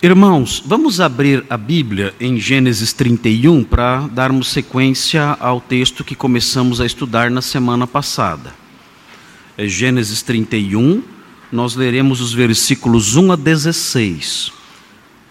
Irmãos, 0.00 0.62
vamos 0.64 1.00
abrir 1.00 1.44
a 1.50 1.56
Bíblia 1.56 2.14
em 2.20 2.38
Gênesis 2.38 2.92
31 2.92 3.64
para 3.64 4.06
darmos 4.06 4.46
sequência 4.46 5.36
ao 5.40 5.60
texto 5.60 6.04
que 6.04 6.14
começamos 6.14 6.80
a 6.80 6.86
estudar 6.86 7.32
na 7.32 7.42
semana 7.42 7.84
passada. 7.84 8.54
É 9.56 9.66
Gênesis 9.66 10.22
31, 10.22 11.02
nós 11.50 11.74
leremos 11.74 12.20
os 12.20 12.32
versículos 12.32 13.16
1 13.16 13.32
a 13.32 13.34
16, 13.36 14.52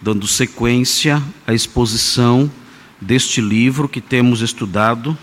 dando 0.02 0.26
sequência 0.26 1.22
à 1.46 1.54
exposição 1.54 2.50
deste 3.00 3.40
livro 3.40 3.88
que 3.88 4.02
temos 4.02 4.42
estudado 4.42 5.16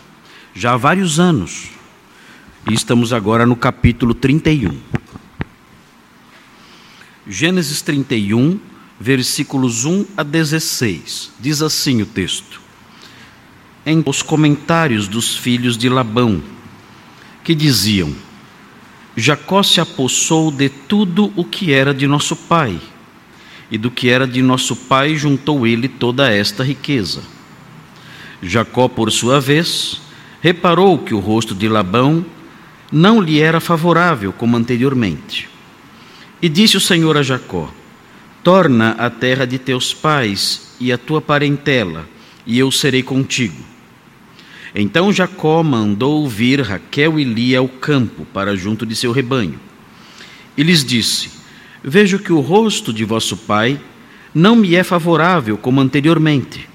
já 0.56 0.74
há 0.74 0.78
vários 0.78 1.20
anos. 1.20 1.70
E 2.68 2.74
estamos 2.74 3.14
agora 3.14 3.46
no 3.46 3.56
capítulo 3.56 4.16
31. 4.16 4.76
Gênesis 7.28 7.84
31, 7.84 8.60
versículos 9.00 9.86
1 9.86 10.06
a 10.18 10.24
16. 10.24 11.32
Diz 11.40 11.62
assim 11.62 12.02
o 12.02 12.06
texto: 12.06 12.62
Em 13.86 14.04
os 14.06 14.22
comentários 14.22 15.08
dos 15.08 15.36
filhos 15.36 15.78
de 15.78 15.90
Labão, 15.90 16.42
que 17.44 17.54
diziam: 17.54 18.14
Jacó 19.16 19.64
se 19.64 19.80
apossou 19.80 20.52
de 20.52 20.70
tudo 20.70 21.32
o 21.36 21.44
que 21.44 21.72
era 21.72 21.94
de 21.94 22.08
nosso 22.08 22.36
pai, 22.36 22.80
e 23.70 23.78
do 23.78 23.92
que 23.92 24.10
era 24.10 24.28
de 24.28 24.42
nosso 24.42 24.76
pai 24.76 25.16
juntou 25.16 25.66
ele 25.66 25.88
toda 25.88 26.32
esta 26.32 26.64
riqueza. 26.64 27.22
Jacó, 28.42 28.88
por 28.88 29.12
sua 29.12 29.40
vez, 29.40 30.02
reparou 30.42 31.00
que 31.00 31.14
o 31.14 31.20
rosto 31.20 31.56
de 31.56 31.68
Labão 31.68 32.26
não 32.92 33.20
lhe 33.20 33.40
era 33.40 33.60
favorável 33.60 34.32
como 34.32 34.56
anteriormente. 34.56 35.50
E 36.42 36.48
disse 36.48 36.78
o 36.78 36.82
Senhor 36.82 37.18
a 37.18 37.24
Jacó: 37.24 37.74
Torna 38.46 38.92
a 38.92 39.10
terra 39.10 39.44
de 39.44 39.58
teus 39.58 39.92
pais 39.92 40.76
e 40.80 40.92
a 40.92 41.00
tua 41.00 41.20
parentela, 41.20 42.08
e 42.46 42.60
eu 42.60 42.70
serei 42.70 43.02
contigo. 43.02 43.58
Então 44.76 45.12
Jacó 45.12 45.64
mandou 45.64 46.30
vir 46.30 46.62
Raquel 46.62 47.20
e 47.20 47.24
Lia 47.24 47.58
ao 47.58 47.68
campo 47.68 48.24
para 48.32 48.56
junto 48.56 48.86
de 48.86 48.96
seu 48.96 49.12
rebanho. 49.12 49.60
E 50.56 50.62
lhes 50.62 50.86
disse: 50.86 51.32
Vejo 51.84 52.20
que 52.20 52.32
o 52.32 52.40
rosto 52.40 52.94
de 52.94 53.04
vosso 53.04 53.36
pai 53.36 53.82
não 54.32 54.56
me 54.56 54.76
é 54.76 54.84
favorável 54.84 55.58
como 55.58 55.82
anteriormente. 55.82 56.70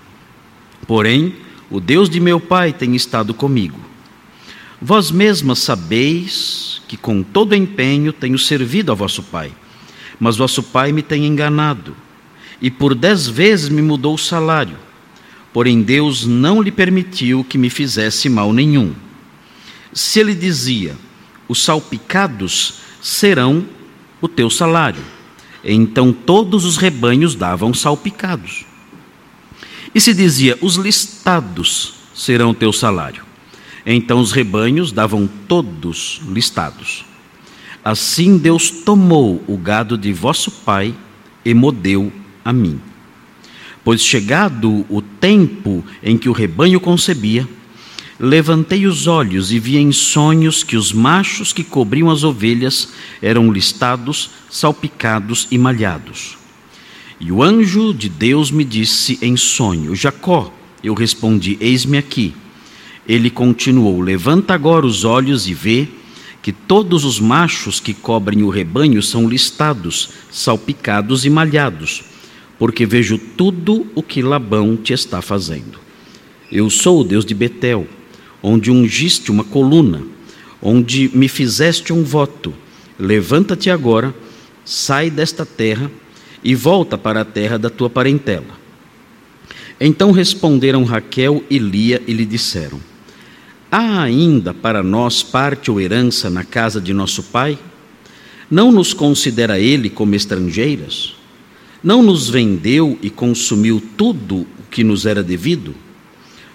Porém, 0.89 1.37
o 1.71 1.79
Deus 1.79 2.11
de 2.11 2.19
meu 2.19 2.41
pai 2.41 2.73
tem 2.73 2.97
estado 2.97 3.33
comigo. 3.33 3.79
Vós 4.83 5.13
mesmas 5.13 5.61
sabeis 5.61 6.83
que 6.89 6.97
com 6.97 7.23
todo 7.23 7.55
empenho 7.55 8.13
tenho 8.13 8.41
servido 8.41 8.91
a 8.91 8.95
vosso 8.97 9.23
pai 9.23 9.53
mas 10.21 10.37
vosso 10.37 10.63
pai 10.63 10.93
me 10.93 11.03
tem 11.03 11.27
enganado, 11.27 11.97
e 12.61 12.71
por 12.71 12.95
dez 12.95 13.27
vezes 13.27 13.71
me 13.71 13.81
mudou 13.81 14.15
o 14.15 14.19
salário. 14.19 14.77
Porém, 15.51 15.83
Deus 15.83 16.27
não 16.27 16.61
lhe 16.61 16.71
permitiu 16.71 17.43
que 17.43 17.57
me 17.57 17.71
fizesse 17.71 18.29
mal 18.29 18.53
nenhum. 18.53 18.95
Se 19.93 20.21
ele 20.21 20.35
dizia: 20.35 20.95
Os 21.49 21.65
salpicados 21.65 22.75
serão 23.01 23.65
o 24.21 24.29
teu 24.29 24.51
salário, 24.51 25.03
então 25.65 26.13
todos 26.13 26.67
os 26.67 26.77
rebanhos 26.77 27.35
davam 27.35 27.73
salpicados. 27.73 28.67
E 29.95 30.01
se 30.01 30.13
dizia: 30.13 30.57
Os 30.61 30.77
listados 30.77 31.95
serão 32.15 32.51
o 32.51 32.55
teu 32.55 32.73
salário, 32.73 33.25
então 33.85 34.21
os 34.21 34.31
rebanhos 34.31 34.93
davam 34.93 35.29
todos 35.49 36.21
listados. 36.29 37.10
Assim 37.85 38.37
Deus 38.37 38.71
tomou 38.71 39.43
o 39.47 39.57
gado 39.57 39.97
de 39.97 40.13
vosso 40.13 40.51
pai 40.51 40.95
e 41.45 41.55
modeu 41.55 42.13
a 42.45 42.53
mim. 42.53 42.81
Pois 43.83 44.03
chegado 44.03 44.85
o 44.89 45.01
tempo 45.01 45.85
em 46.03 46.19
que 46.19 46.29
o 46.29 46.33
rebanho 46.33 46.79
concebia, 46.79 47.49
levantei 48.19 48.87
os 48.87 49.07
olhos 49.07 49.51
e 49.51 49.59
vi 49.59 49.79
em 49.79 49.91
sonhos 49.93 50.63
que 50.63 50.77
os 50.77 50.93
machos 50.93 51.53
que 51.53 51.65
cobriam 51.65 52.11
as 52.11 52.23
ovelhas 52.23 52.91
eram 53.23 53.51
listados, 53.51 54.31
salpicados 54.51 55.49
e 55.51 55.57
malhados. 55.57 56.37
E 57.19 57.33
o 57.33 57.43
anjo 57.43 57.95
de 57.95 58.09
Deus 58.09 58.51
me 58.51 58.65
disse 58.65 59.19
em 59.23 59.37
sonho: 59.37 59.95
Jacó. 59.95 60.53
Eu 60.83 60.95
respondi: 60.95 61.59
Eis-me 61.61 61.99
aqui. 61.99 62.35
Ele 63.07 63.31
continuou: 63.31 64.01
Levanta 64.01 64.55
agora 64.55 64.87
os 64.87 65.05
olhos 65.05 65.47
e 65.47 65.55
vê 65.55 65.89
que 66.43 66.53
todos 66.53 67.05
os 67.05 67.21
machos 67.21 67.81
que 67.81 67.93
cobrem 67.93 68.43
o 68.43 68.49
rebanho 68.49 69.03
são 69.03 69.29
listados, 69.29 70.11
salpicados 70.31 71.25
e 71.25 71.31
malhados, 71.31 72.03
porque 72.59 72.87
vejo 72.87 73.19
tudo 73.19 73.87
o 73.95 74.03
que 74.03 74.23
Labão 74.23 74.77
te 74.77 74.93
está 74.93 75.21
fazendo. 75.21 75.79
Eu 76.51 76.69
sou 76.71 77.01
o 77.01 77.05
Deus 77.05 77.25
de 77.25 77.35
Betel, 77.35 77.87
onde 78.43 78.71
ungiste 78.71 79.31
uma 79.31 79.45
coluna, 79.45 80.03
onde 80.61 81.11
me 81.15 81.29
fizeste 81.29 81.93
um 81.93 82.03
voto. 82.03 82.55
Levanta-te 82.99 83.71
agora, 83.71 84.15
sai 84.65 85.11
desta 85.11 85.45
terra 85.47 85.91
e 86.43 86.55
volta 86.55 86.97
para 86.99 87.21
a 87.21 87.25
terra 87.25 87.59
da 87.59 87.71
tua 87.71 87.91
parentela. 87.91 88.61
Então 89.81 90.11
responderam 90.11 90.85
Raquel 90.85 91.43
e 91.49 91.59
Lia 91.59 92.03
e 92.07 92.13
lhe 92.13 92.27
disseram: 92.27 92.81
Há 93.71 94.03
ainda 94.03 94.53
para 94.53 94.83
nós 94.83 95.23
parte 95.23 95.71
ou 95.71 95.81
herança 95.81 96.29
na 96.29 96.43
casa 96.43 96.81
de 96.81 96.93
nosso 96.93 97.23
pai? 97.23 97.57
Não 98.51 98.73
nos 98.73 98.93
considera 98.93 99.61
ele 99.61 99.89
como 99.89 100.17
estrangeiras? 100.17 101.15
Não 101.83 102.03
nos 102.03 102.29
vendeu 102.29 102.99
e 103.01 103.09
consumiu 103.09 103.81
tudo 103.97 104.39
o 104.39 104.63
que 104.69 104.83
nos 104.83 105.07
era 105.07 105.23
devido? 105.23 105.73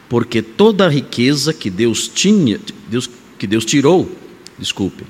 Porque 0.09 0.41
toda 0.41 0.85
a 0.85 0.89
riqueza 0.89 1.53
que 1.53 1.69
Deus 1.69 2.09
tinha, 2.09 2.59
Deus, 2.89 3.09
que 3.39 3.47
Deus 3.47 3.63
tirou, 3.63 4.11
desculpe, 4.59 5.05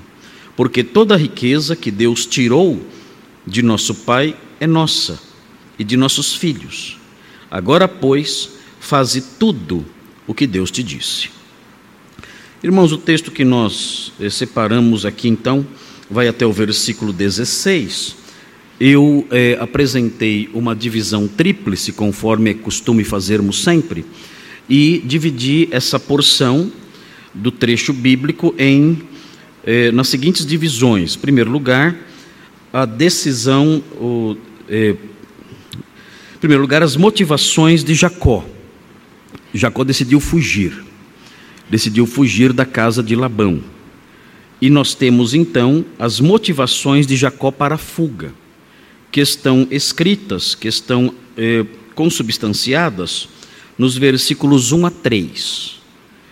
porque 0.56 0.84
toda 0.84 1.14
a 1.14 1.18
riqueza 1.18 1.74
que 1.74 1.90
Deus 1.90 2.24
tirou 2.24 2.80
de 3.44 3.62
nosso 3.62 3.94
pai 3.94 4.36
é 4.60 4.66
nossa 4.66 5.20
e 5.76 5.82
de 5.82 5.96
nossos 5.96 6.34
filhos. 6.34 6.98
Agora, 7.50 7.88
pois, 7.88 8.50
faze 8.78 9.20
tudo 9.20 9.84
o 10.24 10.32
que 10.32 10.46
Deus 10.46 10.70
te 10.70 10.84
disse. 10.84 11.35
Irmãos, 12.66 12.90
o 12.90 12.98
texto 12.98 13.30
que 13.30 13.44
nós 13.44 14.12
eh, 14.18 14.28
separamos 14.28 15.06
aqui 15.06 15.28
então 15.28 15.64
vai 16.10 16.26
até 16.26 16.44
o 16.44 16.52
versículo 16.52 17.12
16. 17.12 18.16
Eu 18.80 19.24
eh, 19.30 19.56
apresentei 19.60 20.50
uma 20.52 20.74
divisão 20.74 21.28
tríplice, 21.28 21.92
conforme 21.92 22.50
é 22.50 22.54
costume 22.54 23.04
fazermos 23.04 23.62
sempre, 23.62 24.04
e 24.68 25.00
dividi 25.04 25.68
essa 25.70 26.00
porção 26.00 26.72
do 27.32 27.52
trecho 27.52 27.92
bíblico 27.92 28.52
em 28.58 29.00
eh, 29.64 29.92
nas 29.92 30.08
seguintes 30.08 30.44
divisões. 30.44 31.14
Em 31.14 31.20
primeiro 31.20 31.52
lugar, 31.52 31.96
a 32.72 32.84
decisão, 32.84 33.80
o, 33.92 34.36
em 34.68 34.96
primeiro 36.40 36.62
lugar, 36.62 36.82
as 36.82 36.96
motivações 36.96 37.84
de 37.84 37.94
Jacó. 37.94 38.44
Jacó 39.54 39.84
decidiu 39.84 40.18
fugir 40.18 40.85
decidiu 41.68 42.06
fugir 42.06 42.52
da 42.52 42.64
casa 42.64 43.02
de 43.02 43.16
Labão. 43.16 43.62
E 44.60 44.70
nós 44.70 44.94
temos 44.94 45.34
então 45.34 45.84
as 45.98 46.20
motivações 46.20 47.06
de 47.06 47.16
Jacó 47.16 47.50
para 47.50 47.74
a 47.74 47.78
fuga, 47.78 48.32
que 49.12 49.20
estão 49.20 49.66
escritas, 49.70 50.54
que 50.54 50.68
estão 50.68 51.12
eh, 51.36 51.64
consubstanciadas 51.94 53.28
nos 53.76 53.96
versículos 53.96 54.72
1 54.72 54.86
a 54.86 54.90
3. 54.90 55.76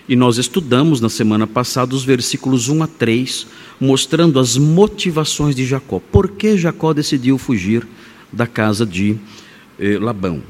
E 0.09 0.17
nós 0.17 0.39
estudamos 0.39 1.01
na 1.01 1.09
semana 1.09 1.47
passada 1.47 1.95
os 1.95 2.05
versículos 2.05 2.69
1 2.69 2.83
a 2.83 2.87
3, 2.87 3.47
mostrando 3.81 4.39
as 4.39 4.57
motivações 4.57 5.55
de 5.55 5.67
Jacó. 5.67 6.01
Por 6.13 6.31
que 6.31 6.57
Jacó 6.57 6.93
decidiu 6.93 7.39
fugir 7.39 7.87
da 8.33 8.47
casa 8.47 8.87
de 8.87 9.17
eh, 9.79 9.99
Labão? 9.99 10.43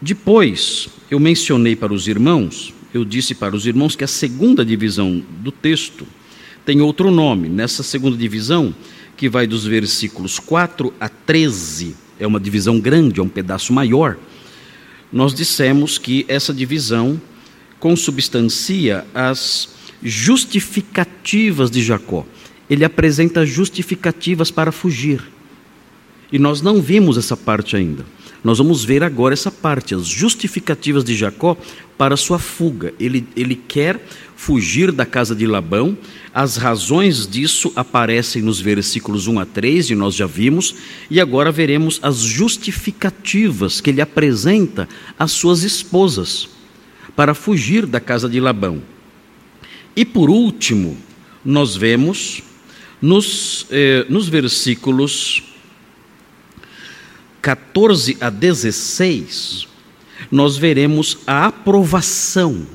Depois, 0.00 0.88
eu 1.10 1.18
mencionei 1.18 1.74
para 1.74 1.92
os 1.92 2.06
irmãos 2.06 2.74
eu 2.96 3.04
disse 3.04 3.34
para 3.34 3.54
os 3.54 3.66
irmãos 3.66 3.94
que 3.94 4.04
a 4.04 4.08
segunda 4.08 4.64
divisão 4.64 5.22
do 5.40 5.52
texto 5.52 6.06
tem 6.64 6.80
outro 6.80 7.10
nome. 7.10 7.48
Nessa 7.48 7.82
segunda 7.82 8.16
divisão, 8.16 8.74
que 9.16 9.28
vai 9.28 9.46
dos 9.46 9.64
versículos 9.64 10.38
4 10.38 10.92
a 10.98 11.08
13, 11.08 11.94
é 12.18 12.26
uma 12.26 12.40
divisão 12.40 12.80
grande, 12.80 13.20
é 13.20 13.22
um 13.22 13.28
pedaço 13.28 13.72
maior. 13.72 14.16
Nós 15.12 15.34
dissemos 15.34 15.98
que 15.98 16.24
essa 16.26 16.52
divisão 16.52 17.20
consubstancia 17.78 19.06
as 19.14 19.68
justificativas 20.02 21.70
de 21.70 21.82
Jacó. 21.82 22.26
Ele 22.68 22.84
apresenta 22.84 23.46
justificativas 23.46 24.50
para 24.50 24.72
fugir. 24.72 25.22
E 26.32 26.38
nós 26.38 26.60
não 26.60 26.80
vimos 26.82 27.16
essa 27.16 27.36
parte 27.36 27.76
ainda. 27.76 28.04
Nós 28.44 28.58
vamos 28.58 28.84
ver 28.84 29.02
agora 29.02 29.34
essa 29.34 29.50
parte, 29.50 29.94
as 29.94 30.06
justificativas 30.06 31.02
de 31.02 31.16
Jacó 31.16 31.56
para 31.98 32.16
sua 32.16 32.38
fuga. 32.38 32.92
Ele, 33.00 33.26
ele 33.36 33.54
quer 33.54 34.00
fugir 34.36 34.92
da 34.92 35.06
casa 35.06 35.34
de 35.34 35.46
Labão. 35.46 35.96
As 36.32 36.56
razões 36.56 37.26
disso 37.26 37.72
aparecem 37.74 38.42
nos 38.42 38.60
versículos 38.60 39.26
1 39.26 39.40
a 39.40 39.46
3, 39.46 39.90
e 39.90 39.94
nós 39.94 40.14
já 40.14 40.26
vimos, 40.26 40.74
e 41.10 41.20
agora 41.20 41.50
veremos 41.50 41.98
as 42.02 42.18
justificativas 42.18 43.80
que 43.80 43.90
ele 43.90 44.00
apresenta 44.00 44.88
às 45.18 45.32
suas 45.32 45.62
esposas 45.62 46.48
para 47.16 47.34
fugir 47.34 47.86
da 47.86 47.98
casa 47.98 48.28
de 48.28 48.38
Labão. 48.38 48.82
E 49.96 50.04
por 50.04 50.28
último, 50.28 50.98
nós 51.42 51.74
vemos 51.74 52.42
nos, 53.00 53.66
eh, 53.70 54.04
nos 54.10 54.28
versículos 54.28 55.42
14 57.46 58.16
a 58.20 58.28
16, 58.28 59.68
nós 60.32 60.56
veremos 60.56 61.18
a 61.24 61.46
aprovação 61.46 62.66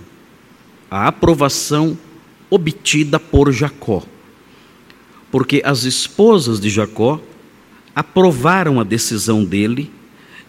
a 0.89 1.07
aprovação 1.07 1.97
obtida 2.49 3.19
por 3.19 3.51
Jacó. 3.51 4.03
Porque 5.29 5.61
as 5.65 5.83
esposas 5.83 6.59
de 6.59 6.69
Jacó 6.69 7.21
aprovaram 7.93 8.79
a 8.79 8.83
decisão 8.83 9.43
dele 9.43 9.91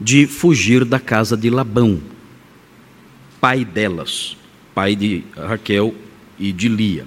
de 0.00 0.28
fugir 0.28 0.84
da 0.84 1.00
casa 1.00 1.36
de 1.36 1.50
Labão, 1.50 2.00
pai 3.40 3.64
delas, 3.64 4.36
pai 4.72 4.94
de 4.94 5.24
Raquel 5.36 5.94
e 6.38 6.52
de 6.52 6.69
Lia. 6.69 7.06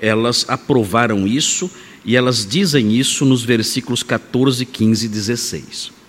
Elas 0.00 0.44
aprovaram 0.48 1.26
isso 1.26 1.68
e 2.04 2.16
elas 2.16 2.46
dizem 2.46 2.92
isso 2.92 3.24
nos 3.24 3.44
versículos 3.44 4.04
14, 4.04 4.64
15 4.64 5.06
e 5.06 5.08
16. 5.08 6.03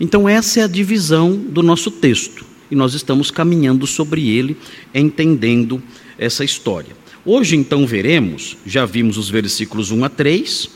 Então, 0.00 0.28
essa 0.28 0.60
é 0.60 0.62
a 0.62 0.68
divisão 0.68 1.36
do 1.36 1.62
nosso 1.62 1.90
texto 1.90 2.44
e 2.70 2.76
nós 2.76 2.94
estamos 2.94 3.30
caminhando 3.30 3.86
sobre 3.86 4.28
ele, 4.28 4.56
entendendo 4.94 5.82
essa 6.18 6.44
história. 6.44 6.96
Hoje, 7.24 7.56
então, 7.56 7.86
veremos, 7.86 8.56
já 8.64 8.84
vimos 8.86 9.16
os 9.18 9.28
versículos 9.28 9.90
1 9.90 10.04
a 10.04 10.08
3, 10.08 10.70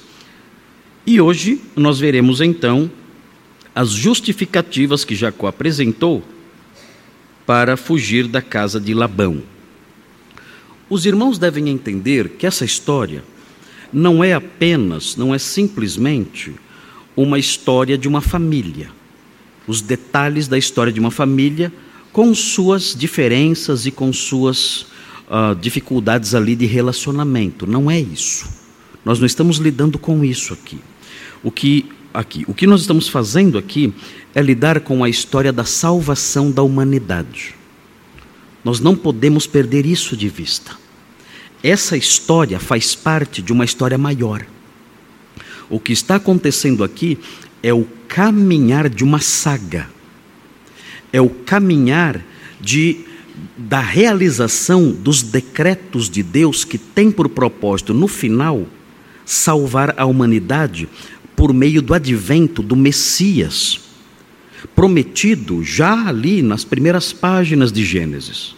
e 1.06 1.20
hoje 1.20 1.60
nós 1.76 1.98
veremos 1.98 2.40
então 2.40 2.90
as 3.74 3.90
justificativas 3.90 5.04
que 5.04 5.14
Jacó 5.14 5.46
apresentou 5.46 6.22
para 7.46 7.76
fugir 7.76 8.26
da 8.28 8.40
casa 8.40 8.80
de 8.80 8.94
Labão. 8.94 9.42
Os 10.88 11.06
irmãos 11.06 11.38
devem 11.38 11.68
entender 11.68 12.30
que 12.30 12.46
essa 12.46 12.64
história 12.64 13.24
não 13.92 14.22
é 14.22 14.32
apenas, 14.32 15.16
não 15.16 15.34
é 15.34 15.38
simplesmente 15.38 16.52
uma 17.16 17.38
história 17.38 17.96
de 17.98 18.06
uma 18.06 18.20
família. 18.20 18.90
Os 19.66 19.80
detalhes 19.80 20.48
da 20.48 20.58
história 20.58 20.92
de 20.92 21.00
uma 21.00 21.10
família 21.10 21.72
com 22.12 22.34
suas 22.34 22.94
diferenças 22.94 23.86
e 23.86 23.90
com 23.90 24.12
suas 24.12 24.86
uh, 25.28 25.54
dificuldades 25.60 26.34
ali 26.34 26.54
de 26.54 26.66
relacionamento. 26.66 27.66
Não 27.66 27.90
é 27.90 27.98
isso. 27.98 28.46
Nós 29.04 29.18
não 29.18 29.26
estamos 29.26 29.56
lidando 29.56 29.98
com 29.98 30.24
isso 30.24 30.52
aqui. 30.52 30.78
O 31.42 31.50
que 31.50 31.86
aqui, 32.12 32.44
o 32.46 32.54
que 32.54 32.66
nós 32.66 32.82
estamos 32.82 33.08
fazendo 33.08 33.58
aqui 33.58 33.92
é 34.34 34.42
lidar 34.42 34.80
com 34.80 35.02
a 35.02 35.08
história 35.08 35.52
da 35.52 35.64
salvação 35.64 36.50
da 36.50 36.62
humanidade. 36.62 37.54
Nós 38.64 38.78
não 38.80 38.94
podemos 38.94 39.46
perder 39.46 39.86
isso 39.86 40.16
de 40.16 40.28
vista. 40.28 40.76
Essa 41.62 41.96
história 41.96 42.60
faz 42.60 42.94
parte 42.94 43.42
de 43.42 43.52
uma 43.52 43.64
história 43.64 43.98
maior. 43.98 44.44
O 45.68 45.80
que 45.80 45.92
está 45.92 46.16
acontecendo 46.16 46.84
aqui 46.84 47.18
é 47.62 47.72
o 47.72 47.86
caminhar 48.08 48.88
de 48.88 49.04
uma 49.04 49.20
saga. 49.20 49.88
É 51.12 51.20
o 51.20 51.28
caminhar 51.28 52.22
de 52.60 53.04
da 53.56 53.80
realização 53.80 54.90
dos 54.90 55.22
decretos 55.22 56.08
de 56.10 56.22
Deus 56.22 56.64
que 56.64 56.76
tem 56.76 57.10
por 57.10 57.28
propósito, 57.28 57.94
no 57.94 58.06
final, 58.06 58.66
salvar 59.24 59.94
a 59.98 60.04
humanidade 60.04 60.88
por 61.34 61.52
meio 61.52 61.80
do 61.80 61.94
advento 61.94 62.62
do 62.62 62.76
Messias, 62.76 63.80
prometido 64.74 65.64
já 65.64 66.08
ali 66.08 66.42
nas 66.42 66.64
primeiras 66.64 67.12
páginas 67.12 67.72
de 67.72 67.84
Gênesis. 67.84 68.54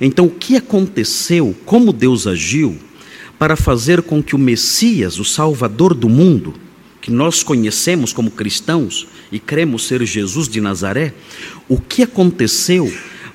Então, 0.00 0.26
o 0.26 0.30
que 0.30 0.56
aconteceu, 0.56 1.54
como 1.64 1.92
Deus 1.92 2.26
agiu, 2.26 2.78
para 3.38 3.56
fazer 3.56 4.02
com 4.02 4.22
que 4.22 4.34
o 4.34 4.38
Messias, 4.38 5.18
o 5.18 5.24
Salvador 5.24 5.94
do 5.94 6.08
mundo, 6.08 6.54
que 7.00 7.10
nós 7.10 7.42
conhecemos 7.42 8.12
como 8.12 8.30
cristãos 8.30 9.06
e 9.32 9.38
cremos 9.38 9.86
ser 9.86 10.04
Jesus 10.04 10.48
de 10.48 10.60
Nazaré, 10.60 11.14
o 11.68 11.80
que 11.80 12.02
aconteceu 12.02 12.92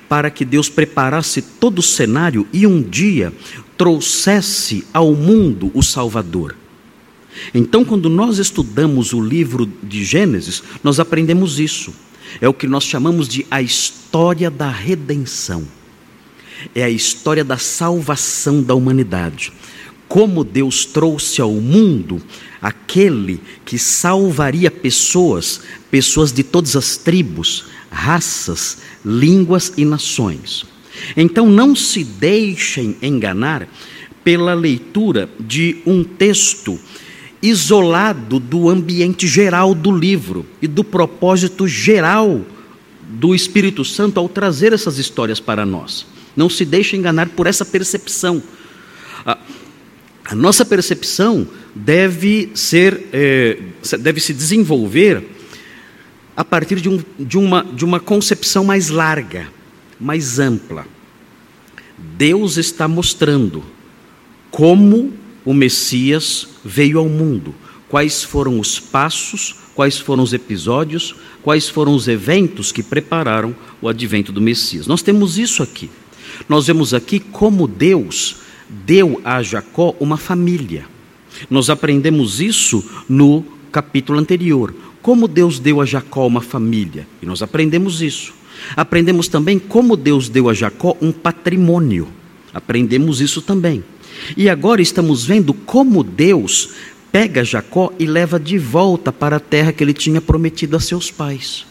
para 0.08 0.30
que 0.30 0.44
Deus 0.44 0.68
preparasse 0.68 1.42
todo 1.42 1.80
o 1.80 1.82
cenário 1.82 2.46
e 2.52 2.66
um 2.66 2.80
dia 2.80 3.32
trouxesse 3.76 4.86
ao 4.92 5.14
mundo 5.14 5.70
o 5.74 5.82
Salvador. 5.82 6.54
Então, 7.52 7.84
quando 7.84 8.08
nós 8.08 8.38
estudamos 8.38 9.12
o 9.12 9.20
livro 9.20 9.70
de 9.82 10.04
Gênesis, 10.04 10.62
nós 10.82 10.98
aprendemos 10.98 11.58
isso. 11.60 11.92
É 12.40 12.48
o 12.48 12.54
que 12.54 12.66
nós 12.66 12.84
chamamos 12.84 13.28
de 13.28 13.46
a 13.50 13.60
história 13.60 14.50
da 14.50 14.70
redenção. 14.70 15.66
É 16.74 16.82
a 16.82 16.90
história 16.90 17.44
da 17.44 17.58
salvação 17.58 18.62
da 18.62 18.74
humanidade. 18.74 19.52
Como 20.16 20.42
Deus 20.42 20.86
trouxe 20.86 21.42
ao 21.42 21.52
mundo 21.52 22.22
aquele 22.62 23.38
que 23.66 23.78
salvaria 23.78 24.70
pessoas, 24.70 25.60
pessoas 25.90 26.32
de 26.32 26.42
todas 26.42 26.74
as 26.74 26.96
tribos, 26.96 27.66
raças, 27.90 28.78
línguas 29.04 29.74
e 29.76 29.84
nações. 29.84 30.64
Então 31.14 31.50
não 31.50 31.76
se 31.76 32.02
deixem 32.02 32.96
enganar 33.02 33.68
pela 34.24 34.54
leitura 34.54 35.28
de 35.38 35.82
um 35.84 36.02
texto 36.02 36.80
isolado 37.42 38.40
do 38.40 38.70
ambiente 38.70 39.28
geral 39.28 39.74
do 39.74 39.92
livro 39.94 40.46
e 40.62 40.66
do 40.66 40.82
propósito 40.82 41.68
geral 41.68 42.40
do 43.02 43.34
Espírito 43.34 43.84
Santo 43.84 44.18
ao 44.18 44.30
trazer 44.30 44.72
essas 44.72 44.96
histórias 44.96 45.40
para 45.40 45.66
nós. 45.66 46.06
Não 46.34 46.48
se 46.48 46.64
deixe 46.64 46.96
enganar 46.96 47.28
por 47.28 47.46
essa 47.46 47.66
percepção. 47.66 48.42
A, 50.28 50.34
nossa 50.34 50.64
percepção 50.64 51.46
deve 51.74 52.50
ser, 52.54 53.08
é, 53.12 53.58
deve 53.98 54.20
se 54.20 54.32
desenvolver 54.32 55.24
a 56.36 56.44
partir 56.44 56.80
de, 56.80 56.88
um, 56.88 57.02
de, 57.18 57.38
uma, 57.38 57.64
de 57.64 57.84
uma 57.84 57.98
concepção 57.98 58.64
mais 58.64 58.88
larga, 58.88 59.48
mais 59.98 60.38
ampla. 60.38 60.86
Deus 61.98 62.56
está 62.56 62.86
mostrando 62.86 63.64
como 64.50 65.12
o 65.44 65.54
Messias 65.54 66.48
veio 66.64 66.98
ao 66.98 67.08
mundo, 67.08 67.54
quais 67.88 68.22
foram 68.22 68.58
os 68.58 68.78
passos, 68.80 69.54
quais 69.74 69.98
foram 69.98 70.22
os 70.22 70.32
episódios, 70.32 71.14
quais 71.42 71.68
foram 71.68 71.94
os 71.94 72.08
eventos 72.08 72.72
que 72.72 72.82
prepararam 72.82 73.54
o 73.80 73.88
advento 73.88 74.32
do 74.32 74.40
Messias. 74.40 74.86
Nós 74.86 75.02
temos 75.02 75.38
isso 75.38 75.62
aqui. 75.62 75.88
Nós 76.48 76.66
vemos 76.66 76.92
aqui 76.92 77.20
como 77.20 77.68
Deus 77.68 78.36
deu 78.68 79.20
a 79.24 79.42
Jacó 79.42 79.94
uma 80.00 80.16
família. 80.16 80.84
Nós 81.50 81.70
aprendemos 81.70 82.40
isso 82.40 82.84
no 83.08 83.44
capítulo 83.70 84.18
anterior 84.18 84.74
como 85.06 85.28
Deus 85.28 85.60
deu 85.60 85.80
a 85.80 85.84
Jacó 85.84 86.26
uma 86.26 86.40
família, 86.40 87.06
e 87.22 87.26
nós 87.26 87.40
aprendemos 87.40 88.02
isso. 88.02 88.34
Aprendemos 88.74 89.28
também 89.28 89.56
como 89.56 89.96
Deus 89.96 90.28
deu 90.28 90.48
a 90.48 90.52
Jacó 90.52 90.96
um 91.00 91.12
patrimônio, 91.12 92.08
aprendemos 92.52 93.20
isso 93.20 93.40
também. 93.40 93.84
E 94.36 94.48
agora 94.48 94.82
estamos 94.82 95.24
vendo 95.24 95.54
como 95.54 96.02
Deus 96.02 96.70
pega 97.12 97.44
Jacó 97.44 97.92
e 98.00 98.04
leva 98.04 98.40
de 98.40 98.58
volta 98.58 99.12
para 99.12 99.36
a 99.36 99.40
terra 99.40 99.72
que 99.72 99.84
ele 99.84 99.92
tinha 99.92 100.20
prometido 100.20 100.74
a 100.74 100.80
seus 100.80 101.08
pais. 101.08 101.64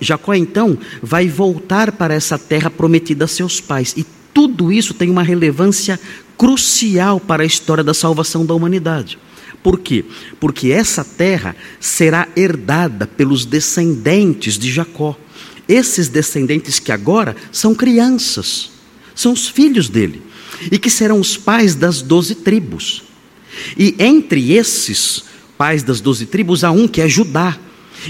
Jacó 0.00 0.32
então 0.32 0.78
vai 1.02 1.28
voltar 1.28 1.92
para 1.92 2.14
essa 2.14 2.38
terra 2.38 2.70
prometida 2.70 3.26
a 3.26 3.28
seus 3.28 3.60
pais, 3.60 3.94
e 3.98 4.06
tudo 4.32 4.72
isso 4.72 4.94
tem 4.94 5.10
uma 5.10 5.22
relevância 5.22 5.98
crucial 6.36 7.18
para 7.18 7.42
a 7.42 7.46
história 7.46 7.82
da 7.82 7.92
salvação 7.92 8.46
da 8.46 8.54
humanidade. 8.54 9.18
Por 9.62 9.80
quê? 9.80 10.04
Porque 10.38 10.70
essa 10.70 11.04
terra 11.04 11.56
será 11.80 12.28
herdada 12.36 13.06
pelos 13.06 13.44
descendentes 13.44 14.56
de 14.56 14.70
Jacó. 14.70 15.16
Esses 15.68 16.08
descendentes 16.08 16.78
que 16.78 16.92
agora 16.92 17.36
são 17.50 17.74
crianças, 17.74 18.70
são 19.14 19.32
os 19.32 19.48
filhos 19.48 19.88
dele, 19.88 20.22
e 20.70 20.78
que 20.78 20.88
serão 20.88 21.20
os 21.20 21.36
pais 21.36 21.74
das 21.74 22.00
doze 22.00 22.36
tribos. 22.36 23.02
E 23.76 23.94
entre 23.98 24.52
esses 24.52 25.24
pais 25.58 25.82
das 25.82 26.00
doze 26.00 26.24
tribos 26.24 26.62
há 26.62 26.70
um 26.70 26.86
que 26.86 27.00
é 27.00 27.08
Judá. 27.08 27.58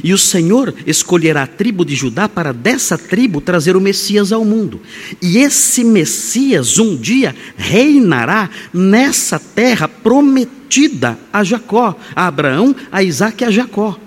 E 0.03 0.13
o 0.13 0.19
Senhor 0.19 0.75
escolherá 0.87 1.43
a 1.43 1.47
tribo 1.47 1.85
de 1.85 1.95
Judá 1.95 2.29
para 2.29 2.53
dessa 2.53 2.97
tribo 2.97 3.41
trazer 3.41 3.77
o 3.77 3.81
Messias 3.81 4.33
ao 4.33 4.45
mundo. 4.45 4.81
E 5.21 5.39
esse 5.39 5.85
Messias 5.85 6.79
um 6.79 6.97
dia 6.97 7.35
reinará 7.57 8.51
nessa 8.73 9.39
terra 9.39 9.89
prometida 9.89 11.19
a 11.33 11.43
Jacó, 11.43 11.97
a 12.15 12.27
Abraão, 12.27 12.75
a 12.93 13.03
Isaac 13.03 13.43
e 13.43 13.47
a 13.47 13.51
Jacó. 13.51 13.99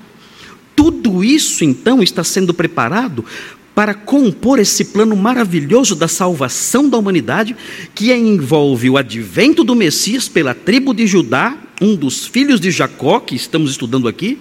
Tudo 0.75 1.23
isso 1.23 1.63
então 1.63 2.01
está 2.01 2.23
sendo 2.23 2.53
preparado 2.53 3.25
para 3.73 3.93
compor 3.93 4.59
esse 4.59 4.85
plano 4.85 5.15
maravilhoso 5.15 5.95
da 5.95 6.07
salvação 6.07 6.89
da 6.89 6.97
humanidade, 6.97 7.55
que 7.95 8.13
envolve 8.13 8.89
o 8.89 8.97
advento 8.97 9.63
do 9.63 9.75
Messias 9.75 10.27
pela 10.27 10.53
tribo 10.53 10.93
de 10.93 11.07
Judá, 11.07 11.57
um 11.81 11.95
dos 11.95 12.27
filhos 12.27 12.59
de 12.59 12.69
Jacó, 12.69 13.19
que 13.19 13.35
estamos 13.35 13.71
estudando 13.71 14.07
aqui, 14.07 14.37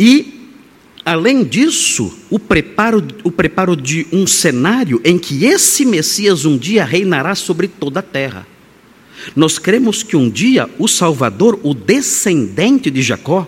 e, 0.00 0.48
além 1.04 1.44
disso, 1.44 2.10
o 2.30 2.38
preparo, 2.38 3.06
o 3.22 3.30
preparo 3.30 3.76
de 3.76 4.06
um 4.10 4.26
cenário 4.26 4.98
em 5.04 5.18
que 5.18 5.44
esse 5.44 5.84
Messias 5.84 6.46
um 6.46 6.56
dia 6.56 6.86
reinará 6.86 7.34
sobre 7.34 7.68
toda 7.68 8.00
a 8.00 8.02
terra. 8.02 8.46
Nós 9.36 9.58
cremos 9.58 10.02
que 10.02 10.16
um 10.16 10.30
dia 10.30 10.70
o 10.78 10.88
Salvador, 10.88 11.60
o 11.62 11.74
descendente 11.74 12.90
de 12.90 13.02
Jacó, 13.02 13.46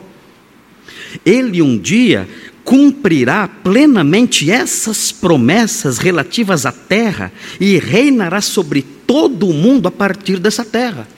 ele 1.25 1.63
um 1.63 1.79
dia 1.79 2.29
cumprirá 2.63 3.49
plenamente 3.49 4.51
essas 4.51 5.11
promessas 5.11 5.97
relativas 5.97 6.67
à 6.67 6.71
terra 6.71 7.33
e 7.59 7.79
reinará 7.79 8.43
sobre 8.43 8.83
todo 9.07 9.49
o 9.49 9.55
mundo 9.55 9.89
a 9.89 9.91
partir 9.91 10.39
dessa 10.39 10.67
terra, 10.67 11.09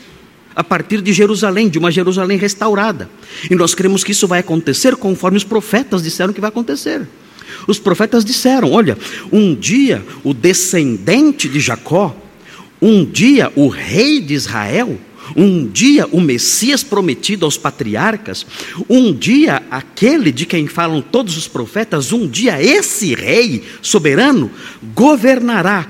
a 0.55 0.63
partir 0.63 1.01
de 1.01 1.13
Jerusalém, 1.13 1.69
de 1.69 1.79
uma 1.79 1.91
Jerusalém 1.91 2.39
restaurada. 2.39 3.09
E 3.51 3.55
nós 3.55 3.75
cremos 3.75 4.05
que 4.05 4.13
isso 4.13 4.29
vai 4.29 4.41
acontecer 4.41 4.97
conforme 4.97 5.37
os 5.37 5.45
profetas 5.45 6.03
disseram 6.03 6.33
que 6.33 6.41
vai 6.41 6.49
acontecer. 6.49 7.07
Os 7.67 7.79
profetas 7.79 8.25
disseram: 8.25 8.73
olha, 8.73 8.97
um 9.33 9.55
dia 9.55 10.05
o 10.23 10.33
descendente 10.33 11.49
de 11.49 11.61
Jacó, 11.61 12.15
um 12.81 13.05
dia 13.05 13.53
o 13.57 13.69
rei 13.69 14.21
de 14.21 14.35
Israel, 14.35 14.99
um 15.35 15.67
dia 15.67 16.07
o 16.13 16.21
Messias 16.21 16.83
prometido 16.83 17.45
aos 17.45 17.57
patriarcas, 17.57 18.47
um 18.89 19.13
dia 19.13 19.63
aquele 19.71 20.31
de 20.31 20.47
quem 20.47 20.67
falam 20.67 21.01
todos 21.01 21.37
os 21.37 21.49
profetas, 21.49 22.13
um 22.13 22.27
dia 22.27 22.63
esse 22.63 23.15
rei 23.15 23.65
soberano 23.81 24.51
governará 24.95 25.87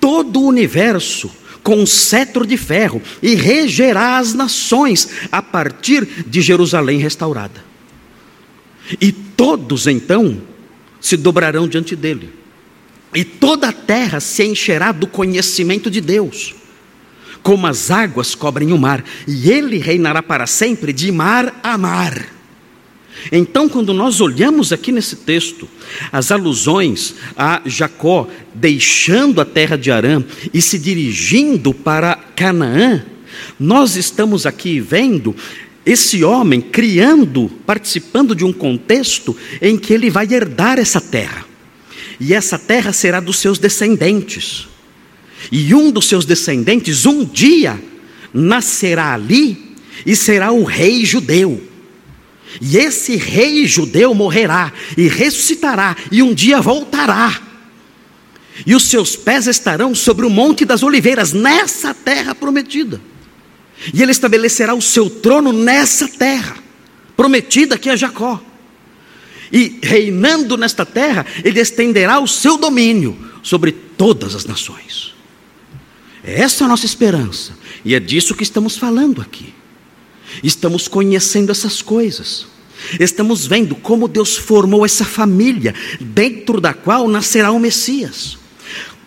todo 0.00 0.40
o 0.40 0.46
universo 0.46 1.30
com 1.70 1.78
um 1.78 1.86
cetro 1.86 2.44
de 2.44 2.56
ferro 2.56 3.00
e 3.22 3.36
regerá 3.36 4.18
as 4.18 4.34
nações 4.34 5.08
a 5.30 5.40
partir 5.40 6.04
de 6.26 6.42
Jerusalém 6.42 6.98
restaurada. 6.98 7.64
E 9.00 9.12
todos 9.12 9.86
então 9.86 10.42
se 11.00 11.16
dobrarão 11.16 11.68
diante 11.68 11.94
dele. 11.94 12.34
E 13.14 13.22
toda 13.22 13.68
a 13.68 13.72
terra 13.72 14.18
se 14.18 14.42
encherá 14.42 14.90
do 14.90 15.06
conhecimento 15.06 15.88
de 15.88 16.00
Deus 16.00 16.56
como 17.40 17.68
as 17.68 17.88
águas 17.88 18.34
cobrem 18.34 18.72
o 18.72 18.76
mar, 18.76 19.04
e 19.26 19.50
ele 19.50 19.78
reinará 19.78 20.22
para 20.22 20.48
sempre 20.48 20.92
de 20.92 21.10
mar 21.12 21.58
a 21.62 21.78
mar. 21.78 22.39
Então, 23.30 23.68
quando 23.68 23.92
nós 23.92 24.20
olhamos 24.20 24.72
aqui 24.72 24.92
nesse 24.92 25.16
texto, 25.16 25.68
as 26.10 26.30
alusões 26.30 27.14
a 27.36 27.62
Jacó 27.66 28.28
deixando 28.54 29.40
a 29.40 29.44
terra 29.44 29.76
de 29.76 29.90
Arã 29.90 30.22
e 30.52 30.60
se 30.62 30.78
dirigindo 30.78 31.72
para 31.72 32.16
Canaã, 32.36 33.04
nós 33.58 33.96
estamos 33.96 34.46
aqui 34.46 34.80
vendo 34.80 35.34
esse 35.84 36.22
homem 36.22 36.60
criando, 36.60 37.50
participando 37.66 38.34
de 38.34 38.44
um 38.44 38.52
contexto 38.52 39.36
em 39.60 39.78
que 39.78 39.92
ele 39.92 40.10
vai 40.10 40.26
herdar 40.30 40.78
essa 40.78 41.00
terra. 41.00 41.44
E 42.18 42.34
essa 42.34 42.58
terra 42.58 42.92
será 42.92 43.18
dos 43.18 43.38
seus 43.38 43.58
descendentes. 43.58 44.68
E 45.50 45.74
um 45.74 45.90
dos 45.90 46.06
seus 46.06 46.26
descendentes 46.26 47.06
um 47.06 47.24
dia 47.24 47.82
nascerá 48.32 49.14
ali 49.14 49.74
e 50.04 50.14
será 50.14 50.52
o 50.52 50.64
rei 50.64 51.04
judeu. 51.04 51.69
E 52.60 52.76
esse 52.78 53.16
rei 53.16 53.66
judeu 53.66 54.14
morrerá 54.14 54.72
e 54.96 55.08
ressuscitará 55.08 55.96
e 56.10 56.22
um 56.22 56.32
dia 56.32 56.60
voltará. 56.60 57.40
E 58.66 58.74
os 58.74 58.84
seus 58.84 59.16
pés 59.16 59.46
estarão 59.46 59.94
sobre 59.94 60.26
o 60.26 60.30
Monte 60.30 60.64
das 60.64 60.82
Oliveiras, 60.82 61.32
nessa 61.32 61.94
terra 61.94 62.34
prometida. 62.34 63.00
E 63.94 64.02
ele 64.02 64.12
estabelecerá 64.12 64.74
o 64.74 64.82
seu 64.82 65.08
trono 65.08 65.52
nessa 65.52 66.06
terra, 66.06 66.56
prometida 67.16 67.78
que 67.78 67.88
é 67.88 67.96
Jacó. 67.96 68.42
E 69.52 69.78
reinando 69.82 70.56
nesta 70.56 70.84
terra, 70.84 71.26
ele 71.42 71.60
estenderá 71.60 72.20
o 72.20 72.28
seu 72.28 72.56
domínio 72.56 73.16
sobre 73.42 73.72
todas 73.72 74.34
as 74.34 74.44
nações. 74.44 75.14
Essa 76.22 76.64
é 76.64 76.66
a 76.66 76.68
nossa 76.68 76.86
esperança. 76.86 77.58
E 77.84 77.94
é 77.94 78.00
disso 78.00 78.34
que 78.34 78.42
estamos 78.42 78.76
falando 78.76 79.22
aqui. 79.22 79.54
Estamos 80.42 80.88
conhecendo 80.88 81.52
essas 81.52 81.82
coisas. 81.82 82.46
Estamos 82.98 83.46
vendo 83.46 83.74
como 83.74 84.08
Deus 84.08 84.36
formou 84.36 84.84
essa 84.84 85.04
família, 85.04 85.74
dentro 86.00 86.60
da 86.60 86.72
qual 86.72 87.08
nascerá 87.08 87.50
o 87.52 87.60
Messias. 87.60 88.38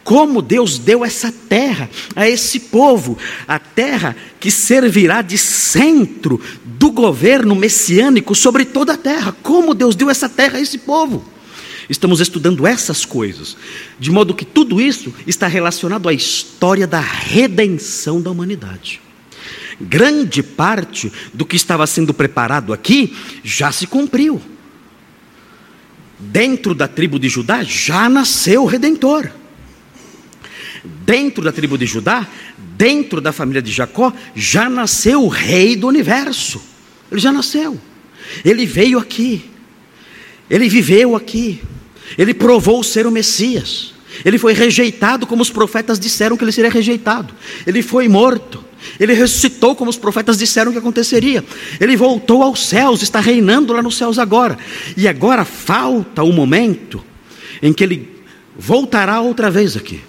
Como 0.03 0.41
Deus 0.41 0.77
deu 0.77 1.03
essa 1.03 1.31
terra 1.31 1.89
a 2.15 2.27
esse 2.27 2.59
povo, 2.59 3.17
a 3.47 3.57
terra 3.57 4.15
que 4.39 4.51
servirá 4.51 5.21
de 5.21 5.37
centro 5.37 6.41
do 6.65 6.91
governo 6.91 7.55
messiânico 7.55 8.35
sobre 8.35 8.65
toda 8.65 8.93
a 8.93 8.97
terra. 8.97 9.35
Como 9.41 9.73
Deus 9.73 9.95
deu 9.95 10.09
essa 10.09 10.27
terra 10.27 10.57
a 10.57 10.61
esse 10.61 10.77
povo. 10.77 11.23
Estamos 11.89 12.19
estudando 12.19 12.67
essas 12.67 13.05
coisas, 13.05 13.57
de 13.99 14.11
modo 14.11 14.33
que 14.33 14.45
tudo 14.45 14.81
isso 14.81 15.13
está 15.27 15.47
relacionado 15.47 16.07
à 16.07 16.13
história 16.13 16.87
da 16.87 16.99
redenção 16.99 18.21
da 18.21 18.31
humanidade. 18.31 19.01
Grande 19.83 20.41
parte 20.41 21.11
do 21.33 21.45
que 21.45 21.55
estava 21.55 21.85
sendo 21.85 22.13
preparado 22.13 22.73
aqui 22.73 23.15
já 23.43 23.71
se 23.71 23.87
cumpriu. 23.87 24.41
Dentro 26.19 26.73
da 26.73 26.87
tribo 26.87 27.19
de 27.19 27.27
Judá 27.27 27.63
já 27.63 28.07
nasceu 28.07 28.63
o 28.63 28.67
redentor. 28.67 29.29
Dentro 30.83 31.43
da 31.43 31.51
tribo 31.51 31.77
de 31.77 31.85
Judá, 31.85 32.27
dentro 32.57 33.19
da 33.19 33.31
família 33.31 33.61
de 33.61 33.71
Jacó, 33.71 34.13
já 34.35 34.69
nasceu 34.69 35.23
o 35.23 35.27
rei 35.27 35.75
do 35.75 35.87
universo. 35.87 36.61
Ele 37.11 37.19
já 37.19 37.31
nasceu. 37.31 37.79
Ele 38.43 38.65
veio 38.65 38.99
aqui. 38.99 39.49
Ele 40.49 40.69
viveu 40.69 41.15
aqui. 41.15 41.61
Ele 42.17 42.33
provou 42.33 42.83
ser 42.83 43.05
o 43.05 43.11
Messias. 43.11 43.93
Ele 44.23 44.37
foi 44.37 44.53
rejeitado 44.53 45.25
como 45.25 45.41
os 45.41 45.49
profetas 45.49 45.99
disseram 45.99 46.37
que 46.37 46.43
ele 46.43 46.51
seria 46.51 46.69
rejeitado. 46.69 47.33
Ele 47.65 47.81
foi 47.81 48.07
morto. 48.07 48.63
Ele 48.99 49.13
ressuscitou 49.13 49.75
como 49.75 49.89
os 49.89 49.97
profetas 49.97 50.37
disseram 50.37 50.71
que 50.71 50.77
aconteceria. 50.77 51.43
Ele 51.79 51.95
voltou 51.95 52.43
aos 52.43 52.67
céus, 52.67 53.01
está 53.01 53.19
reinando 53.19 53.73
lá 53.73 53.81
nos 53.81 53.97
céus 53.97 54.19
agora. 54.19 54.57
E 54.95 55.07
agora 55.07 55.45
falta 55.45 56.23
o 56.23 56.31
momento 56.31 57.03
em 57.61 57.73
que 57.73 57.83
ele 57.83 58.09
voltará 58.57 59.21
outra 59.21 59.49
vez 59.49 59.75
aqui. 59.75 60.01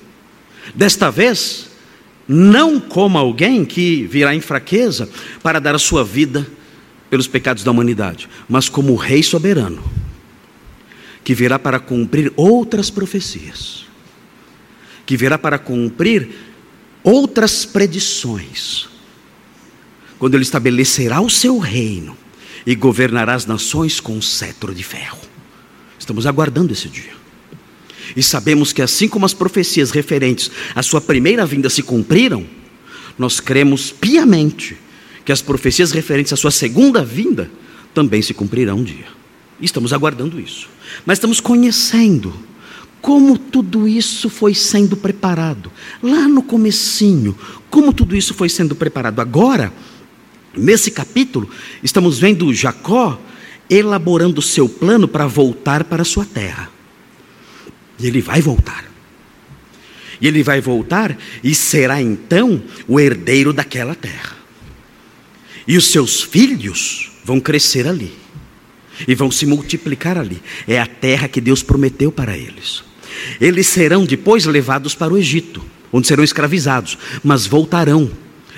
Desta 0.74 1.10
vez, 1.10 1.68
não 2.26 2.80
como 2.80 3.18
alguém 3.18 3.64
que 3.64 4.04
virá 4.06 4.34
em 4.34 4.40
fraqueza 4.40 5.08
para 5.42 5.60
dar 5.60 5.74
a 5.74 5.78
sua 5.78 6.04
vida 6.04 6.46
pelos 7.10 7.28
pecados 7.28 7.62
da 7.62 7.70
humanidade, 7.70 8.28
mas 8.48 8.68
como 8.68 8.96
rei 8.96 9.22
soberano 9.22 9.82
que 11.24 11.34
virá 11.34 11.58
para 11.58 11.80
cumprir 11.80 12.30
outras 12.36 12.90
profecias, 12.90 13.86
que 15.06 15.16
virá 15.16 15.38
para 15.38 15.58
cumprir 15.58 16.28
outras 17.04 17.66
predições, 17.66 18.88
quando 20.18 20.34
ele 20.34 20.42
estabelecerá 20.42 21.20
o 21.20 21.28
seu 21.28 21.58
reino 21.58 22.16
e 22.66 22.74
governará 22.74 23.34
as 23.34 23.44
nações 23.44 24.00
com 24.00 24.16
um 24.16 24.22
cetro 24.22 24.74
de 24.74 24.82
ferro. 24.82 25.20
Estamos 25.98 26.26
aguardando 26.26 26.72
esse 26.72 26.88
dia. 26.88 27.12
E 28.16 28.22
sabemos 28.22 28.72
que 28.72 28.80
assim 28.82 29.06
como 29.08 29.26
as 29.26 29.34
profecias 29.34 29.90
referentes 29.90 30.50
à 30.74 30.82
sua 30.82 31.00
primeira 31.00 31.44
vinda 31.44 31.68
se 31.68 31.82
cumpriram, 31.82 32.46
nós 33.18 33.38
cremos 33.38 33.90
piamente 33.90 34.76
que 35.24 35.32
as 35.32 35.42
profecias 35.42 35.92
referentes 35.92 36.32
à 36.32 36.36
sua 36.36 36.50
segunda 36.50 37.04
vinda 37.04 37.50
também 37.92 38.22
se 38.22 38.34
cumprirão 38.34 38.78
um 38.78 38.84
dia. 38.84 39.06
E 39.60 39.64
estamos 39.64 39.92
aguardando 39.92 40.40
isso. 40.40 40.68
Mas 41.06 41.18
estamos 41.18 41.40
conhecendo 41.40 42.34
como 43.04 43.36
tudo 43.36 43.86
isso 43.86 44.30
foi 44.30 44.54
sendo 44.54 44.96
preparado. 44.96 45.70
Lá 46.02 46.26
no 46.26 46.42
comecinho, 46.42 47.36
como 47.68 47.92
tudo 47.92 48.16
isso 48.16 48.32
foi 48.32 48.48
sendo 48.48 48.74
preparado. 48.74 49.20
Agora, 49.20 49.70
nesse 50.56 50.90
capítulo, 50.90 51.50
estamos 51.82 52.18
vendo 52.18 52.54
Jacó 52.54 53.20
elaborando 53.68 54.40
seu 54.40 54.66
plano 54.66 55.06
para 55.06 55.26
voltar 55.26 55.84
para 55.84 56.02
sua 56.02 56.24
terra. 56.24 56.70
E 57.98 58.06
ele 58.06 58.22
vai 58.22 58.40
voltar. 58.40 58.90
E 60.18 60.26
ele 60.26 60.42
vai 60.42 60.62
voltar 60.62 61.14
e 61.42 61.54
será 61.54 62.00
então 62.00 62.62
o 62.88 62.98
herdeiro 62.98 63.52
daquela 63.52 63.94
terra. 63.94 64.34
E 65.68 65.76
os 65.76 65.88
seus 65.88 66.22
filhos 66.22 67.12
vão 67.22 67.38
crescer 67.38 67.86
ali 67.86 68.14
e 69.06 69.14
vão 69.14 69.30
se 69.30 69.44
multiplicar 69.44 70.16
ali. 70.16 70.42
É 70.66 70.80
a 70.80 70.86
terra 70.86 71.28
que 71.28 71.38
Deus 71.42 71.62
prometeu 71.62 72.10
para 72.10 72.34
eles. 72.34 72.93
Eles 73.40 73.66
serão 73.66 74.04
depois 74.04 74.44
levados 74.44 74.94
para 74.94 75.12
o 75.12 75.18
Egito, 75.18 75.64
onde 75.92 76.06
serão 76.06 76.24
escravizados, 76.24 76.98
mas 77.22 77.46
voltarão. 77.46 78.10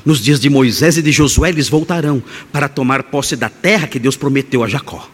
Nos 0.05 0.21
dias 0.21 0.39
de 0.39 0.51
Moisés 0.51 0.97
e 0.99 1.03
de 1.03 1.11
Josué, 1.11 1.49
eles 1.49 1.69
voltarão 1.69 2.23
para 2.53 2.69
tomar 2.69 3.03
posse 3.05 3.35
da 3.35 3.49
terra 3.49 3.87
que 3.87 3.99
Deus 3.99 4.17
prometeu 4.17 4.63
a 4.63 4.69
Jacó. 4.69 5.11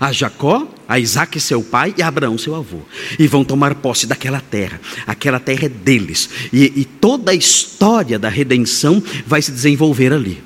a 0.00 0.10
Jacó, 0.10 0.66
a 0.88 0.98
Isaac 0.98 1.38
seu 1.38 1.62
pai 1.62 1.94
e 1.98 2.02
a 2.02 2.08
Abraão 2.08 2.38
seu 2.38 2.54
avô. 2.54 2.80
E 3.18 3.26
vão 3.26 3.44
tomar 3.44 3.74
posse 3.74 4.06
daquela 4.06 4.40
terra. 4.40 4.80
Aquela 5.06 5.38
terra 5.38 5.66
é 5.66 5.68
deles. 5.68 6.30
E, 6.52 6.72
e 6.76 6.84
toda 6.84 7.32
a 7.32 7.34
história 7.34 8.18
da 8.18 8.28
redenção 8.28 9.02
vai 9.26 9.42
se 9.42 9.52
desenvolver 9.52 10.12
ali. 10.12 10.42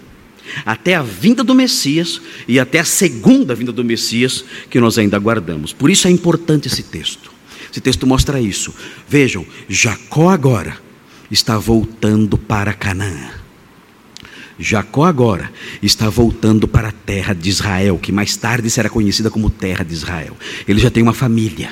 Até 0.65 0.95
a 0.95 1.03
vinda 1.03 1.45
do 1.45 1.55
Messias 1.55 2.21
e 2.49 2.59
até 2.59 2.81
a 2.81 2.85
segunda 2.85 3.55
vinda 3.55 3.73
do 3.73 3.85
Messias 3.85 4.45
que 4.71 4.81
nós 4.81 4.99
ainda 4.99 5.17
aguardamos. 5.17 5.73
Por 5.73 5.91
isso 5.91 6.09
é 6.09 6.11
importante 6.11 6.69
esse 6.69 6.83
texto. 6.83 7.36
Esse 7.77 7.83
texto 7.83 8.07
mostra 8.07 8.41
isso. 8.41 8.75
Vejam, 9.07 9.45
Jacó 9.69 10.31
agora 10.31 10.79
está 11.31 11.59
voltando 11.59 12.39
para 12.39 12.73
Canaã. 12.73 13.29
Jacó 14.59 15.05
agora 15.05 15.53
está 15.83 16.09
voltando 16.09 16.67
para 16.67 16.89
a 16.89 16.93
terra 16.93 17.35
de 17.35 17.51
Israel, 17.51 17.99
que 17.99 18.11
mais 18.11 18.35
tarde 18.35 18.71
será 18.71 18.89
conhecida 18.89 19.31
como 19.31 19.51
terra 19.51 19.85
de 19.85 19.93
Israel. 19.93 20.35
Ele 20.67 20.81
já 20.81 20.91
tem 20.91 21.03
uma 21.03 21.13
família. 21.13 21.71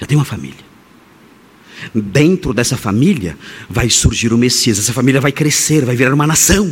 Já 0.00 0.08
tem 0.08 0.18
uma 0.18 0.24
família. 0.24 0.64
Dentro 1.94 2.52
dessa 2.52 2.76
família 2.76 3.38
vai 3.70 3.88
surgir 3.88 4.32
o 4.32 4.36
Messias. 4.38 4.80
Essa 4.80 4.92
família 4.92 5.20
vai 5.20 5.30
crescer, 5.30 5.84
vai 5.84 5.94
virar 5.94 6.12
uma 6.12 6.26
nação. 6.26 6.68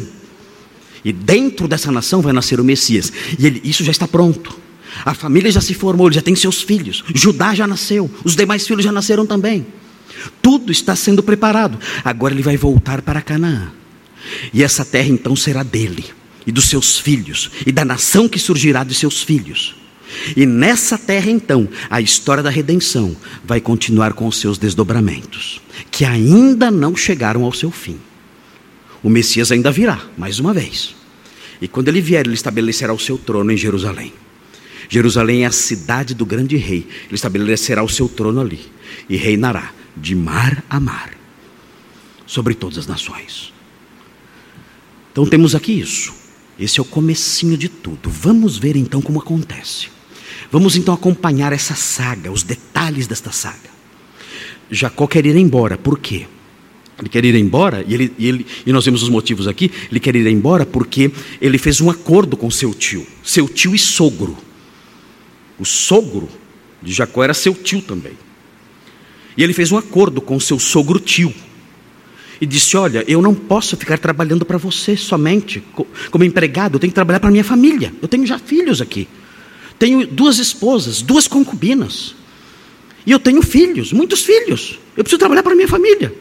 E 1.05 1.13
dentro 1.13 1.69
dessa 1.69 1.93
nação 1.93 2.21
vai 2.21 2.33
nascer 2.33 2.59
o 2.59 2.65
Messias. 2.65 3.13
E 3.39 3.47
ele, 3.47 3.61
isso 3.63 3.85
já 3.85 3.93
está 3.93 4.09
pronto. 4.09 4.59
A 5.05 5.15
família 5.15 5.51
já 5.51 5.61
se 5.61 5.75
formou, 5.75 6.09
ele 6.09 6.15
já 6.15 6.23
tem 6.23 6.35
seus 6.35 6.63
filhos. 6.63 7.05
Judá 7.15 7.55
já 7.55 7.67
nasceu, 7.67 8.11
os 8.25 8.35
demais 8.35 8.67
filhos 8.67 8.85
já 8.85 8.93
nasceram 8.93 9.27
também. 9.27 9.67
Tudo 10.43 10.73
está 10.73 10.95
sendo 10.97 11.23
preparado. 11.23 11.79
Agora 12.05 12.35
ele 12.35 12.43
vai 12.43 12.57
voltar 12.57 13.03
para 13.03 13.23
Canaã. 13.23 13.71
E 14.53 14.63
essa 14.63 14.85
terra 14.85 15.09
então 15.09 15.35
será 15.35 15.63
dele, 15.63 16.05
e 16.47 16.53
dos 16.53 16.67
seus 16.67 16.99
filhos, 16.99 17.51
e 17.67 17.73
da 17.73 17.85
nação 17.85 18.29
que 18.29 18.39
surgirá 18.39 18.85
de 18.85 18.95
seus 18.95 19.23
filhos. 19.23 19.75
E 20.37 20.45
nessa 20.45 20.99
terra 20.99 21.31
então, 21.31 21.69
a 21.89 22.01
história 22.01 22.43
da 22.43 22.51
redenção 22.51 23.17
vai 23.45 23.61
continuar 23.61 24.13
com 24.13 24.27
os 24.27 24.37
seus 24.37 24.59
desdobramentos, 24.59 25.61
que 25.91 26.05
ainda 26.05 26.71
não 26.71 26.97
chegaram 26.97 27.45
ao 27.45 27.53
seu 27.53 27.71
fim. 27.71 27.99
O 29.03 29.09
Messias 29.09 29.51
ainda 29.51 29.71
virá, 29.71 30.01
mais 30.19 30.39
uma 30.39 30.53
vez. 30.53 30.95
E 31.61 31.69
quando 31.69 31.89
ele 31.89 32.01
vier, 32.01 32.27
ele 32.27 32.35
estabelecerá 32.35 32.93
o 32.93 32.99
seu 32.99 33.17
trono 33.17 33.53
em 33.53 33.57
Jerusalém. 33.57 34.13
Jerusalém 34.91 35.45
é 35.45 35.47
a 35.47 35.53
cidade 35.53 36.15
do 36.15 36.27
grande 36.27 36.57
rei. 36.57 36.87
Ele 37.07 37.15
estabelecerá 37.15 37.83
o 37.83 37.89
seu 37.89 38.09
trono 38.09 38.41
ali 38.41 38.61
e 39.09 39.17
reinará 39.17 39.73
de 39.97 40.17
mar 40.17 40.65
a 40.69 40.81
mar 40.81 41.13
sobre 42.27 42.55
todas 42.55 42.77
as 42.77 42.87
nações. 42.89 43.55
Então 45.13 45.25
temos 45.25 45.55
aqui 45.55 45.79
isso. 45.79 46.13
Esse 46.59 46.81
é 46.81 46.83
o 46.83 46.85
comecinho 46.85 47.57
de 47.57 47.69
tudo. 47.69 48.11
Vamos 48.11 48.59
ver 48.59 48.75
então 48.75 49.01
como 49.01 49.21
acontece. 49.21 49.89
Vamos 50.51 50.75
então 50.75 50.93
acompanhar 50.93 51.53
essa 51.53 51.77
saga, 51.77 52.33
os 52.33 52.43
detalhes 52.43 53.07
desta 53.07 53.31
saga. 53.31 53.71
Jacó 54.69 55.07
quer 55.07 55.25
ir 55.25 55.37
embora, 55.37 55.79
por 55.79 56.01
quê? 56.01 56.27
Ele 56.99 57.09
quer 57.09 57.25
ir 57.25 57.35
embora, 57.37 57.85
e, 57.87 57.95
ele, 57.95 58.13
e, 58.19 58.27
ele, 58.27 58.47
e 58.67 58.73
nós 58.73 58.85
vemos 58.85 59.05
os 59.05 59.09
motivos 59.09 59.47
aqui. 59.47 59.71
Ele 59.89 60.01
quer 60.01 60.17
ir 60.17 60.27
embora 60.27 60.67
porque 60.67 61.13
ele 61.41 61.59
fez 61.59 61.81
um 61.81 61.89
acordo 61.89 62.37
com 62.37 62.51
seu 62.51 62.75
tio, 62.75 63.07
seu 63.23 63.49
tio 63.49 63.73
e 63.73 63.79
sogro. 63.79 64.50
O 65.61 65.65
sogro 65.67 66.27
de 66.83 66.91
Jacó 66.93 67.23
era 67.23 67.35
seu 67.35 67.55
tio 67.55 67.83
também. 67.83 68.15
E 69.37 69.43
ele 69.43 69.53
fez 69.53 69.71
um 69.71 69.77
acordo 69.77 70.21
com 70.21 70.41
seu 70.41 70.59
sogro 70.59 70.99
tio 70.99 71.33
e 72.41 72.47
disse: 72.47 72.77
Olha, 72.79 73.05
eu 73.07 73.21
não 73.21 73.35
posso 73.35 73.77
ficar 73.77 73.99
trabalhando 73.99 74.47
para 74.47 74.57
você 74.57 74.97
somente 74.97 75.63
como 76.11 76.25
empregado, 76.25 76.77
eu 76.77 76.81
tenho 76.81 76.91
que 76.91 76.95
trabalhar 76.95 77.21
para 77.21 77.31
minha 77.31 77.45
família. 77.45 77.93
Eu 78.01 78.09
tenho 78.09 78.27
já 78.27 78.39
filhos 78.39 78.81
aqui. 78.81 79.07
Tenho 79.79 80.07
duas 80.07 80.39
esposas, 80.39 81.03
duas 81.03 81.29
concubinas. 81.29 82.15
E 83.07 83.13
eu 83.13 83.19
tenho 83.19 83.43
filhos, 83.43 83.93
muitos 83.93 84.23
filhos. 84.23 84.79
Eu 84.97 85.05
preciso 85.05 85.19
trabalhar 85.19 85.43
para 85.43 85.55
minha 85.55 85.69
família. 85.69 86.15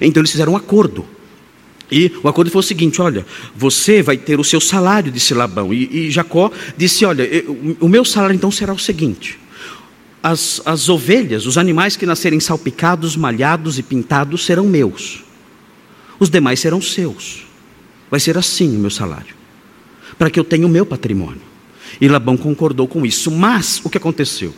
Então 0.00 0.20
eles 0.20 0.30
fizeram 0.30 0.52
um 0.52 0.56
acordo. 0.56 1.04
E 1.90 2.12
o 2.22 2.28
acordo 2.28 2.50
foi 2.50 2.60
o 2.60 2.62
seguinte: 2.62 3.00
olha, 3.00 3.24
você 3.54 4.02
vai 4.02 4.16
ter 4.16 4.40
o 4.40 4.44
seu 4.44 4.60
salário, 4.60 5.12
disse 5.12 5.34
Labão. 5.34 5.72
E, 5.72 6.06
e 6.06 6.10
Jacó 6.10 6.50
disse: 6.76 7.04
olha, 7.04 7.22
eu, 7.22 7.76
o 7.80 7.88
meu 7.88 8.04
salário 8.04 8.34
então 8.34 8.50
será 8.50 8.72
o 8.72 8.78
seguinte: 8.78 9.38
as, 10.22 10.60
as 10.64 10.88
ovelhas, 10.88 11.46
os 11.46 11.56
animais 11.56 11.96
que 11.96 12.06
nascerem 12.06 12.40
salpicados, 12.40 13.16
malhados 13.16 13.78
e 13.78 13.82
pintados 13.82 14.44
serão 14.44 14.66
meus 14.66 15.26
os 16.18 16.30
demais 16.30 16.60
serão 16.60 16.80
seus. 16.80 17.44
Vai 18.10 18.20
ser 18.20 18.38
assim 18.38 18.76
o 18.76 18.80
meu 18.80 18.90
salário, 18.90 19.34
para 20.18 20.30
que 20.30 20.38
eu 20.38 20.44
tenha 20.44 20.66
o 20.66 20.70
meu 20.70 20.86
patrimônio. 20.86 21.42
E 22.00 22.08
Labão 22.08 22.36
concordou 22.36 22.86
com 22.86 23.04
isso. 23.04 23.30
Mas 23.30 23.80
o 23.84 23.90
que 23.90 23.98
aconteceu? 23.98 24.54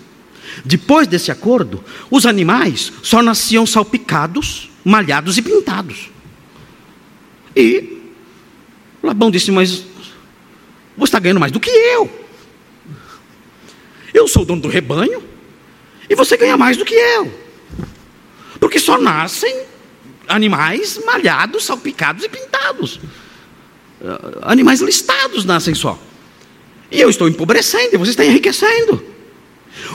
Depois 0.64 1.06
desse 1.06 1.30
acordo, 1.30 1.82
os 2.10 2.26
animais 2.26 2.92
só 3.02 3.22
nasciam 3.22 3.66
salpicados, 3.66 4.70
malhados 4.84 5.36
e 5.36 5.42
pintados. 5.42 6.10
E 7.58 8.00
Labão 9.02 9.32
disse: 9.32 9.50
Mas 9.50 9.82
você 10.96 11.04
está 11.04 11.18
ganhando 11.18 11.40
mais 11.40 11.50
do 11.50 11.58
que 11.58 11.68
eu. 11.68 12.08
Eu 14.14 14.28
sou 14.28 14.42
o 14.42 14.46
dono 14.46 14.62
do 14.62 14.68
rebanho 14.68 15.20
e 16.08 16.14
você 16.14 16.36
ganha 16.36 16.56
mais 16.56 16.76
do 16.76 16.84
que 16.84 16.94
eu. 16.94 17.32
Porque 18.60 18.78
só 18.78 18.96
nascem 18.96 19.62
animais 20.28 21.00
malhados, 21.04 21.64
salpicados 21.64 22.22
e 22.22 22.28
pintados. 22.28 23.00
Animais 24.42 24.80
listados 24.80 25.44
nascem 25.44 25.74
só. 25.74 26.00
E 26.92 27.00
eu 27.00 27.10
estou 27.10 27.28
empobrecendo, 27.28 27.94
e 27.94 27.98
você 27.98 28.12
está 28.12 28.24
enriquecendo. 28.24 29.04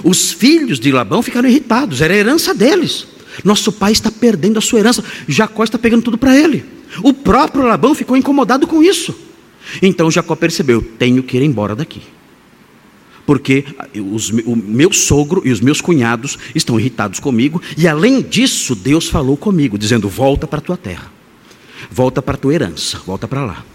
Os 0.03 0.33
filhos 0.33 0.79
de 0.79 0.91
Labão 0.91 1.21
ficaram 1.21 1.47
irritados, 1.47 2.01
era 2.01 2.13
a 2.13 2.17
herança 2.17 2.53
deles. 2.53 3.07
Nosso 3.43 3.71
pai 3.71 3.91
está 3.91 4.11
perdendo 4.11 4.57
a 4.57 4.61
sua 4.61 4.79
herança, 4.79 5.03
Jacó 5.27 5.63
está 5.63 5.77
pegando 5.77 6.03
tudo 6.03 6.17
para 6.17 6.37
ele. 6.37 6.65
O 7.01 7.13
próprio 7.13 7.65
Labão 7.65 7.95
ficou 7.95 8.15
incomodado 8.15 8.67
com 8.67 8.83
isso. 8.83 9.15
Então 9.81 10.11
Jacó 10.11 10.35
percebeu: 10.35 10.81
tenho 10.81 11.23
que 11.23 11.37
ir 11.37 11.43
embora 11.43 11.75
daqui 11.75 12.01
porque 13.25 13.65
os, 13.95 14.29
o 14.29 14.55
meu 14.55 14.91
sogro 14.91 15.41
e 15.45 15.51
os 15.51 15.61
meus 15.61 15.81
cunhados 15.81 16.37
estão 16.53 16.79
irritados 16.79 17.19
comigo, 17.19 17.61
e 17.77 17.87
além 17.87 18.21
disso, 18.21 18.75
Deus 18.75 19.07
falou 19.07 19.37
comigo, 19.37 19.77
dizendo: 19.77 20.09
volta 20.09 20.47
para 20.47 20.59
a 20.59 20.61
tua 20.61 20.77
terra, 20.77 21.11
volta 21.89 22.21
para 22.21 22.35
a 22.35 22.37
tua 22.37 22.53
herança, 22.53 22.99
volta 23.05 23.27
para 23.27 23.45
lá. 23.45 23.65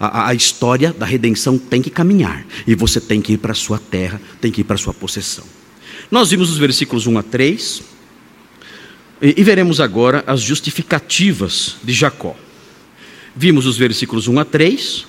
A, 0.00 0.28
a, 0.28 0.34
história 0.34 0.92
da 0.92 1.04
redenção 1.04 1.58
tem 1.58 1.82
que 1.82 1.90
caminhar, 1.90 2.46
e 2.66 2.74
você 2.74 3.00
tem 3.00 3.20
que 3.20 3.32
ir 3.32 3.38
para 3.38 3.52
a 3.52 3.54
sua 3.54 3.78
terra, 3.78 4.20
tem 4.40 4.52
que 4.52 4.60
ir 4.60 4.64
para 4.64 4.74
a 4.74 4.78
sua 4.78 4.94
possessão. 4.94 5.44
Nós 6.10 6.30
vimos 6.30 6.50
os 6.50 6.58
versículos 6.58 7.06
1 7.06 7.18
a 7.18 7.22
3, 7.22 7.82
e, 9.20 9.42
veremos 9.42 9.80
agora 9.80 10.22
as 10.26 10.40
justificativas 10.40 11.76
de 11.82 11.92
Jacó. 11.92 12.36
Vimos 13.34 13.66
os 13.66 13.76
versículos 13.76 14.28
1 14.28 14.38
a 14.38 14.44
3, 14.44 15.06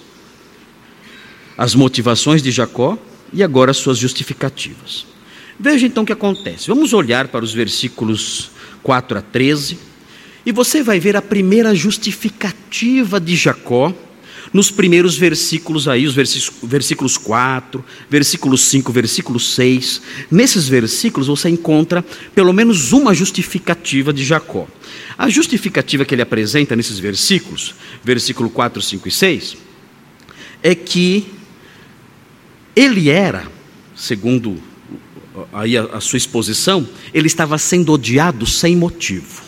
as 1.58 1.76
motivações 1.76 2.42
de 2.42 2.52
Jacó, 2.52 2.98
e 3.32 3.44
agora 3.44 3.72
as 3.72 3.78
suas 3.78 3.98
justificativas. 3.98 5.06
Veja 5.60 5.86
então 5.86 6.04
o 6.04 6.06
que 6.06 6.14
acontece. 6.14 6.68
Vamos 6.68 6.94
olhar 6.94 7.28
para 7.28 7.44
os 7.44 7.54
versículos 7.54 8.52
4 8.82 9.20
a 9.20 9.22
13, 9.22 9.78
e 10.46 10.52
você 10.52 10.82
vai 10.82 11.00
ver 11.00 11.16
a 11.16 11.22
primeira 11.22 11.76
justificativa 11.76 13.20
de 13.20 13.36
Jacó 13.36 13.94
nos 14.52 14.72
primeiros 14.72 15.18
versículos 15.18 15.88
aí, 15.88 16.06
os 16.06 16.16
versículos 16.64 17.18
4, 17.18 17.84
versículo 18.10 18.58
5, 18.58 18.92
versículo 18.92 19.40
6. 19.40 20.02
Nesses 20.32 20.68
versículos 20.68 21.28
você 21.28 21.50
encontra 21.50 22.04
pelo 22.34 22.52
menos 22.54 22.92
uma 22.92 23.14
justificativa 23.14 24.12
de 24.12 24.24
Jacó. 24.24 24.68
A 25.18 25.30
justificativa 25.30 26.06
que 26.06 26.16
ele 26.16 26.22
apresenta 26.22 26.76
nesses 26.76 26.98
versículos, 26.98 27.76
versículo 28.04 28.50
4, 28.50 28.82
5 28.82 29.08
e 29.08 29.12
6, 29.12 29.58
é 30.64 30.74
que 30.74 31.28
ele 32.76 33.10
era, 33.10 33.48
segundo 33.96 34.62
aí 35.54 35.78
a, 35.78 35.84
a 35.84 36.02
sua 36.02 36.18
exposição, 36.18 36.88
ele 37.14 37.28
estava 37.28 37.58
sendo 37.58 37.94
odiado 37.94 38.46
sem 38.46 38.76
motivo. 38.76 39.44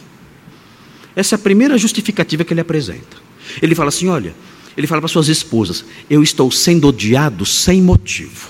Essa 1.15 1.35
é 1.35 1.37
a 1.37 1.39
primeira 1.39 1.77
justificativa 1.77 2.43
que 2.43 2.53
ele 2.53 2.61
apresenta. 2.61 3.17
Ele 3.61 3.75
fala 3.75 3.89
assim: 3.89 4.07
olha, 4.07 4.33
ele 4.75 4.87
fala 4.87 5.01
para 5.01 5.07
suas 5.07 5.27
esposas: 5.27 5.85
eu 6.09 6.21
estou 6.23 6.51
sendo 6.51 6.87
odiado 6.87 7.45
sem 7.45 7.81
motivo. 7.81 8.49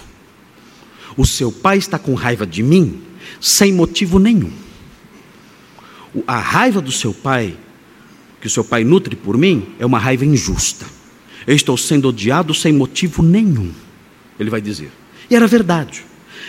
O 1.17 1.25
seu 1.25 1.51
pai 1.51 1.77
está 1.77 1.99
com 1.99 2.13
raiva 2.13 2.45
de 2.45 2.63
mim 2.63 3.01
sem 3.39 3.73
motivo 3.73 4.19
nenhum. 4.19 4.51
A 6.27 6.39
raiva 6.39 6.81
do 6.81 6.91
seu 6.91 7.13
pai, 7.13 7.57
que 8.39 8.47
o 8.47 8.49
seu 8.49 8.63
pai 8.63 8.83
nutre 8.83 9.15
por 9.15 9.37
mim, 9.37 9.67
é 9.79 9.85
uma 9.85 9.99
raiva 9.99 10.25
injusta. 10.25 10.85
Eu 11.45 11.55
estou 11.55 11.77
sendo 11.77 12.09
odiado 12.09 12.53
sem 12.53 12.71
motivo 12.71 13.23
nenhum 13.23 13.71
ele 14.41 14.49
vai 14.49 14.61
dizer. 14.61 14.91
E 15.29 15.35
era 15.35 15.47
verdade. 15.47 16.03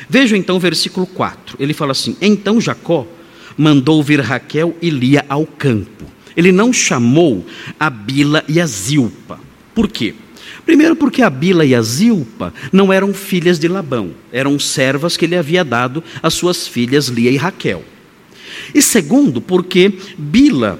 Veja 0.09 0.37
então 0.37 0.57
o 0.57 0.61
versículo 0.61 1.07
4. 1.07 1.57
Ele 1.61 1.75
fala 1.75 1.93
assim: 1.93 2.17
Então 2.21 2.61
Jacó 2.61 3.07
mandou 3.57 4.03
vir 4.03 4.21
Raquel 4.21 4.77
e 4.81 4.91
Lia 4.91 5.25
ao 5.29 5.47
campo. 5.47 6.07
Ele 6.37 6.51
não 6.51 6.73
chamou 6.73 7.45
a 7.79 7.91
Bila 7.91 8.43
e 8.49 8.61
a 8.61 8.67
Zilpa. 8.67 9.39
Por 9.75 9.89
quê? 9.89 10.15
Primeiro, 10.65 10.95
porque 10.95 11.23
a 11.23 11.31
Bila 11.31 11.65
e 11.65 11.75
a 11.75 11.83
Zilpa 11.83 12.53
não 12.73 12.93
eram 12.93 13.13
filhas 13.13 13.59
de 13.59 13.69
Labão, 13.69 14.13
eram 14.33 14.59
servas 14.59 15.17
que 15.17 15.25
ele 15.25 15.37
havia 15.37 15.65
dado 15.65 16.03
às 16.23 16.35
suas 16.35 16.67
filhas 16.67 17.09
Lia 17.09 17.31
e 17.31 17.37
Raquel. 17.37 17.83
E 18.75 18.81
segundo, 18.81 19.41
porque 19.41 19.93
Bila 20.17 20.79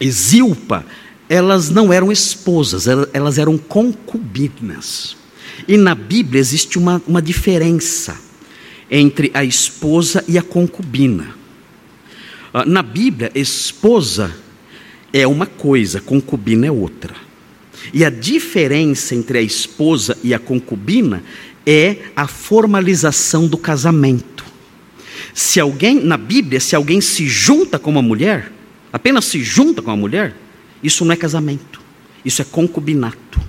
e 0.00 0.10
Zilpa, 0.10 0.84
elas 1.28 1.70
não 1.70 1.92
eram 1.92 2.10
esposas, 2.10 2.86
elas 3.12 3.38
eram 3.38 3.56
concubinas. 3.56 5.16
E 5.66 5.76
na 5.76 5.94
Bíblia 5.94 6.40
existe 6.40 6.78
uma, 6.78 7.02
uma 7.06 7.20
diferença 7.20 8.16
entre 8.90 9.30
a 9.34 9.44
esposa 9.44 10.24
e 10.26 10.38
a 10.38 10.42
concubina. 10.42 11.34
Ah, 12.52 12.64
na 12.64 12.82
Bíblia, 12.82 13.30
esposa 13.34 14.34
é 15.12 15.26
uma 15.26 15.46
coisa, 15.46 16.00
concubina 16.00 16.66
é 16.66 16.70
outra. 16.70 17.14
E 17.92 18.04
a 18.04 18.10
diferença 18.10 19.14
entre 19.14 19.38
a 19.38 19.42
esposa 19.42 20.16
e 20.22 20.34
a 20.34 20.38
concubina 20.38 21.22
é 21.66 21.96
a 22.14 22.26
formalização 22.26 23.46
do 23.46 23.58
casamento. 23.58 24.44
Se 25.34 25.60
alguém, 25.60 26.02
na 26.02 26.16
Bíblia, 26.16 26.60
se 26.60 26.74
alguém 26.74 27.00
se 27.00 27.26
junta 27.26 27.78
com 27.78 27.90
uma 27.90 28.02
mulher, 28.02 28.52
apenas 28.92 29.24
se 29.26 29.42
junta 29.42 29.80
com 29.80 29.90
uma 29.90 29.96
mulher, 29.96 30.34
isso 30.82 31.04
não 31.04 31.12
é 31.12 31.16
casamento, 31.16 31.80
isso 32.24 32.42
é 32.42 32.44
concubinato. 32.44 33.40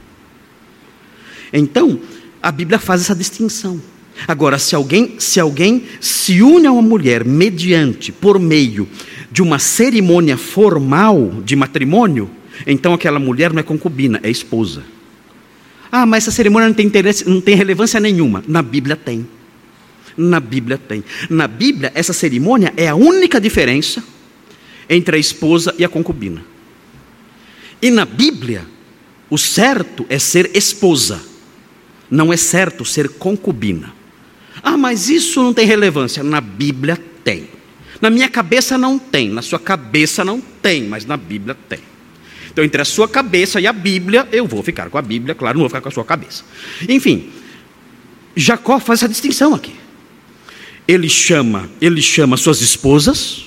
Então, 1.51 1.99
a 2.41 2.51
Bíblia 2.51 2.79
faz 2.79 3.01
essa 3.01 3.15
distinção. 3.15 3.81
Agora, 4.27 4.59
se 4.59 4.75
alguém, 4.75 5.15
se 5.19 5.39
alguém 5.39 5.83
se 5.99 6.41
une 6.41 6.67
a 6.67 6.71
uma 6.71 6.81
mulher 6.81 7.25
mediante, 7.25 8.11
por 8.11 8.39
meio 8.39 8.87
de 9.31 9.41
uma 9.41 9.59
cerimônia 9.59 10.37
formal 10.37 11.41
de 11.43 11.55
matrimônio, 11.55 12.29
então 12.65 12.93
aquela 12.93 13.19
mulher 13.19 13.51
não 13.53 13.59
é 13.59 13.63
concubina, 13.63 14.19
é 14.23 14.29
esposa. 14.29 14.83
Ah, 15.91 16.05
mas 16.05 16.23
essa 16.23 16.31
cerimônia 16.31 16.69
não 16.69 16.75
tem, 16.75 16.85
interesse, 16.85 17.27
não 17.27 17.41
tem 17.41 17.55
relevância 17.55 17.99
nenhuma. 17.99 18.43
Na 18.47 18.61
Bíblia 18.61 18.95
tem. 18.95 19.27
Na 20.15 20.39
Bíblia 20.39 20.77
tem. 20.77 21.03
Na 21.29 21.47
Bíblia, 21.47 21.91
essa 21.93 22.13
cerimônia 22.13 22.73
é 22.77 22.87
a 22.87 22.95
única 22.95 23.41
diferença 23.41 24.03
entre 24.89 25.17
a 25.17 25.19
esposa 25.19 25.75
e 25.77 25.83
a 25.83 25.89
concubina. 25.89 26.43
E 27.81 27.89
na 27.89 28.05
Bíblia, 28.05 28.65
o 29.29 29.37
certo 29.37 30.05
é 30.09 30.19
ser 30.19 30.51
esposa, 30.55 31.21
não 32.09 32.31
é 32.31 32.37
certo 32.37 32.85
ser 32.85 33.09
concubina. 33.09 33.93
Ah, 34.61 34.77
mas 34.77 35.09
isso 35.09 35.41
não 35.41 35.53
tem 35.53 35.65
relevância. 35.65 36.23
Na 36.23 36.39
Bíblia 36.39 36.97
tem. 37.23 37.49
Na 37.99 38.09
minha 38.09 38.29
cabeça 38.29 38.77
não 38.77 38.97
tem, 38.97 39.29
na 39.29 39.41
sua 39.41 39.59
cabeça 39.59 40.25
não 40.25 40.41
tem, 40.41 40.83
mas 40.83 41.05
na 41.05 41.17
Bíblia 41.17 41.55
tem. 41.69 41.79
Então, 42.51 42.63
entre 42.65 42.81
a 42.81 42.85
sua 42.85 43.07
cabeça 43.07 43.61
e 43.61 43.65
a 43.65 43.73
Bíblia, 43.73 44.27
eu 44.31 44.45
vou 44.45 44.61
ficar 44.61 44.89
com 44.89 44.97
a 44.97 45.01
Bíblia, 45.01 45.33
claro, 45.33 45.57
não 45.57 45.61
vou 45.61 45.69
ficar 45.69 45.81
com 45.81 45.87
a 45.87 45.91
sua 45.91 46.03
cabeça. 46.03 46.43
Enfim, 46.87 47.31
Jacó 48.35 48.79
faz 48.79 48.99
essa 48.99 49.09
distinção 49.09 49.53
aqui. 49.53 49.73
Ele 50.87 51.07
chama, 51.07 51.69
ele 51.79 52.01
chama 52.01 52.35
suas 52.35 52.59
esposas, 52.61 53.45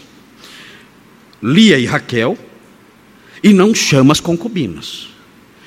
Lia 1.42 1.78
e 1.78 1.84
Raquel, 1.84 2.38
e 3.42 3.52
não 3.52 3.74
chama 3.74 4.12
as 4.12 4.20
concubinas. 4.20 5.08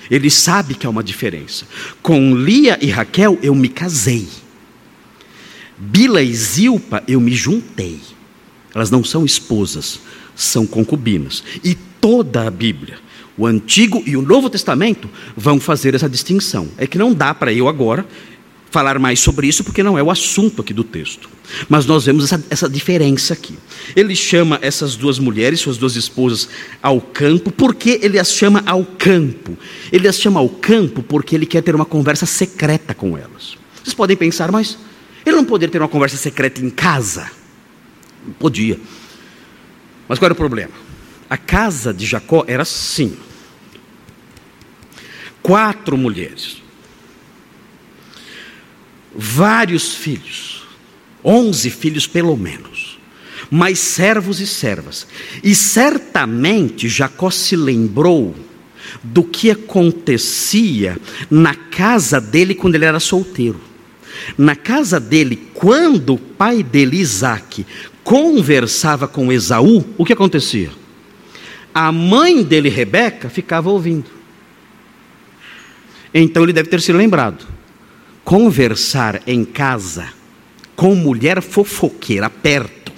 Ele 0.09 0.29
sabe 0.29 0.73
que 0.73 0.87
há 0.87 0.89
uma 0.89 1.03
diferença. 1.03 1.67
Com 2.01 2.33
Lia 2.33 2.79
e 2.81 2.89
Raquel 2.89 3.37
eu 3.43 3.53
me 3.53 3.69
casei. 3.69 4.27
Bila 5.77 6.23
e 6.23 6.33
Zilpa 6.33 7.03
eu 7.07 7.21
me 7.21 7.33
juntei. 7.33 7.99
Elas 8.73 8.89
não 8.89 9.03
são 9.03 9.25
esposas, 9.25 9.99
são 10.35 10.65
concubinas. 10.65 11.43
E 11.63 11.75
toda 11.75 12.47
a 12.47 12.51
Bíblia, 12.51 12.99
o 13.37 13.45
Antigo 13.45 14.01
e 14.05 14.17
o 14.17 14.21
Novo 14.21 14.49
Testamento, 14.49 15.09
vão 15.35 15.59
fazer 15.59 15.93
essa 15.93 16.09
distinção. 16.09 16.67
É 16.77 16.87
que 16.87 16.97
não 16.97 17.13
dá 17.13 17.33
para 17.33 17.53
eu 17.53 17.67
agora 17.67 18.05
falar 18.69 18.99
mais 18.99 19.19
sobre 19.19 19.47
isso, 19.47 19.63
porque 19.63 19.83
não 19.83 19.97
é 19.97 20.03
o 20.03 20.11
assunto 20.11 20.61
aqui 20.61 20.73
do 20.73 20.83
texto. 20.83 21.29
Mas 21.69 21.85
nós 21.85 22.05
vemos 22.05 22.25
essa, 22.25 22.43
essa 22.49 22.69
diferença 22.69 23.33
aqui. 23.33 23.57
Ele 23.95 24.15
chama 24.15 24.59
essas 24.61 24.95
duas 24.95 25.19
mulheres, 25.19 25.59
suas 25.59 25.77
duas 25.77 25.95
esposas, 25.95 26.49
ao 26.81 26.99
campo. 26.99 27.51
Por 27.51 27.73
que 27.73 27.99
ele 28.01 28.19
as 28.19 28.31
chama 28.31 28.61
ao 28.65 28.83
campo? 28.83 29.57
Ele 29.91 30.07
as 30.07 30.19
chama 30.19 30.39
ao 30.39 30.49
campo 30.49 31.01
porque 31.01 31.35
ele 31.35 31.45
quer 31.45 31.61
ter 31.61 31.75
uma 31.75 31.85
conversa 31.85 32.25
secreta 32.25 32.93
com 32.93 33.17
elas. 33.17 33.57
Vocês 33.83 33.93
podem 33.93 34.17
pensar, 34.17 34.51
mas 34.51 34.77
ele 35.25 35.35
não 35.35 35.45
poderia 35.45 35.71
ter 35.71 35.81
uma 35.81 35.87
conversa 35.87 36.17
secreta 36.17 36.59
em 36.59 36.69
casa? 36.69 37.31
Podia. 38.37 38.77
Mas 40.07 40.19
qual 40.19 40.27
era 40.27 40.33
o 40.33 40.37
problema? 40.37 40.71
A 41.29 41.37
casa 41.37 41.93
de 41.93 42.05
Jacó 42.05 42.43
era 42.47 42.63
assim: 42.63 43.15
quatro 45.47 45.97
mulheres 45.97 46.57
vários 49.17 49.95
filhos, 49.95 50.63
onze 51.23 51.69
filhos 51.71 52.05
pelo 52.05 52.37
menos, 52.37 52.99
mais 53.49 53.79
servos 53.79 54.39
e 54.39 54.45
servas. 54.45 55.07
E 55.43 55.55
certamente 55.55 56.87
Jacó 56.87 57.31
se 57.31 57.55
lembrou 57.55 58.35
do 59.01 59.23
que 59.23 59.49
acontecia 59.49 60.97
na 61.31 61.55
casa 61.55 62.21
dele 62.21 62.53
quando 62.53 62.75
ele 62.75 62.85
era 62.85 62.99
solteiro. 62.99 63.59
Na 64.37 64.55
casa 64.55 64.99
dele, 64.99 65.49
quando 65.53 66.15
o 66.15 66.19
pai 66.19 66.61
dele, 66.61 66.97
Isaac, 66.97 67.65
conversava 68.03 69.07
com 69.07 69.31
Esaú, 69.31 69.83
o 69.97 70.05
que 70.05 70.13
acontecia? 70.13 70.69
A 71.73 71.91
mãe 71.91 72.43
dele, 72.43 72.69
Rebeca, 72.69 73.29
ficava 73.29 73.69
ouvindo. 73.69 74.16
Então 76.13 76.43
ele 76.43 76.53
deve 76.53 76.69
ter 76.69 76.81
se 76.81 76.91
lembrado 76.91 77.45
conversar 78.23 79.21
em 79.25 79.45
casa 79.45 80.09
com 80.75 80.93
mulher 80.93 81.41
fofoqueira 81.41 82.29
perto 82.29 82.91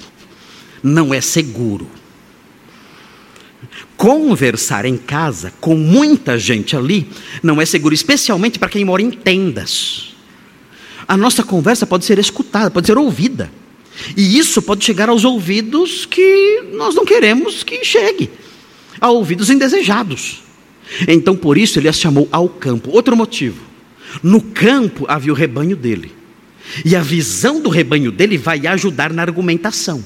não 0.81 1.13
é 1.13 1.21
seguro. 1.21 1.87
Conversar 3.95 4.85
em 4.85 4.97
casa 4.97 5.53
com 5.59 5.75
muita 5.75 6.37
gente 6.37 6.75
ali 6.75 7.07
não 7.43 7.61
é 7.61 7.65
seguro, 7.65 7.93
especialmente 7.93 8.57
para 8.57 8.69
quem 8.69 8.83
mora 8.83 9.01
em 9.01 9.11
tendas. 9.11 10.15
A 11.07 11.17
nossa 11.17 11.43
conversa 11.43 11.85
pode 11.85 12.05
ser 12.05 12.17
escutada, 12.17 12.71
pode 12.71 12.87
ser 12.87 12.97
ouvida. 12.97 13.51
E 14.15 14.37
isso 14.37 14.61
pode 14.61 14.83
chegar 14.83 15.09
aos 15.09 15.25
ouvidos 15.25 16.05
que 16.05 16.63
nós 16.73 16.95
não 16.95 17.05
queremos 17.05 17.63
que 17.63 17.83
chegue 17.83 18.31
a 18.99 19.09
ouvidos 19.11 19.49
indesejados. 19.49 20.48
Então, 21.07 21.35
por 21.35 21.57
isso, 21.57 21.79
ele 21.79 21.87
as 21.87 21.99
chamou 21.99 22.27
ao 22.31 22.49
campo. 22.49 22.91
Outro 22.91 23.15
motivo 23.15 23.69
no 24.23 24.41
campo 24.41 25.05
havia 25.07 25.31
o 25.31 25.35
rebanho 25.35 25.75
dele. 25.75 26.11
E 26.85 26.95
a 26.95 27.01
visão 27.01 27.61
do 27.61 27.69
rebanho 27.69 28.11
dele 28.11 28.37
vai 28.37 28.65
ajudar 28.67 29.11
na 29.11 29.21
argumentação. 29.21 30.03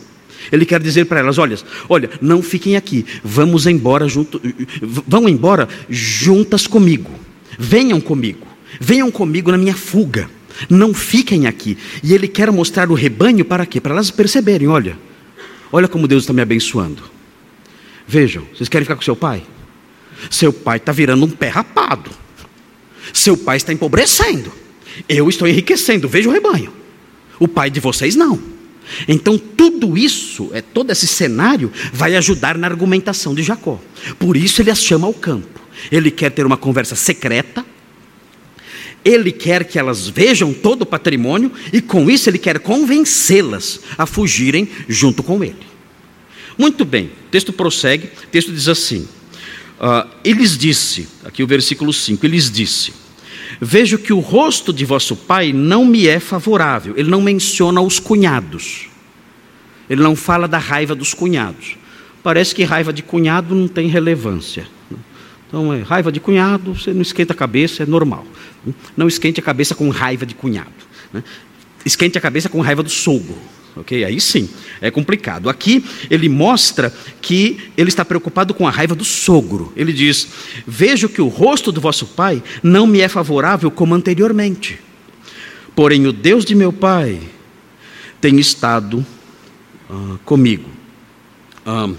Ele 0.51 0.65
quer 0.65 0.81
dizer 0.81 1.05
para 1.05 1.19
elas: 1.19 1.37
olha, 1.37 1.57
olha, 1.89 2.09
não 2.21 2.41
fiquem 2.41 2.75
aqui, 2.75 3.05
vamos 3.23 3.65
embora 3.65 4.07
junto, 4.07 4.41
vão 4.81 5.27
embora 5.27 5.67
juntas 5.89 6.67
comigo. 6.67 7.11
Venham 7.57 8.01
comigo, 8.01 8.47
venham 8.79 9.11
comigo 9.11 9.51
na 9.51 9.57
minha 9.57 9.75
fuga. 9.75 10.29
Não 10.69 10.93
fiquem 10.93 11.47
aqui. 11.47 11.77
E 12.03 12.13
ele 12.13 12.27
quer 12.27 12.51
mostrar 12.51 12.91
o 12.91 12.93
rebanho 12.93 13.43
para 13.43 13.65
quê? 13.65 13.79
Para 13.81 13.93
elas 13.93 14.11
perceberem: 14.11 14.67
olha, 14.67 14.97
olha 15.71 15.87
como 15.87 16.07
Deus 16.07 16.23
está 16.23 16.33
me 16.33 16.41
abençoando. 16.41 17.03
Vejam, 18.07 18.43
vocês 18.53 18.69
querem 18.69 18.85
ficar 18.85 18.95
com 18.95 19.01
seu 19.01 19.15
pai? 19.15 19.43
Seu 20.29 20.51
pai 20.51 20.77
está 20.77 20.91
virando 20.91 21.25
um 21.25 21.29
pé 21.29 21.47
rapado. 21.47 22.11
Seu 23.11 23.35
pai 23.35 23.57
está 23.57 23.73
empobrecendo. 23.73 24.51
Eu 25.07 25.29
estou 25.29 25.47
enriquecendo. 25.47 26.07
Veja 26.07 26.29
o 26.29 26.31
rebanho. 26.31 26.73
O 27.39 27.47
pai 27.47 27.69
de 27.69 27.79
vocês 27.79 28.15
não. 28.15 28.53
Então, 29.07 29.37
tudo 29.37 29.97
isso, 29.97 30.49
é 30.53 30.61
todo 30.61 30.91
esse 30.91 31.07
cenário, 31.07 31.71
vai 31.91 32.15
ajudar 32.15 32.57
na 32.57 32.67
argumentação 32.67 33.33
de 33.33 33.41
Jacó. 33.41 33.79
Por 34.19 34.37
isso, 34.37 34.61
ele 34.61 34.71
as 34.71 34.83
chama 34.83 35.07
ao 35.07 35.13
campo. 35.13 35.61
Ele 35.91 36.11
quer 36.11 36.31
ter 36.31 36.45
uma 36.45 36.57
conversa 36.57 36.95
secreta. 36.95 37.65
Ele 39.03 39.31
quer 39.31 39.65
que 39.65 39.77
elas 39.77 40.07
vejam 40.07 40.53
todo 40.53 40.83
o 40.83 40.85
patrimônio. 40.85 41.51
E 41.71 41.81
com 41.81 42.09
isso, 42.09 42.29
ele 42.29 42.37
quer 42.37 42.59
convencê-las 42.59 43.81
a 43.97 44.05
fugirem 44.05 44.69
junto 44.87 45.23
com 45.23 45.43
ele. 45.43 45.73
Muito 46.57 46.85
bem, 46.85 47.05
o 47.05 47.29
texto 47.31 47.51
prossegue. 47.51 48.05
O 48.05 48.27
texto 48.27 48.51
diz 48.51 48.67
assim: 48.67 49.07
uh, 49.83 50.09
Eles 50.23 50.57
disse, 50.57 51.07
aqui 51.23 51.43
o 51.43 51.47
versículo 51.47 51.91
5, 51.91 52.25
eles 52.25 52.49
disse: 52.49 52.93
Vejo 53.59 53.97
que 53.97 54.13
o 54.13 54.19
rosto 54.19 54.73
de 54.73 54.85
vosso 54.85 55.15
pai 55.15 55.53
não 55.53 55.85
me 55.85 56.07
é 56.07 56.19
favorável. 56.19 56.93
Ele 56.97 57.09
não 57.09 57.21
menciona 57.21 57.81
os 57.81 57.99
cunhados. 57.99 58.87
Ele 59.89 60.01
não 60.01 60.15
fala 60.15 60.47
da 60.47 60.57
raiva 60.57 60.95
dos 60.95 61.13
cunhados. 61.13 61.77
Parece 62.23 62.55
que 62.55 62.63
raiva 62.63 62.93
de 62.93 63.03
cunhado 63.03 63.53
não 63.53 63.67
tem 63.67 63.87
relevância. 63.87 64.67
Então, 65.47 65.73
é, 65.73 65.81
raiva 65.81 66.11
de 66.11 66.19
cunhado, 66.19 66.73
você 66.73 66.93
não 66.93 67.01
esquenta 67.01 67.33
a 67.33 67.35
cabeça, 67.35 67.83
é 67.83 67.85
normal. 67.85 68.25
Não 68.97 69.07
esquente 69.07 69.39
a 69.39 69.43
cabeça 69.43 69.75
com 69.75 69.89
raiva 69.89 70.25
de 70.25 70.33
cunhado. 70.33 70.71
Né? 71.11 71.23
Esquente 71.85 72.17
a 72.17 72.21
cabeça 72.21 72.49
com 72.49 72.61
raiva 72.61 72.81
do 72.81 72.89
sogro. 72.89 73.37
Ok? 73.75 74.03
Aí 74.03 74.19
sim, 74.19 74.49
é 74.81 74.89
complicado. 74.91 75.49
Aqui 75.49 75.83
ele 76.09 76.29
mostra 76.29 76.93
que 77.21 77.71
ele 77.77 77.89
está 77.89 78.03
preocupado 78.03 78.53
com 78.53 78.67
a 78.67 78.71
raiva 78.71 78.95
do 78.95 79.03
sogro. 79.03 79.71
Ele 79.75 79.93
diz: 79.93 80.27
Vejo 80.65 81.09
que 81.09 81.21
o 81.21 81.27
rosto 81.27 81.71
do 81.71 81.81
vosso 81.81 82.07
pai 82.07 82.41
não 82.61 82.85
me 82.85 82.99
é 82.99 83.07
favorável 83.07 83.69
como 83.71 83.95
anteriormente. 83.95 84.79
Porém, 85.75 86.05
o 86.05 86.13
Deus 86.13 86.45
de 86.45 86.53
meu 86.53 86.71
pai 86.71 87.19
tem 88.21 88.39
estado 88.39 89.05
uh, 89.89 90.19
comigo. 90.23 90.69
Uh, 91.65 91.95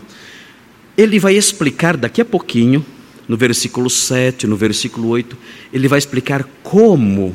ele 0.96 1.18
vai 1.18 1.34
explicar 1.34 1.96
daqui 1.96 2.20
a 2.20 2.24
pouquinho, 2.24 2.84
no 3.26 3.36
versículo 3.36 3.90
7, 3.90 4.46
no 4.46 4.56
versículo 4.56 5.08
8, 5.08 5.36
ele 5.72 5.88
vai 5.88 5.98
explicar 5.98 6.44
como 6.62 7.34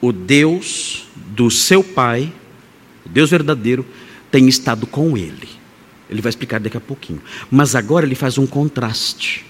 o 0.00 0.12
Deus 0.12 1.06
do 1.16 1.50
seu 1.50 1.82
pai, 1.82 2.32
Deus 3.12 3.30
verdadeiro, 3.30 3.86
tem 4.30 4.48
estado 4.48 4.86
com 4.86 5.16
ele. 5.16 5.48
Ele 6.08 6.22
vai 6.22 6.30
explicar 6.30 6.58
daqui 6.58 6.76
a 6.76 6.80
pouquinho. 6.80 7.20
Mas 7.50 7.74
agora 7.74 8.04
ele 8.06 8.14
faz 8.14 8.38
um 8.38 8.46
contraste. 8.46 9.44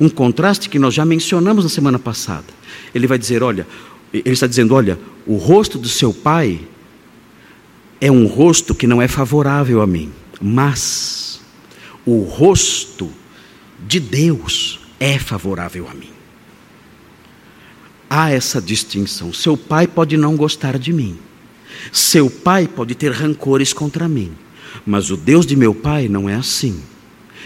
Um 0.00 0.08
contraste 0.08 0.68
que 0.68 0.78
nós 0.78 0.94
já 0.94 1.04
mencionamos 1.04 1.64
na 1.64 1.70
semana 1.70 1.98
passada. 1.98 2.46
Ele 2.94 3.06
vai 3.06 3.18
dizer: 3.18 3.42
olha, 3.42 3.66
ele 4.12 4.30
está 4.30 4.46
dizendo, 4.46 4.74
olha, 4.74 4.98
o 5.26 5.36
rosto 5.36 5.78
do 5.78 5.88
seu 5.88 6.12
pai 6.12 6.60
é 8.00 8.10
um 8.10 8.26
rosto 8.26 8.74
que 8.74 8.86
não 8.86 9.00
é 9.00 9.08
favorável 9.08 9.80
a 9.80 9.86
mim, 9.86 10.12
mas 10.40 11.40
o 12.04 12.22
rosto 12.22 13.10
de 13.86 13.98
Deus 14.00 14.80
é 15.00 15.18
favorável 15.18 15.88
a 15.88 15.94
mim. 15.94 16.10
Há 18.10 18.30
essa 18.30 18.60
distinção. 18.60 19.32
Seu 19.32 19.56
pai 19.56 19.86
pode 19.86 20.16
não 20.16 20.36
gostar 20.36 20.78
de 20.78 20.92
mim. 20.92 21.18
Seu 21.90 22.30
pai 22.30 22.68
pode 22.68 22.94
ter 22.94 23.10
rancores 23.10 23.72
contra 23.72 24.08
mim. 24.08 24.32
Mas 24.86 25.10
o 25.10 25.16
Deus 25.16 25.46
de 25.46 25.56
meu 25.56 25.74
pai 25.74 26.08
não 26.08 26.28
é 26.28 26.34
assim. 26.34 26.80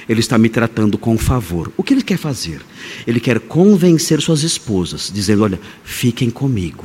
Ele 0.08 0.20
está 0.20 0.38
me 0.38 0.48
tratando 0.48 0.96
com 0.98 1.16
favor. 1.18 1.72
O 1.76 1.82
que 1.82 1.94
ele 1.94 2.02
quer 2.02 2.18
fazer? 2.18 2.60
Ele 3.06 3.18
quer 3.18 3.40
convencer 3.40 4.20
suas 4.20 4.42
esposas, 4.42 5.10
dizendo: 5.12 5.42
Olha, 5.42 5.60
fiquem 5.84 6.30
comigo. 6.30 6.84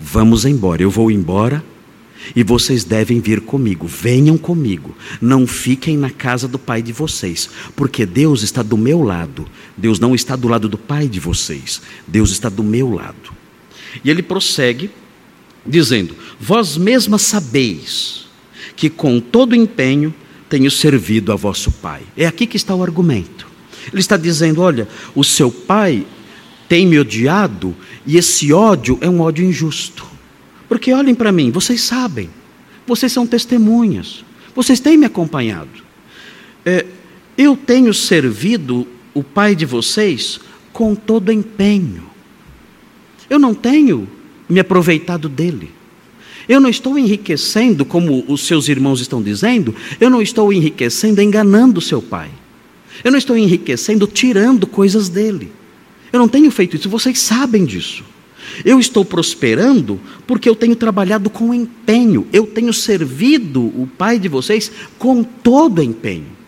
Vamos 0.00 0.44
embora. 0.44 0.82
Eu 0.82 0.90
vou 0.90 1.10
embora 1.10 1.62
e 2.34 2.42
vocês 2.42 2.84
devem 2.84 3.20
vir 3.20 3.40
comigo, 3.40 3.86
venham 3.86 4.36
comigo, 4.36 4.94
não 5.20 5.46
fiquem 5.46 5.96
na 5.96 6.10
casa 6.10 6.48
do 6.48 6.58
pai 6.58 6.82
de 6.82 6.92
vocês, 6.92 7.48
porque 7.76 8.04
Deus 8.04 8.42
está 8.42 8.62
do 8.62 8.76
meu 8.76 9.02
lado, 9.02 9.46
Deus 9.76 9.98
não 9.98 10.14
está 10.14 10.36
do 10.36 10.48
lado 10.48 10.68
do 10.68 10.78
pai 10.78 11.08
de 11.08 11.20
vocês, 11.20 11.80
Deus 12.06 12.30
está 12.30 12.48
do 12.48 12.62
meu 12.62 12.92
lado. 12.92 13.32
E 14.04 14.10
ele 14.10 14.22
prossegue, 14.22 14.90
dizendo: 15.66 16.14
Vós 16.40 16.76
mesmas 16.76 17.22
sabeis 17.22 18.26
que 18.76 18.88
com 18.88 19.20
todo 19.20 19.54
empenho 19.54 20.14
tenho 20.48 20.70
servido 20.70 21.32
a 21.32 21.36
vosso 21.36 21.70
pai. 21.70 22.02
É 22.16 22.26
aqui 22.26 22.46
que 22.46 22.56
está 22.56 22.74
o 22.74 22.82
argumento. 22.82 23.46
Ele 23.92 24.00
está 24.00 24.16
dizendo: 24.16 24.60
Olha, 24.60 24.88
o 25.14 25.24
seu 25.24 25.50
pai 25.50 26.06
tem 26.68 26.86
me 26.86 26.98
odiado 26.98 27.74
e 28.06 28.16
esse 28.16 28.52
ódio 28.52 28.98
é 29.00 29.08
um 29.08 29.20
ódio 29.20 29.44
injusto. 29.44 30.06
Porque 30.68 30.92
olhem 30.92 31.14
para 31.14 31.32
mim, 31.32 31.50
vocês 31.50 31.80
sabem, 31.80 32.28
vocês 32.86 33.10
são 33.10 33.26
testemunhas, 33.26 34.24
vocês 34.54 34.80
têm 34.80 34.96
me 34.96 35.06
acompanhado. 35.06 35.70
É, 36.64 36.84
eu 37.36 37.56
tenho 37.56 37.94
servido 37.94 38.86
o 39.14 39.22
pai 39.22 39.54
de 39.54 39.64
vocês 39.64 40.38
com 40.72 40.94
todo 40.94 41.32
empenho. 41.32 42.04
Eu 43.30 43.38
não 43.38 43.54
tenho 43.54 44.08
me 44.48 44.60
aproveitado 44.60 45.28
dele. 45.28 45.70
Eu 46.48 46.60
não 46.60 46.70
estou 46.70 46.98
enriquecendo, 46.98 47.84
como 47.84 48.24
os 48.26 48.46
seus 48.46 48.68
irmãos 48.68 49.00
estão 49.00 49.22
dizendo, 49.22 49.74
eu 50.00 50.08
não 50.08 50.22
estou 50.22 50.52
enriquecendo 50.52 51.20
enganando 51.20 51.80
seu 51.80 52.00
pai. 52.00 52.30
Eu 53.04 53.10
não 53.10 53.18
estou 53.18 53.36
enriquecendo 53.36 54.06
tirando 54.06 54.66
coisas 54.66 55.08
dele. 55.08 55.52
Eu 56.12 56.18
não 56.18 56.28
tenho 56.28 56.50
feito 56.50 56.76
isso, 56.76 56.88
vocês 56.88 57.18
sabem 57.18 57.64
disso. 57.64 58.02
Eu 58.64 58.80
estou 58.80 59.04
prosperando 59.04 60.00
porque 60.26 60.48
eu 60.48 60.56
tenho 60.56 60.74
trabalhado 60.74 61.28
com 61.28 61.52
empenho, 61.52 62.26
eu 62.32 62.46
tenho 62.46 62.72
servido 62.72 63.60
o 63.60 63.88
pai 63.98 64.18
de 64.18 64.28
vocês 64.28 64.72
com 64.98 65.22
todo 65.22 65.82
empenho. 65.82 66.38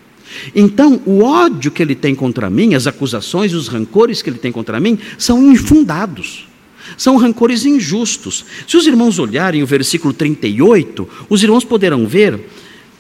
Então, 0.55 1.01
o 1.05 1.23
ódio 1.23 1.71
que 1.71 1.83
ele 1.83 1.95
tem 1.95 2.15
contra 2.15 2.49
mim, 2.49 2.75
as 2.75 2.87
acusações 2.87 3.53
os 3.53 3.69
rancores 3.69 4.23
que 4.23 4.31
ele 4.31 4.39
tem 4.39 4.53
contra 4.53 4.81
mim, 4.81 4.99
são 5.19 5.53
infundados. 5.53 6.47
São 6.97 7.17
rancores 7.17 7.65
injustos. 7.65 8.45
Se 8.67 8.77
os 8.77 8.87
irmãos 8.87 9.19
olharem 9.19 9.63
o 9.63 9.67
versículo 9.67 10.13
38, 10.13 11.09
os 11.29 11.43
irmãos 11.43 11.65
poderão 11.65 12.07
ver 12.07 12.41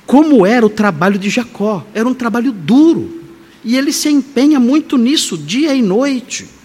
como 0.07 0.45
era 0.45 0.65
o 0.65 0.71
trabalho 0.71 1.19
de 1.19 1.31
Jacó. 1.31 1.87
Era 1.95 2.09
um 2.09 2.15
trabalho 2.15 2.53
duro. 2.53 3.21
E 3.65 3.77
ele 3.77 3.93
se 3.93 4.09
empenha 4.09 4.59
muito 4.59 4.97
nisso, 4.97 5.37
dia 5.37 5.75
e 5.75 5.83
noite 5.83 6.61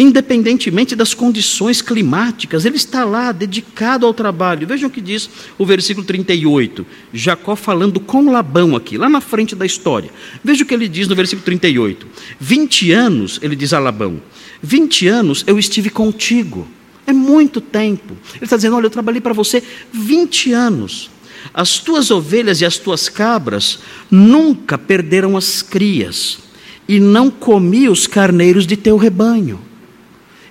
independentemente 0.00 0.96
das 0.96 1.12
condições 1.12 1.82
climáticas, 1.82 2.64
ele 2.64 2.76
está 2.76 3.04
lá 3.04 3.32
dedicado 3.32 4.06
ao 4.06 4.14
trabalho. 4.14 4.66
Vejam 4.66 4.88
o 4.88 4.90
que 4.90 5.00
diz 5.00 5.28
o 5.58 5.66
versículo 5.66 6.06
38, 6.06 6.86
Jacó 7.12 7.54
falando 7.54 8.00
com 8.00 8.30
Labão 8.30 8.74
aqui, 8.74 8.96
lá 8.96 9.10
na 9.10 9.20
frente 9.20 9.54
da 9.54 9.66
história. 9.66 10.10
Veja 10.42 10.64
o 10.64 10.66
que 10.66 10.72
ele 10.72 10.88
diz 10.88 11.06
no 11.06 11.14
versículo 11.14 11.44
38. 11.44 12.06
20 12.40 12.92
anos, 12.92 13.38
ele 13.42 13.54
diz 13.54 13.74
a 13.74 13.78
Labão, 13.78 14.22
20 14.62 15.08
anos 15.08 15.44
eu 15.46 15.58
estive 15.58 15.90
contigo. 15.90 16.66
É 17.06 17.12
muito 17.12 17.60
tempo. 17.60 18.14
Ele 18.34 18.44
está 18.44 18.56
dizendo: 18.56 18.76
Olha, 18.76 18.86
eu 18.86 18.90
trabalhei 18.90 19.20
para 19.20 19.32
você 19.32 19.62
20 19.92 20.52
anos. 20.52 21.10
As 21.52 21.78
tuas 21.78 22.10
ovelhas 22.10 22.60
e 22.60 22.66
as 22.66 22.76
tuas 22.76 23.08
cabras 23.08 23.78
nunca 24.10 24.76
perderam 24.76 25.36
as 25.36 25.62
crias, 25.62 26.38
e 26.86 27.00
não 27.00 27.30
comi 27.30 27.88
os 27.88 28.06
carneiros 28.06 28.66
de 28.66 28.76
teu 28.76 28.96
rebanho. 28.96 29.60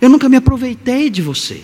Eu 0.01 0.09
nunca 0.09 0.27
me 0.27 0.37
aproveitei 0.37 1.09
de 1.09 1.21
você. 1.21 1.61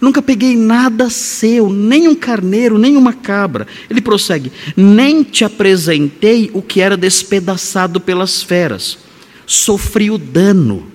Nunca 0.00 0.22
peguei 0.22 0.56
nada 0.56 1.10
seu, 1.10 1.70
nem 1.70 2.08
um 2.08 2.14
carneiro, 2.14 2.78
nem 2.78 2.96
uma 2.96 3.12
cabra. 3.12 3.66
Ele 3.90 4.00
prossegue: 4.00 4.50
Nem 4.76 5.22
te 5.22 5.44
apresentei 5.44 6.50
o 6.52 6.62
que 6.62 6.80
era 6.80 6.96
despedaçado 6.96 8.00
pelas 8.00 8.42
feras. 8.42 8.98
Sofri 9.46 10.10
o 10.10 10.18
dano. 10.18 10.91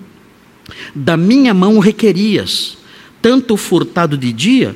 Da 0.94 1.16
minha 1.16 1.52
mão 1.54 1.78
requerias, 1.78 2.78
tanto 3.20 3.56
furtado 3.56 4.16
de 4.16 4.32
dia 4.32 4.74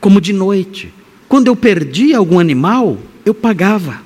como 0.00 0.20
de 0.20 0.32
noite. 0.32 0.92
Quando 1.28 1.48
eu 1.48 1.56
perdia 1.56 2.18
algum 2.18 2.38
animal, 2.38 2.98
eu 3.24 3.34
pagava. 3.34 4.00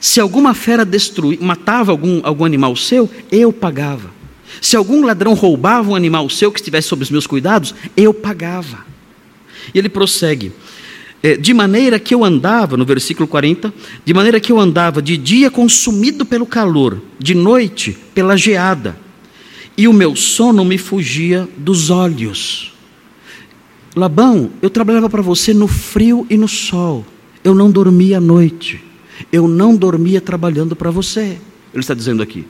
Se 0.00 0.20
alguma 0.20 0.54
fera 0.54 0.84
destruía, 0.84 1.38
matava 1.40 1.92
algum, 1.92 2.20
algum 2.22 2.44
animal 2.44 2.74
seu, 2.76 3.10
eu 3.30 3.52
pagava. 3.52 4.10
Se 4.60 4.76
algum 4.76 5.04
ladrão 5.04 5.34
roubava 5.34 5.90
um 5.90 5.94
animal 5.94 6.28
seu 6.30 6.50
que 6.50 6.60
estivesse 6.60 6.88
sob 6.88 7.02
os 7.02 7.10
meus 7.10 7.26
cuidados, 7.26 7.74
eu 7.96 8.14
pagava. 8.14 8.84
E 9.74 9.78
ele 9.78 9.88
prossegue. 9.88 10.52
É, 11.22 11.36
de 11.36 11.54
maneira 11.54 11.98
que 11.98 12.14
eu 12.14 12.22
andava, 12.22 12.76
no 12.76 12.84
versículo 12.84 13.26
40, 13.26 13.72
de 14.04 14.12
maneira 14.14 14.38
que 14.38 14.52
eu 14.52 14.60
andava 14.60 15.00
de 15.00 15.16
dia 15.16 15.50
consumido 15.50 16.26
pelo 16.26 16.44
calor, 16.44 17.02
de 17.18 17.34
noite 17.34 17.96
pela 18.14 18.36
geada, 18.36 18.96
e 19.76 19.88
o 19.88 19.92
meu 19.92 20.14
sono 20.14 20.64
me 20.64 20.78
fugia 20.78 21.48
dos 21.56 21.90
olhos. 21.90 22.72
Labão, 23.94 24.50
eu 24.60 24.70
trabalhava 24.70 25.08
para 25.08 25.22
você 25.22 25.54
no 25.54 25.68
frio 25.68 26.26
e 26.28 26.36
no 26.36 26.48
sol, 26.48 27.04
eu 27.42 27.54
não 27.54 27.70
dormia 27.70 28.18
à 28.18 28.20
noite, 28.20 28.82
eu 29.32 29.46
não 29.46 29.76
dormia 29.76 30.20
trabalhando 30.20 30.74
para 30.74 30.90
você. 30.90 31.38
Ele 31.72 31.80
está 31.80 31.94
dizendo 31.94 32.22
aqui. 32.22 32.44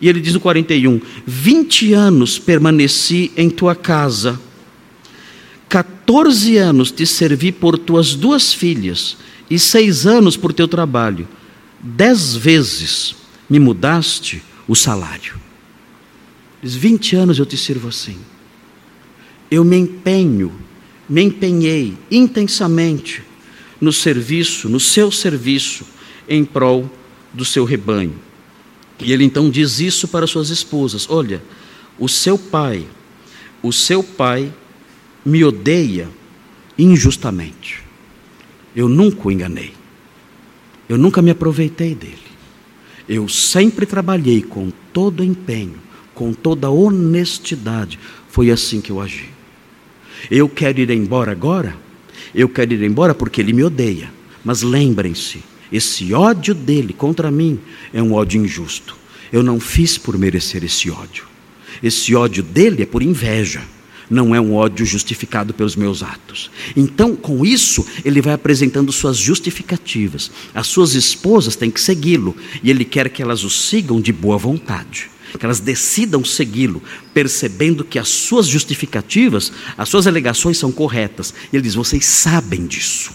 E 0.00 0.08
ele 0.08 0.20
diz 0.20 0.34
no 0.34 0.40
41: 0.40 1.00
20 1.26 1.92
anos 1.92 2.38
permaneci 2.38 3.32
em 3.36 3.50
tua 3.50 3.74
casa, 3.74 4.40
14 5.68 6.56
anos 6.56 6.90
te 6.90 7.04
servi 7.04 7.52
por 7.52 7.78
tuas 7.78 8.14
duas 8.14 8.52
filhas, 8.52 9.16
e 9.50 9.58
seis 9.58 10.06
anos 10.06 10.36
por 10.36 10.52
teu 10.52 10.68
trabalho. 10.68 11.28
Dez 11.80 12.34
vezes 12.34 13.16
me 13.48 13.58
mudaste 13.58 14.42
o 14.66 14.74
salário. 14.74 15.47
Diz: 16.62 16.74
20 16.74 17.16
anos 17.16 17.38
eu 17.38 17.46
te 17.46 17.56
sirvo 17.56 17.88
assim. 17.88 18.18
Eu 19.50 19.64
me 19.64 19.76
empenho, 19.76 20.52
me 21.08 21.22
empenhei 21.22 21.96
intensamente 22.10 23.22
no 23.80 23.92
serviço, 23.92 24.68
no 24.68 24.80
seu 24.80 25.10
serviço, 25.10 25.84
em 26.28 26.44
prol 26.44 26.90
do 27.32 27.44
seu 27.44 27.64
rebanho. 27.64 28.14
E 29.00 29.12
ele 29.12 29.24
então 29.24 29.48
diz 29.48 29.80
isso 29.80 30.08
para 30.08 30.26
suas 30.26 30.50
esposas: 30.50 31.08
Olha, 31.08 31.42
o 31.98 32.08
seu 32.08 32.36
pai, 32.36 32.86
o 33.62 33.72
seu 33.72 34.02
pai 34.02 34.52
me 35.24 35.44
odeia 35.44 36.08
injustamente. 36.78 37.82
Eu 38.74 38.88
nunca 38.88 39.28
o 39.28 39.32
enganei. 39.32 39.72
Eu 40.88 40.96
nunca 40.96 41.20
me 41.20 41.30
aproveitei 41.30 41.94
dele. 41.94 42.28
Eu 43.08 43.28
sempre 43.28 43.86
trabalhei 43.86 44.42
com 44.42 44.70
todo 44.92 45.24
empenho, 45.24 45.74
com 46.18 46.32
toda 46.32 46.68
honestidade. 46.68 47.96
Foi 48.28 48.50
assim 48.50 48.80
que 48.80 48.90
eu 48.90 49.00
agi. 49.00 49.28
Eu 50.28 50.48
quero 50.48 50.80
ir 50.80 50.90
embora 50.90 51.30
agora? 51.30 51.76
Eu 52.34 52.48
quero 52.48 52.74
ir 52.74 52.82
embora 52.82 53.14
porque 53.14 53.40
ele 53.40 53.52
me 53.52 53.62
odeia. 53.62 54.10
Mas 54.44 54.62
lembrem-se, 54.62 55.44
esse 55.70 56.12
ódio 56.12 56.56
dele 56.56 56.92
contra 56.92 57.30
mim 57.30 57.60
é 57.94 58.02
um 58.02 58.14
ódio 58.14 58.42
injusto. 58.44 58.96
Eu 59.32 59.44
não 59.44 59.60
fiz 59.60 59.96
por 59.96 60.18
merecer 60.18 60.64
esse 60.64 60.90
ódio. 60.90 61.24
Esse 61.80 62.16
ódio 62.16 62.42
dele 62.42 62.82
é 62.82 62.86
por 62.86 63.00
inveja, 63.00 63.62
não 64.10 64.34
é 64.34 64.40
um 64.40 64.54
ódio 64.54 64.84
justificado 64.84 65.54
pelos 65.54 65.76
meus 65.76 66.02
atos. 66.02 66.50
Então, 66.76 67.14
com 67.14 67.46
isso, 67.46 67.86
ele 68.04 68.20
vai 68.20 68.32
apresentando 68.32 68.90
suas 68.90 69.16
justificativas. 69.16 70.32
As 70.52 70.66
suas 70.66 70.94
esposas 70.94 71.54
têm 71.54 71.70
que 71.70 71.80
segui-lo 71.80 72.34
e 72.60 72.70
ele 72.70 72.84
quer 72.84 73.08
que 73.08 73.22
elas 73.22 73.44
o 73.44 73.50
sigam 73.50 74.00
de 74.00 74.12
boa 74.12 74.36
vontade 74.36 75.10
que 75.36 75.44
elas 75.44 75.60
decidam 75.60 76.24
segui-lo, 76.24 76.82
percebendo 77.12 77.84
que 77.84 77.98
as 77.98 78.08
suas 78.08 78.46
justificativas, 78.46 79.52
as 79.76 79.88
suas 79.88 80.06
alegações 80.06 80.56
são 80.56 80.70
corretas. 80.70 81.34
E 81.52 81.56
ele 81.56 81.62
diz: 81.62 81.74
vocês 81.74 82.06
sabem 82.06 82.66
disso, 82.66 83.10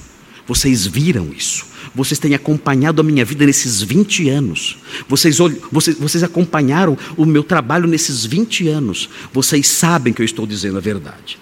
vocês 0.46 0.86
viram 0.86 1.32
isso, 1.36 1.66
vocês 1.96 2.20
têm 2.20 2.36
acompanhado 2.36 3.02
a 3.02 3.04
minha 3.04 3.24
vida 3.24 3.46
nesses 3.46 3.82
20 3.82 4.30
anos, 4.30 4.78
vocês, 5.08 5.38
vocês, 5.72 5.98
vocês 5.98 6.24
acompanharam 6.24 6.98
o 7.16 7.26
meu 7.26 7.44
trabalho 7.44 7.88
nesses 7.88 8.26
20 8.26 8.68
anos, 8.68 9.10
vocês 9.32 9.68
sabem 9.68 10.14
que 10.14 10.22
eu 10.22 10.26
estou 10.26 10.46
dizendo 10.46 10.78
a 10.78 10.82
verdade. 10.82 11.40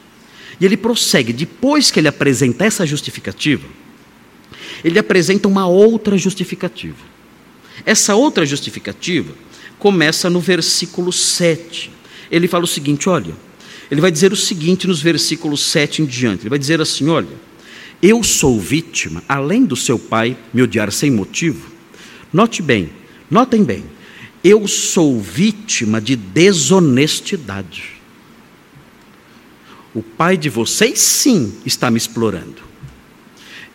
E 0.60 0.65
ele 0.65 0.77
prossegue, 0.77 1.34
depois 1.34 1.89
que 1.89 1.99
ele 1.99 2.07
apresenta 2.07 2.63
essa 2.65 2.86
justificativa, 2.86 3.65
ele 4.84 4.99
apresenta 4.99 5.47
uma 5.47 5.67
outra 5.67 6.17
justificativa. 6.17 7.12
Essa 7.86 8.15
outra 8.15 8.45
justificativa 8.45 9.34
começa 9.81 10.29
no 10.29 10.39
versículo 10.39 11.11
7. 11.11 11.91
Ele 12.29 12.47
fala 12.47 12.63
o 12.63 12.67
seguinte: 12.67 13.09
olha, 13.09 13.33
ele 13.89 13.99
vai 13.99 14.11
dizer 14.11 14.31
o 14.31 14.35
seguinte 14.37 14.87
nos 14.87 15.01
versículos 15.01 15.59
7 15.59 16.03
em 16.03 16.05
diante: 16.05 16.43
ele 16.43 16.49
vai 16.49 16.59
dizer 16.59 16.79
assim: 16.79 17.09
olha, 17.09 17.27
eu 18.01 18.23
sou 18.23 18.59
vítima, 18.59 19.23
além 19.27 19.65
do 19.65 19.75
seu 19.75 19.97
pai 19.97 20.37
me 20.53 20.61
odiar 20.61 20.91
sem 20.91 21.09
motivo. 21.09 21.71
Note 22.31 22.61
bem, 22.61 22.91
notem 23.29 23.63
bem, 23.63 23.83
eu 24.43 24.67
sou 24.67 25.19
vítima 25.19 25.99
de 25.99 26.15
desonestidade. 26.15 27.99
O 29.95 30.03
pai 30.03 30.37
de 30.37 30.47
vocês, 30.47 30.99
sim, 30.99 31.53
está 31.65 31.89
me 31.89 31.97
explorando. 31.97 32.69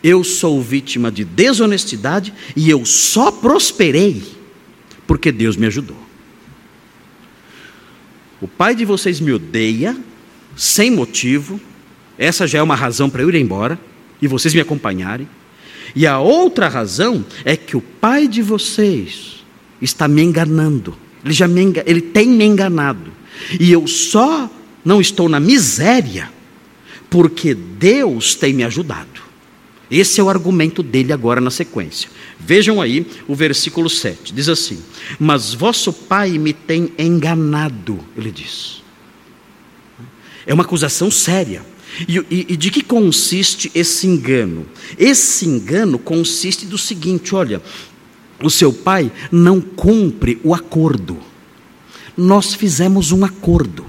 Eu 0.01 0.23
sou 0.23 0.61
vítima 0.61 1.11
de 1.11 1.25
desonestidade 1.25 2.33
e 2.55 2.69
eu 2.69 2.85
só 2.85 3.29
prosperei 3.29 4.36
porque 5.07 5.31
Deus 5.31 5.55
me 5.55 5.65
ajudou. 5.65 5.97
O 8.39 8.47
pai 8.47 8.75
de 8.75 8.85
vocês 8.85 9.19
me 9.19 9.31
odeia, 9.31 9.97
sem 10.55 10.91
motivo, 10.91 11.59
essa 12.17 12.45
já 12.45 12.59
é 12.59 12.61
uma 12.61 12.75
razão 12.75 13.09
para 13.09 13.23
eu 13.23 13.29
ir 13.29 13.35
embora 13.35 13.79
e 14.21 14.27
vocês 14.27 14.53
me 14.53 14.61
acompanharem. 14.61 15.27
E 15.95 16.05
a 16.05 16.19
outra 16.19 16.67
razão 16.67 17.25
é 17.45 17.55
que 17.55 17.77
o 17.77 17.81
pai 17.81 18.27
de 18.27 18.41
vocês 18.41 19.43
está 19.81 20.07
me 20.07 20.21
enganando. 20.21 20.95
Ele 21.23 21.33
já 21.33 21.47
me, 21.47 21.73
ele 21.85 22.01
tem 22.01 22.27
me 22.27 22.45
enganado. 22.45 23.11
E 23.59 23.71
eu 23.71 23.87
só 23.87 24.49
não 24.83 24.99
estou 24.99 25.29
na 25.29 25.39
miséria 25.39 26.29
porque 27.09 27.53
Deus 27.53 28.35
tem 28.35 28.53
me 28.53 28.63
ajudado. 28.63 29.26
Esse 29.89 30.19
é 30.19 30.23
o 30.23 30.29
argumento 30.29 30.83
dele 30.83 31.13
agora 31.13 31.39
na 31.39 31.49
sequência. 31.49 32.09
Vejam 32.39 32.81
aí 32.81 33.07
o 33.27 33.33
versículo 33.33 33.89
7. 33.89 34.33
Diz 34.33 34.49
assim: 34.49 34.79
Mas 35.17 35.53
vosso 35.53 35.93
pai 35.93 36.37
me 36.37 36.51
tem 36.53 36.91
enganado, 36.97 37.99
ele 38.15 38.31
diz. 38.31 38.83
É 40.45 40.53
uma 40.53 40.63
acusação 40.63 41.09
séria. 41.09 41.65
E, 42.07 42.17
e, 42.29 42.45
e, 42.49 42.57
de 42.57 42.69
que 42.69 42.83
consiste 42.83 43.71
esse 43.73 44.05
engano? 44.05 44.65
Esse 44.97 45.45
engano 45.47 45.97
consiste 45.97 46.65
do 46.65 46.77
seguinte: 46.77 47.33
olha, 47.33 47.61
o 48.43 48.49
seu 48.49 48.73
pai 48.73 49.11
não 49.31 49.61
cumpre 49.61 50.39
o 50.43 50.53
acordo. 50.53 51.17
Nós 52.15 52.53
fizemos 52.53 53.11
um 53.11 53.23
acordo. 53.23 53.85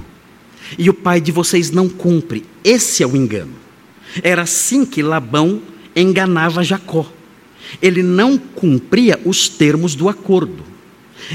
E 0.79 0.89
o 0.89 0.95
pai 0.95 1.21
de 1.21 1.33
vocês 1.33 1.71
não 1.71 1.89
cumpre. 1.89 2.45
Esse 2.63 3.03
é 3.03 3.07
o 3.07 3.17
engano. 3.17 3.55
Era 4.23 4.43
assim 4.43 4.85
que 4.85 5.03
Labão 5.03 5.63
enganava 6.01 6.63
Jacó. 6.63 7.07
Ele 7.83 8.03
não 8.03 8.39
cumpria 8.39 9.21
os 9.25 9.49
termos 9.49 9.95
do 9.95 10.09
acordo. 10.09 10.65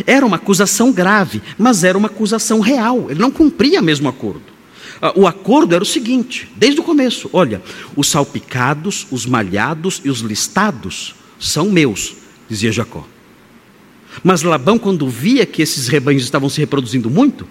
Era 0.08 0.26
uma 0.26 0.38
acusação 0.38 0.92
grave, 0.92 1.42
mas 1.58 1.84
era 1.84 1.98
uma 1.98 2.08
acusação 2.08 2.60
real. 2.60 3.10
Ele 3.10 3.20
não 3.20 3.30
cumpria 3.30 3.82
mesmo 3.82 4.08
o 4.08 4.10
acordo. 4.10 4.54
Ah, 5.02 5.14
o 5.16 5.28
acordo 5.28 5.76
era 5.76 5.84
o 5.84 5.88
seguinte, 5.88 6.50
desde 6.56 6.80
o 6.80 6.84
começo: 6.84 7.30
olha, 7.34 7.62
os 7.96 8.08
salpicados, 8.08 9.06
os 9.12 9.26
malhados 9.26 10.02
e 10.04 10.10
os 10.10 10.20
listados 10.20 11.14
são 11.40 11.70
meus, 11.70 12.16
dizia 12.50 12.72
Jacó. 12.72 13.06
Mas 14.24 14.44
Labão, 14.44 14.78
quando 14.78 15.10
via 15.10 15.46
que 15.46 15.62
esses 15.62 15.88
rebanhos 15.88 16.24
estavam 16.24 16.48
se 16.48 16.60
reproduzindo 16.60 17.10
muito, 17.10 17.48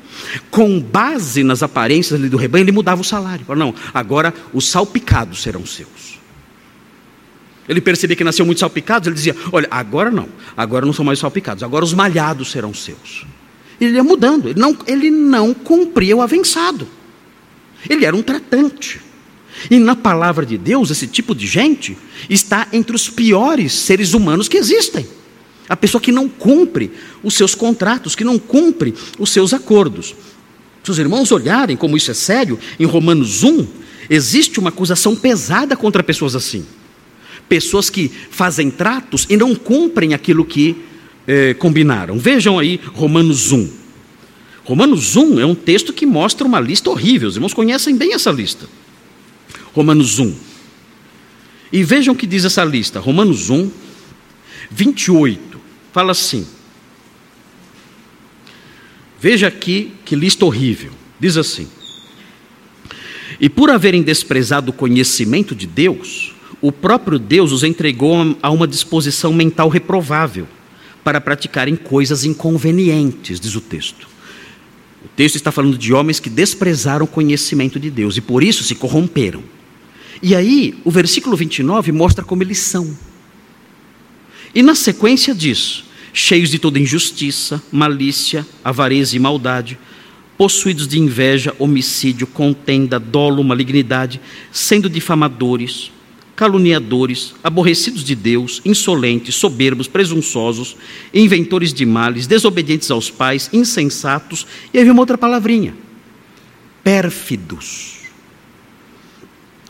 com 0.50 0.80
base 0.80 1.42
nas 1.42 1.62
aparências 1.62 2.20
do 2.30 2.36
rebanho, 2.36 2.64
ele 2.64 2.72
mudava 2.72 3.00
o 3.00 3.04
salário. 3.04 3.44
Não, 3.56 3.74
agora 3.92 4.32
os 4.52 4.68
salpicados 4.68 5.42
serão 5.42 5.66
seus. 5.66 6.11
Ele 7.68 7.80
percebia 7.80 8.16
que 8.16 8.24
nasceu 8.24 8.44
muitos 8.44 8.60
salpicados, 8.60 9.06
ele 9.06 9.14
dizia: 9.14 9.36
Olha, 9.52 9.68
agora 9.70 10.10
não, 10.10 10.28
agora 10.56 10.84
não 10.84 10.92
são 10.92 11.04
mais 11.04 11.18
salpicados, 11.18 11.62
agora 11.62 11.84
os 11.84 11.94
malhados 11.94 12.50
serão 12.50 12.74
seus. 12.74 13.24
Ele 13.80 13.94
ia 13.94 14.04
mudando, 14.04 14.48
ele 14.48 14.60
não, 14.60 14.76
ele 14.86 15.10
não 15.10 15.54
cumpria 15.54 16.16
o 16.16 16.22
avançado. 16.22 16.86
Ele 17.88 18.04
era 18.04 18.14
um 18.14 18.22
tratante. 18.22 19.00
E 19.70 19.78
na 19.78 19.94
palavra 19.94 20.46
de 20.46 20.56
Deus, 20.56 20.90
esse 20.90 21.06
tipo 21.06 21.34
de 21.34 21.46
gente 21.46 21.96
está 22.28 22.66
entre 22.72 22.94
os 22.96 23.08
piores 23.08 23.72
seres 23.72 24.12
humanos 24.12 24.48
que 24.48 24.56
existem. 24.56 25.06
A 25.68 25.76
pessoa 25.76 26.00
que 26.00 26.12
não 26.12 26.28
cumpre 26.28 26.90
os 27.22 27.34
seus 27.34 27.54
contratos, 27.54 28.14
que 28.14 28.24
não 28.24 28.38
cumpre 28.38 28.94
os 29.18 29.30
seus 29.30 29.52
acordos. 29.52 30.14
Se 30.82 30.90
os 30.90 30.98
irmãos 30.98 31.30
olharem 31.30 31.76
como 31.76 31.96
isso 31.96 32.10
é 32.10 32.14
sério, 32.14 32.58
em 32.78 32.84
Romanos 32.84 33.44
1, 33.44 33.66
existe 34.10 34.58
uma 34.58 34.70
acusação 34.70 35.14
pesada 35.14 35.76
contra 35.76 36.02
pessoas 36.02 36.34
assim 36.34 36.66
pessoas 37.48 37.90
que 37.90 38.08
fazem 38.08 38.70
tratos 38.70 39.26
e 39.28 39.36
não 39.36 39.54
cumprem 39.54 40.14
aquilo 40.14 40.44
que 40.44 40.76
eh, 41.26 41.54
combinaram. 41.54 42.18
Vejam 42.18 42.58
aí 42.58 42.80
Romanos 42.94 43.52
1. 43.52 43.70
Romanos 44.64 45.16
1 45.16 45.40
é 45.40 45.46
um 45.46 45.54
texto 45.54 45.92
que 45.92 46.06
mostra 46.06 46.46
uma 46.46 46.60
lista 46.60 46.90
horrível. 46.90 47.28
Os 47.28 47.36
irmãos 47.36 47.54
conhecem 47.54 47.96
bem 47.96 48.14
essa 48.14 48.30
lista. 48.30 48.68
Romanos 49.72 50.18
1. 50.18 50.34
E 51.72 51.82
vejam 51.82 52.14
o 52.14 52.16
que 52.16 52.26
diz 52.26 52.44
essa 52.44 52.64
lista. 52.64 53.00
Romanos 53.00 53.50
1, 53.50 53.70
28. 54.70 55.60
Fala 55.92 56.12
assim. 56.12 56.46
Veja 59.20 59.46
aqui 59.46 59.92
que 60.04 60.14
lista 60.14 60.44
horrível. 60.44 60.90
Diz 61.18 61.36
assim: 61.36 61.68
E 63.40 63.48
por 63.48 63.70
haverem 63.70 64.02
desprezado 64.02 64.70
o 64.70 64.74
conhecimento 64.74 65.54
de 65.54 65.66
Deus, 65.66 66.31
o 66.60 66.70
próprio 66.70 67.18
Deus 67.18 67.52
os 67.52 67.62
entregou 67.62 68.36
a 68.42 68.50
uma 68.50 68.66
disposição 68.66 69.32
mental 69.32 69.68
reprovável 69.68 70.46
para 71.02 71.20
praticarem 71.20 71.76
coisas 71.76 72.24
inconvenientes, 72.24 73.40
diz 73.40 73.54
o 73.54 73.60
texto. 73.60 74.08
O 75.04 75.08
texto 75.16 75.36
está 75.36 75.50
falando 75.50 75.76
de 75.76 75.92
homens 75.92 76.20
que 76.20 76.30
desprezaram 76.30 77.04
o 77.04 77.08
conhecimento 77.08 77.80
de 77.80 77.90
Deus 77.90 78.16
e 78.16 78.20
por 78.20 78.42
isso 78.42 78.62
se 78.62 78.74
corromperam. 78.74 79.42
E 80.22 80.34
aí, 80.36 80.78
o 80.84 80.90
versículo 80.90 81.36
29 81.36 81.90
mostra 81.90 82.24
como 82.24 82.42
eles 82.42 82.58
são. 82.58 82.96
E 84.54 84.62
na 84.62 84.76
sequência 84.76 85.34
diz: 85.34 85.82
cheios 86.12 86.50
de 86.50 86.58
toda 86.58 86.78
injustiça, 86.78 87.60
malícia, 87.72 88.46
avareza 88.64 89.16
e 89.16 89.18
maldade, 89.18 89.78
possuídos 90.38 90.86
de 90.86 90.98
inveja, 91.00 91.54
homicídio, 91.58 92.26
contenda, 92.26 93.00
dolo, 93.00 93.42
malignidade, 93.42 94.20
sendo 94.52 94.88
difamadores, 94.88 95.90
caluniadores, 96.42 97.36
aborrecidos 97.44 98.02
de 98.02 98.16
Deus, 98.16 98.60
insolentes, 98.64 99.36
soberbos, 99.36 99.86
presunçosos, 99.86 100.76
inventores 101.14 101.72
de 101.72 101.86
males, 101.86 102.26
desobedientes 102.26 102.90
aos 102.90 103.08
pais, 103.08 103.48
insensatos, 103.52 104.44
e 104.74 104.78
havia 104.80 104.90
uma 104.90 105.02
outra 105.02 105.16
palavrinha: 105.16 105.72
pérfidos. 106.82 107.98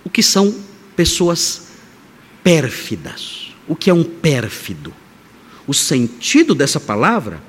O 0.03 0.09
que 0.09 0.23
são 0.23 0.55
pessoas 0.97 1.73
pérfidas? 2.43 3.53
O 3.69 3.77
que 3.77 3.91
é 3.91 3.95
um 3.95 4.03
pérfido? 4.03 4.95
O 5.67 5.75
sentido 5.75 6.55
dessa 6.55 6.81
palavra, 6.81 7.43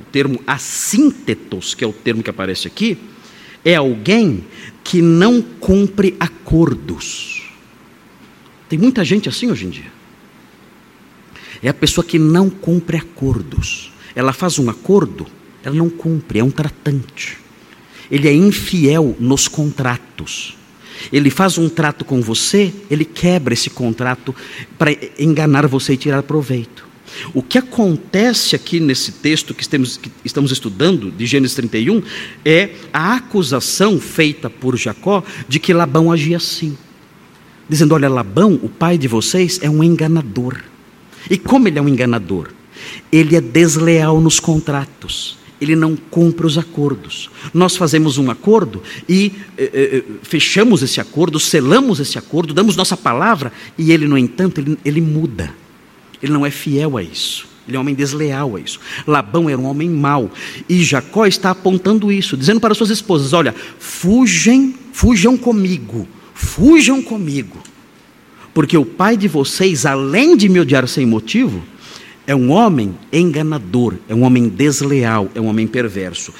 o 0.00 0.04
termo 0.10 0.40
assíntetos, 0.46 1.74
que 1.74 1.84
é 1.84 1.86
o 1.86 1.92
termo 1.92 2.22
que 2.22 2.30
aparece 2.30 2.68
aqui, 2.68 2.96
é 3.62 3.74
alguém 3.74 4.46
que 4.82 5.02
não 5.02 5.42
cumpre 5.42 6.16
acordos 6.18 7.41
tem 8.72 8.78
muita 8.78 9.04
gente 9.04 9.28
assim 9.28 9.50
hoje 9.50 9.66
em 9.66 9.68
dia. 9.68 9.92
É 11.62 11.68
a 11.68 11.74
pessoa 11.74 12.02
que 12.02 12.18
não 12.18 12.48
cumpre 12.48 12.96
acordos. 12.96 13.92
Ela 14.14 14.32
faz 14.32 14.58
um 14.58 14.70
acordo, 14.70 15.26
ela 15.62 15.76
não 15.76 15.90
cumpre, 15.90 16.38
é 16.38 16.44
um 16.44 16.50
tratante. 16.50 17.36
Ele 18.10 18.26
é 18.26 18.32
infiel 18.32 19.14
nos 19.20 19.46
contratos. 19.46 20.56
ele 21.12 21.28
faz 21.28 21.58
um 21.58 21.68
trato 21.68 22.02
com 22.02 22.22
você, 22.22 22.72
ele 22.90 23.04
quebra 23.04 23.52
esse 23.52 23.68
contrato 23.68 24.34
para 24.78 24.90
enganar 25.18 25.66
você 25.66 25.92
e 25.92 25.98
tirar 25.98 26.22
proveito. 26.22 26.88
O 27.34 27.42
que 27.42 27.58
acontece 27.58 28.56
aqui 28.56 28.80
nesse 28.80 29.12
texto 29.12 29.52
que 29.52 29.62
estamos, 30.24 30.50
estudando, 30.50 31.10
de 31.10 31.26
Gênesis 31.26 31.56
31, 31.56 32.02
é 32.42 32.70
a 32.90 33.16
acusação 33.16 34.00
feita 34.00 34.48
por 34.48 34.78
Jacó 34.78 35.22
de 35.46 35.60
que 35.60 35.74
Labão 35.74 36.10
agia 36.10 36.38
assim. 36.38 36.74
Dizendo: 37.68 37.94
Olha, 37.94 38.08
Labão, 38.08 38.58
o 38.62 38.68
pai 38.68 38.98
de 38.98 39.08
vocês, 39.08 39.58
é 39.62 39.70
um 39.70 39.82
enganador. 39.82 40.58
E 41.30 41.38
como 41.38 41.68
ele 41.68 41.78
é 41.78 41.82
um 41.82 41.88
enganador? 41.88 42.48
Ele 43.10 43.36
é 43.36 43.40
desleal 43.40 44.20
nos 44.20 44.40
contratos 44.40 45.38
ele 45.62 45.76
não 45.76 45.94
cumpre 45.94 46.44
os 46.44 46.58
acordos. 46.58 47.30
Nós 47.54 47.76
fazemos 47.76 48.18
um 48.18 48.32
acordo 48.32 48.82
e 49.08 49.32
eh, 49.56 49.70
eh, 49.72 49.96
eh, 49.98 50.04
fechamos 50.20 50.82
esse 50.82 51.00
acordo, 51.00 51.38
selamos 51.38 52.00
esse 52.00 52.18
acordo, 52.18 52.52
damos 52.52 52.74
nossa 52.74 52.96
palavra 52.96 53.52
e 53.78 53.92
ele, 53.92 54.08
no 54.08 54.18
entanto, 54.18 54.60
ele, 54.60 54.76
ele 54.84 55.00
muda. 55.00 55.54
Ele 56.20 56.32
não 56.32 56.44
é 56.44 56.50
fiel 56.50 56.96
a 56.96 57.02
isso. 57.02 57.46
Ele 57.66 57.76
é 57.76 57.78
um 57.78 57.82
homem 57.82 57.94
desleal 57.94 58.56
a 58.56 58.60
isso. 58.60 58.80
Labão 59.06 59.48
era 59.48 59.60
um 59.60 59.66
homem 59.66 59.88
mau. 59.88 60.32
E 60.68 60.82
Jacó 60.82 61.26
está 61.26 61.50
apontando 61.50 62.10
isso, 62.10 62.36
dizendo 62.36 62.60
para 62.60 62.74
suas 62.74 62.90
esposas: 62.90 63.32
Olha, 63.32 63.54
fugem, 63.78 64.74
fujam 64.92 65.36
comigo, 65.36 66.08
fujam 66.34 67.02
comigo. 67.02 67.58
Porque 68.54 68.76
o 68.76 68.84
pai 68.84 69.16
de 69.16 69.28
vocês, 69.28 69.86
além 69.86 70.36
de 70.36 70.48
me 70.48 70.60
odiar 70.60 70.86
sem 70.86 71.06
motivo, 71.06 71.62
é 72.26 72.34
um 72.34 72.50
homem 72.50 72.96
enganador, 73.12 73.94
é 74.08 74.14
um 74.14 74.22
homem 74.22 74.48
desleal, 74.48 75.30
é 75.34 75.40
um 75.40 75.46
homem 75.46 75.66
perverso. 75.66 76.32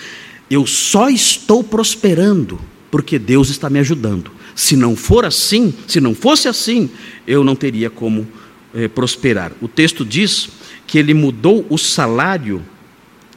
Eu 0.50 0.66
só 0.66 1.08
estou 1.08 1.64
prosperando 1.64 2.60
porque 2.90 3.18
Deus 3.18 3.48
está 3.48 3.70
me 3.70 3.78
ajudando. 3.78 4.30
Se 4.54 4.76
não 4.76 4.94
for 4.94 5.24
assim, 5.24 5.72
se 5.88 6.00
não 6.00 6.14
fosse 6.14 6.46
assim, 6.46 6.90
eu 7.26 7.42
não 7.42 7.56
teria 7.56 7.88
como 7.88 8.28
eh, 8.74 8.86
prosperar. 8.86 9.52
O 9.62 9.68
texto 9.68 10.04
diz 10.04 10.50
que 10.86 10.98
ele 10.98 11.14
mudou 11.14 11.66
o 11.70 11.78
salário 11.78 12.62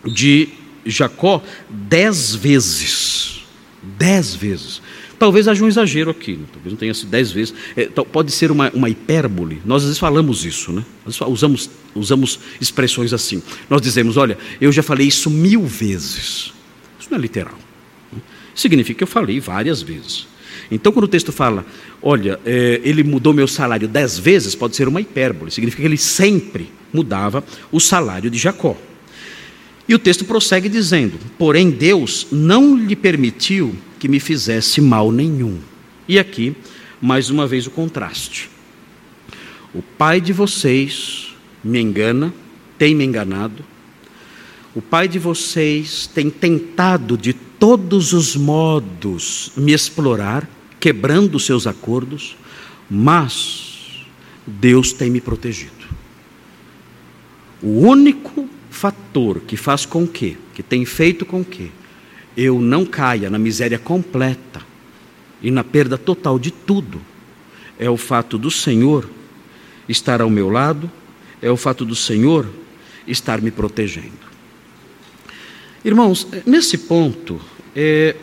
de 0.06 0.50
Jacó 0.86 1.42
dez 1.70 2.36
vezes. 2.36 3.46
Dez 3.98 4.36
vezes. 4.36 4.82
Talvez 5.18 5.48
haja 5.48 5.64
um 5.64 5.68
exagero 5.68 6.12
aqui, 6.12 6.34
né? 6.34 6.46
talvez 6.52 6.74
não 6.74 6.78
tenha 6.78 6.94
sido 6.94 7.10
dez 7.10 7.32
vezes. 7.32 7.54
É, 7.76 7.86
pode 7.86 8.32
ser 8.32 8.52
uma, 8.52 8.70
uma, 8.72 8.90
hipérbole. 8.90 9.62
Nós 9.66 9.84
às 9.84 9.88
vezes 9.88 10.00
falamos 10.00 10.44
isso, 10.44 10.72
né? 10.72 10.84
Nós 11.06 11.20
usamos, 11.22 11.70
usamos 11.94 12.40
expressões 12.60 13.14
assim. 13.14 13.42
Nós 13.70 13.82
dizemos, 13.82 14.18
olha, 14.18 14.38
eu 14.60 14.72
já 14.72 14.84
falei 14.84 15.08
isso 15.08 15.30
mil 15.30 15.64
vezes. 15.66 16.54
Isso 17.00 17.10
não 17.10 17.18
é 17.18 17.22
literal. 17.22 17.58
Né? 18.12 18.22
Significa 18.54 18.98
que 18.98 19.04
eu 19.04 19.08
falei 19.08 19.40
várias 19.40 19.82
vezes. 19.82 20.28
Então, 20.70 20.92
quando 20.92 21.06
o 21.06 21.08
texto 21.08 21.32
fala, 21.32 21.66
olha, 22.02 22.40
é, 22.46 22.82
ele 22.84 23.04
mudou 23.04 23.34
meu 23.34 23.48
salário 23.48 23.88
dez 23.88 24.18
vezes, 24.18 24.56
pode 24.56 24.76
ser 24.76 24.88
uma 24.88 25.00
hipérbole. 25.00 25.52
Significa 25.52 25.82
que 25.82 25.88
ele 25.88 25.98
sempre 25.98 26.72
mudava 26.92 27.44
o 27.72 27.80
salário 27.80 28.30
de 28.30 28.38
Jacó. 28.38 28.76
E 29.88 29.94
o 29.94 30.00
texto 30.00 30.26
prossegue 30.26 30.68
dizendo: 30.68 31.20
Porém, 31.38 31.70
Deus 31.70 32.28
não 32.32 32.76
lhe 32.76 32.96
permitiu 32.96 33.76
que 34.00 34.08
me 34.08 34.20
fizesse 34.20 34.82
mal 34.82 35.12
nenhum. 35.12 35.60
E 36.08 36.20
aqui, 36.20 36.56
mais 37.02 37.30
uma 37.30 37.48
vez, 37.48 37.68
o 37.68 37.72
contraste. 37.72 38.50
O 39.74 39.82
pai 39.82 40.22
de 40.22 40.32
vocês 40.32 41.36
me 41.64 41.82
engana, 41.82 42.34
tem 42.78 42.94
me 42.94 43.04
enganado. 43.04 43.64
O 44.74 44.82
pai 44.82 45.08
de 45.08 45.18
vocês 45.18 46.08
tem 46.14 46.30
tentado 46.30 47.18
de 47.18 47.34
todos 47.34 48.14
os 48.14 48.36
modos 48.36 49.52
me 49.56 49.72
explorar, 49.72 50.48
quebrando 50.80 51.40
seus 51.40 51.66
acordos, 51.66 52.38
mas 52.90 54.06
Deus 54.46 54.94
tem 54.94 55.10
me 55.10 55.22
protegido. 55.22 55.72
O 57.62 57.80
único 57.80 58.48
fator 58.70 59.40
que 59.40 59.58
faz 59.58 59.86
com 59.86 60.06
que, 60.06 60.38
que 60.54 60.62
tem 60.62 60.86
feito 60.86 61.26
com 61.26 61.44
que 61.44 61.72
eu 62.36 62.60
não 62.60 62.86
caia 62.86 63.30
na 63.30 63.38
miséria 63.38 63.80
completa 63.80 64.62
e 65.42 65.52
na 65.52 65.64
perda 65.64 65.98
total 65.98 66.38
de 66.40 66.52
tudo, 66.52 67.02
é 67.78 67.90
o 67.90 67.98
fato 67.98 68.38
do 68.38 68.50
Senhor 68.50 69.10
estar 69.88 70.22
ao 70.22 70.30
meu 70.30 70.50
lado, 70.50 70.90
é 71.42 71.50
o 71.50 71.58
fato 71.58 71.86
do 71.86 71.96
Senhor 71.96 72.48
estar 73.08 73.42
me 73.42 73.52
protegendo. 73.52 74.26
Irmãos, 75.84 76.28
nesse 76.46 76.78
ponto, 76.80 77.40
é, 77.76 78.16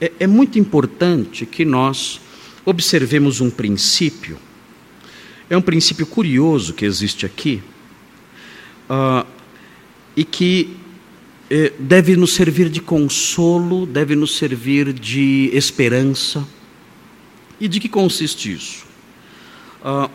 é, 0.00 0.12
é 0.20 0.26
muito 0.26 0.58
importante 0.58 1.44
que 1.44 1.64
nós 1.64 2.20
observemos 2.64 3.40
um 3.40 3.50
princípio, 3.50 4.38
é 5.50 5.56
um 5.56 5.62
princípio 5.62 6.06
curioso 6.06 6.72
que 6.72 6.84
existe 6.84 7.26
aqui, 7.26 7.62
uh, 8.88 9.26
e 10.16 10.24
que 10.24 10.76
deve 11.78 12.16
nos 12.16 12.32
servir 12.32 12.70
de 12.70 12.80
consolo, 12.80 13.84
deve 13.84 14.16
nos 14.16 14.36
servir 14.36 14.92
de 14.92 15.50
esperança. 15.52 16.46
E 17.60 17.68
de 17.68 17.78
que 17.78 17.88
consiste 17.88 18.52
isso? 18.52 18.84
Ah, 19.84 20.08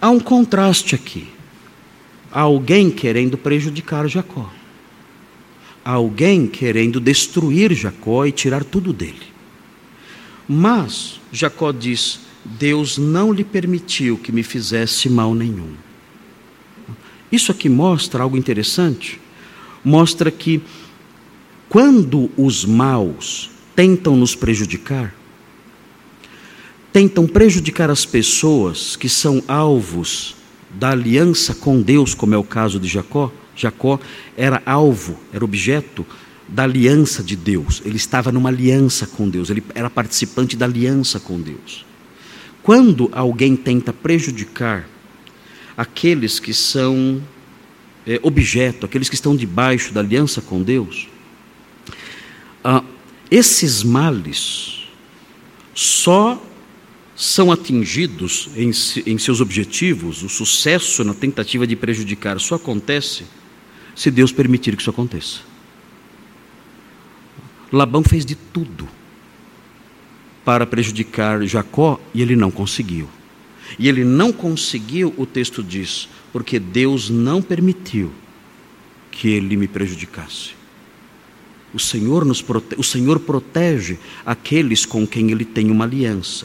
há 0.00 0.10
um 0.10 0.20
contraste 0.20 0.94
aqui. 0.94 1.28
Há 2.30 2.40
alguém 2.40 2.90
querendo 2.90 3.36
prejudicar 3.36 4.08
Jacó. 4.08 4.50
Há 5.84 5.92
alguém 5.92 6.46
querendo 6.46 7.00
destruir 7.00 7.74
Jacó 7.74 8.24
e 8.24 8.32
tirar 8.32 8.64
tudo 8.64 8.92
dele. 8.92 9.26
Mas 10.48 11.20
Jacó 11.32 11.72
diz: 11.72 12.20
Deus 12.44 12.96
não 12.96 13.32
lhe 13.32 13.44
permitiu 13.44 14.16
que 14.18 14.30
me 14.30 14.42
fizesse 14.42 15.08
mal 15.08 15.34
nenhum. 15.34 15.72
Isso 17.30 17.50
aqui 17.50 17.68
mostra 17.68 18.22
algo 18.22 18.36
interessante. 18.36 19.20
Mostra 19.84 20.30
que 20.30 20.62
quando 21.68 22.30
os 22.36 22.64
maus 22.64 23.50
tentam 23.74 24.16
nos 24.16 24.34
prejudicar, 24.34 25.14
tentam 26.92 27.26
prejudicar 27.26 27.90
as 27.90 28.06
pessoas 28.06 28.96
que 28.96 29.08
são 29.08 29.42
alvos 29.48 30.36
da 30.70 30.90
aliança 30.90 31.54
com 31.54 31.82
Deus, 31.82 32.14
como 32.14 32.34
é 32.34 32.38
o 32.38 32.44
caso 32.44 32.78
de 32.78 32.88
Jacó. 32.88 33.32
Jacó 33.56 33.98
era 34.36 34.62
alvo, 34.64 35.18
era 35.32 35.44
objeto 35.44 36.06
da 36.48 36.62
aliança 36.62 37.22
de 37.22 37.36
Deus. 37.36 37.82
Ele 37.84 37.96
estava 37.96 38.30
numa 38.30 38.48
aliança 38.48 39.06
com 39.06 39.28
Deus, 39.28 39.50
ele 39.50 39.62
era 39.74 39.90
participante 39.90 40.56
da 40.56 40.66
aliança 40.66 41.18
com 41.18 41.40
Deus. 41.40 41.84
Quando 42.62 43.10
alguém 43.12 43.56
tenta 43.56 43.92
prejudicar 43.92 44.88
aqueles 45.76 46.38
que 46.38 46.54
são 46.54 47.20
é, 48.06 48.20
objeto, 48.22 48.86
aqueles 48.86 49.08
que 49.08 49.14
estão 49.14 49.34
debaixo 49.34 49.92
da 49.92 50.00
aliança 50.00 50.40
com 50.40 50.62
Deus, 50.62 51.08
ah, 52.62 52.82
esses 53.30 53.82
males 53.82 54.84
só 55.74 56.40
são 57.16 57.52
atingidos 57.52 58.48
em, 58.56 58.70
em 59.06 59.18
seus 59.18 59.40
objetivos, 59.40 60.22
o 60.22 60.28
sucesso 60.28 61.04
na 61.04 61.14
tentativa 61.14 61.66
de 61.66 61.76
prejudicar 61.76 62.40
só 62.40 62.56
acontece 62.56 63.24
se 63.94 64.10
Deus 64.10 64.32
permitir 64.32 64.74
que 64.74 64.82
isso 64.82 64.90
aconteça. 64.90 65.40
Labão 67.70 68.02
fez 68.02 68.24
de 68.24 68.34
tudo 68.34 68.88
para 70.44 70.66
prejudicar 70.66 71.42
Jacó 71.46 72.00
e 72.12 72.20
ele 72.20 72.36
não 72.36 72.50
conseguiu. 72.50 73.08
E 73.78 73.88
ele 73.88 74.04
não 74.04 74.32
conseguiu, 74.32 75.14
o 75.16 75.24
texto 75.24 75.62
diz, 75.62 76.08
porque 76.34 76.58
Deus 76.58 77.08
não 77.08 77.40
permitiu 77.40 78.10
que 79.12 79.28
ele 79.28 79.56
me 79.56 79.68
prejudicasse. 79.68 80.50
O 81.72 81.78
Senhor, 81.78 82.24
nos 82.24 82.44
o 82.76 82.82
Senhor 82.82 83.20
protege 83.20 84.00
aqueles 84.26 84.84
com 84.84 85.06
quem 85.06 85.30
ele 85.30 85.44
tem 85.44 85.70
uma 85.70 85.84
aliança. 85.84 86.44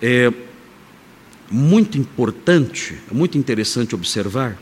É 0.00 0.32
muito 1.50 1.98
importante, 1.98 2.98
é 3.10 3.12
muito 3.12 3.36
interessante 3.36 3.96
observar, 3.96 4.56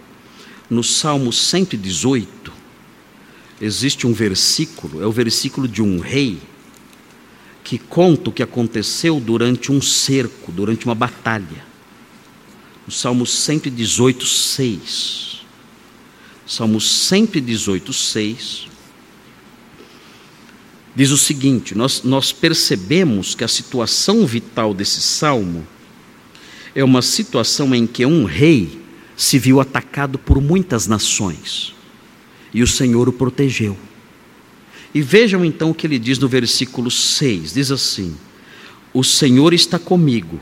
no 0.70 0.82
Salmo 0.82 1.30
118, 1.30 2.50
existe 3.60 4.06
um 4.06 4.14
versículo, 4.14 5.02
é 5.02 5.06
o 5.06 5.12
versículo 5.12 5.68
de 5.68 5.82
um 5.82 5.98
rei, 5.98 6.38
que 7.62 7.76
conta 7.76 8.30
o 8.30 8.32
que 8.32 8.42
aconteceu 8.42 9.20
durante 9.20 9.70
um 9.70 9.82
cerco, 9.82 10.50
durante 10.50 10.86
uma 10.86 10.94
batalha 10.94 11.67
o 12.88 12.90
Salmo 12.90 13.26
118, 13.26 14.24
6. 14.24 15.42
Salmo 16.46 16.80
118, 16.80 17.92
6. 17.92 18.66
Diz 20.96 21.10
o 21.10 21.18
seguinte: 21.18 21.74
nós, 21.74 22.02
nós 22.02 22.32
percebemos 22.32 23.34
que 23.34 23.44
a 23.44 23.48
situação 23.48 24.26
vital 24.26 24.72
desse 24.72 25.02
salmo 25.02 25.68
é 26.74 26.82
uma 26.82 27.02
situação 27.02 27.74
em 27.74 27.86
que 27.86 28.06
um 28.06 28.24
rei 28.24 28.80
se 29.14 29.38
viu 29.38 29.60
atacado 29.60 30.18
por 30.18 30.40
muitas 30.40 30.86
nações 30.86 31.74
e 32.54 32.62
o 32.62 32.66
Senhor 32.66 33.06
o 33.06 33.12
protegeu. 33.12 33.76
E 34.94 35.02
vejam 35.02 35.44
então 35.44 35.70
o 35.70 35.74
que 35.74 35.86
ele 35.86 35.98
diz 35.98 36.18
no 36.18 36.26
versículo 36.26 36.90
6: 36.90 37.52
diz 37.52 37.70
assim: 37.70 38.16
O 38.94 39.04
Senhor 39.04 39.52
está 39.52 39.78
comigo, 39.78 40.40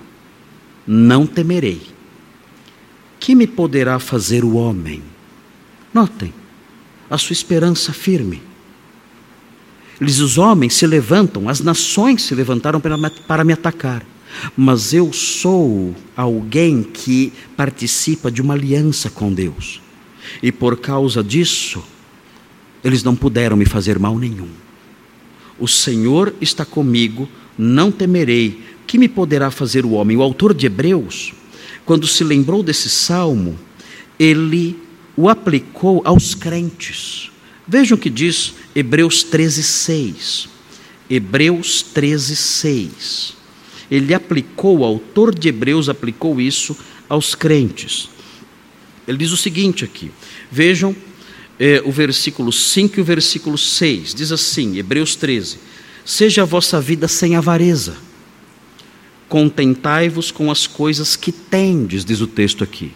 não 0.87 1.27
temerei. 1.27 1.96
Que 3.19 3.35
me 3.35 3.47
poderá 3.47 3.99
fazer 3.99 4.45
o 4.45 4.55
homem? 4.55 5.03
Notem, 5.93 6.33
a 7.09 7.17
sua 7.17 7.33
esperança 7.33 7.93
firme. 7.93 8.43
Eles, 10.01 10.19
os 10.19 10.37
homens 10.37 10.75
se 10.75 10.87
levantam, 10.87 11.49
as 11.49 11.61
nações 11.61 12.23
se 12.23 12.35
levantaram 12.35 12.81
para, 12.81 12.97
para 13.27 13.45
me 13.45 13.53
atacar, 13.53 14.05
mas 14.57 14.93
eu 14.93 15.13
sou 15.13 15.95
alguém 16.15 16.83
que 16.83 17.33
participa 17.57 18.31
de 18.31 18.43
uma 18.43 18.55
aliança 18.55 19.09
com 19.09 19.33
Deus, 19.33 19.81
e 20.43 20.53
por 20.53 20.77
causa 20.77 21.25
disso, 21.25 21.83
eles 22.85 23.03
não 23.03 23.17
puderam 23.17 23.57
me 23.57 23.65
fazer 23.65 23.99
mal 23.99 24.19
nenhum. 24.19 24.49
O 25.59 25.67
Senhor 25.67 26.35
está 26.41 26.65
comigo, 26.65 27.29
não 27.57 27.91
temerei. 27.91 28.63
Que 28.87 28.99
me 28.99 29.09
poderá 29.09 29.51
fazer 29.51 29.85
o 29.85 29.93
homem? 29.93 30.17
O 30.17 30.23
autor 30.23 30.55
de 30.55 30.67
Hebreus, 30.67 31.33
quando 31.87 32.07
se 32.07 32.25
lembrou 32.25 32.63
desse 32.63 32.91
salmo, 32.91 33.57
ele 34.19 34.77
o 35.17 35.29
aplicou 35.29 36.03
aos 36.05 36.35
crentes. 36.35 37.31
Vejam 37.67 37.97
o 37.97 38.01
que 38.01 38.11
diz 38.11 38.55
Hebreus 38.75 39.23
13, 39.23 39.63
6. 39.63 40.49
Hebreus 41.09 41.83
13, 41.83 42.37
6. 42.37 43.37
Ele 43.91 44.13
aplicou, 44.13 44.81
o 44.81 44.85
autor 44.85 45.33
de 45.33 45.49
Hebreus 45.49 45.89
aplicou 45.89 46.41
isso 46.41 46.77
aos 47.09 47.35
crentes. 47.35 48.11
Ele 49.07 49.19
diz 49.19 49.31
o 49.31 49.37
seguinte 49.37 49.85
aqui: 49.85 50.11
vejam 50.51 50.95
é, 51.59 51.81
o 51.85 51.93
versículo 51.93 52.53
5 52.53 52.99
e 52.99 53.01
o 53.01 53.05
versículo 53.05 53.57
6. 53.57 54.13
Diz 54.13 54.33
assim, 54.33 54.77
Hebreus 54.77 55.15
13: 55.15 55.59
Seja 56.05 56.43
a 56.43 56.45
vossa 56.45 56.81
vida 56.81 57.07
sem 57.07 57.37
avareza, 57.37 57.97
contentai-vos 59.29 60.31
com 60.31 60.51
as 60.51 60.67
coisas 60.67 61.17
que 61.17 61.33
tendes, 61.33 62.05
diz 62.05 62.21
o 62.21 62.27
texto 62.27 62.63
aqui. 62.63 62.93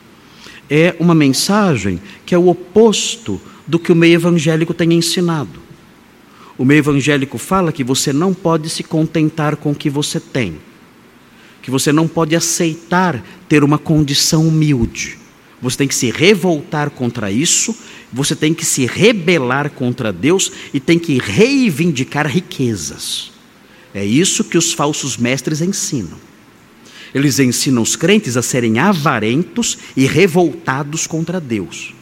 É 0.68 0.94
uma 1.00 1.14
mensagem 1.14 2.00
que 2.24 2.34
é 2.34 2.38
o 2.38 2.48
oposto 2.48 3.40
do 3.66 3.78
que 3.78 3.90
o 3.90 3.96
meio 3.96 4.14
evangélico 4.14 4.72
tem 4.72 4.92
ensinado. 4.92 5.60
O 6.56 6.64
meio 6.64 6.78
evangélico 6.78 7.38
fala 7.38 7.72
que 7.72 7.82
você 7.82 8.12
não 8.12 8.34
pode 8.34 8.68
se 8.68 8.82
contentar 8.82 9.56
com 9.56 9.72
o 9.72 9.74
que 9.74 9.88
você 9.88 10.20
tem, 10.20 10.58
que 11.62 11.70
você 11.70 11.90
não 11.90 12.06
pode 12.06 12.36
aceitar 12.36 13.24
ter 13.48 13.64
uma 13.64 13.78
condição 13.78 14.46
humilde. 14.46 15.18
Você 15.62 15.78
tem 15.78 15.88
que 15.88 15.94
se 15.94 16.10
revoltar 16.10 16.90
contra 16.90 17.30
isso, 17.30 17.74
você 18.12 18.34
tem 18.36 18.54
que 18.54 18.64
se 18.64 18.86
rebelar 18.86 19.70
contra 19.70 20.12
Deus 20.12 20.52
e 20.72 20.80
tem 20.80 20.98
que 20.98 21.18
reivindicar 21.18 22.26
riquezas. 22.26 23.32
É 23.94 24.04
isso 24.04 24.44
que 24.44 24.58
os 24.58 24.72
falsos 24.72 25.16
mestres 25.16 25.60
ensinam. 25.60 26.18
Eles 27.14 27.38
ensinam 27.38 27.82
os 27.82 27.96
crentes 27.96 28.36
a 28.36 28.42
serem 28.42 28.78
avarentos 28.78 29.78
e 29.96 30.06
revoltados 30.06 31.06
contra 31.06 31.40
Deus. 31.40 31.92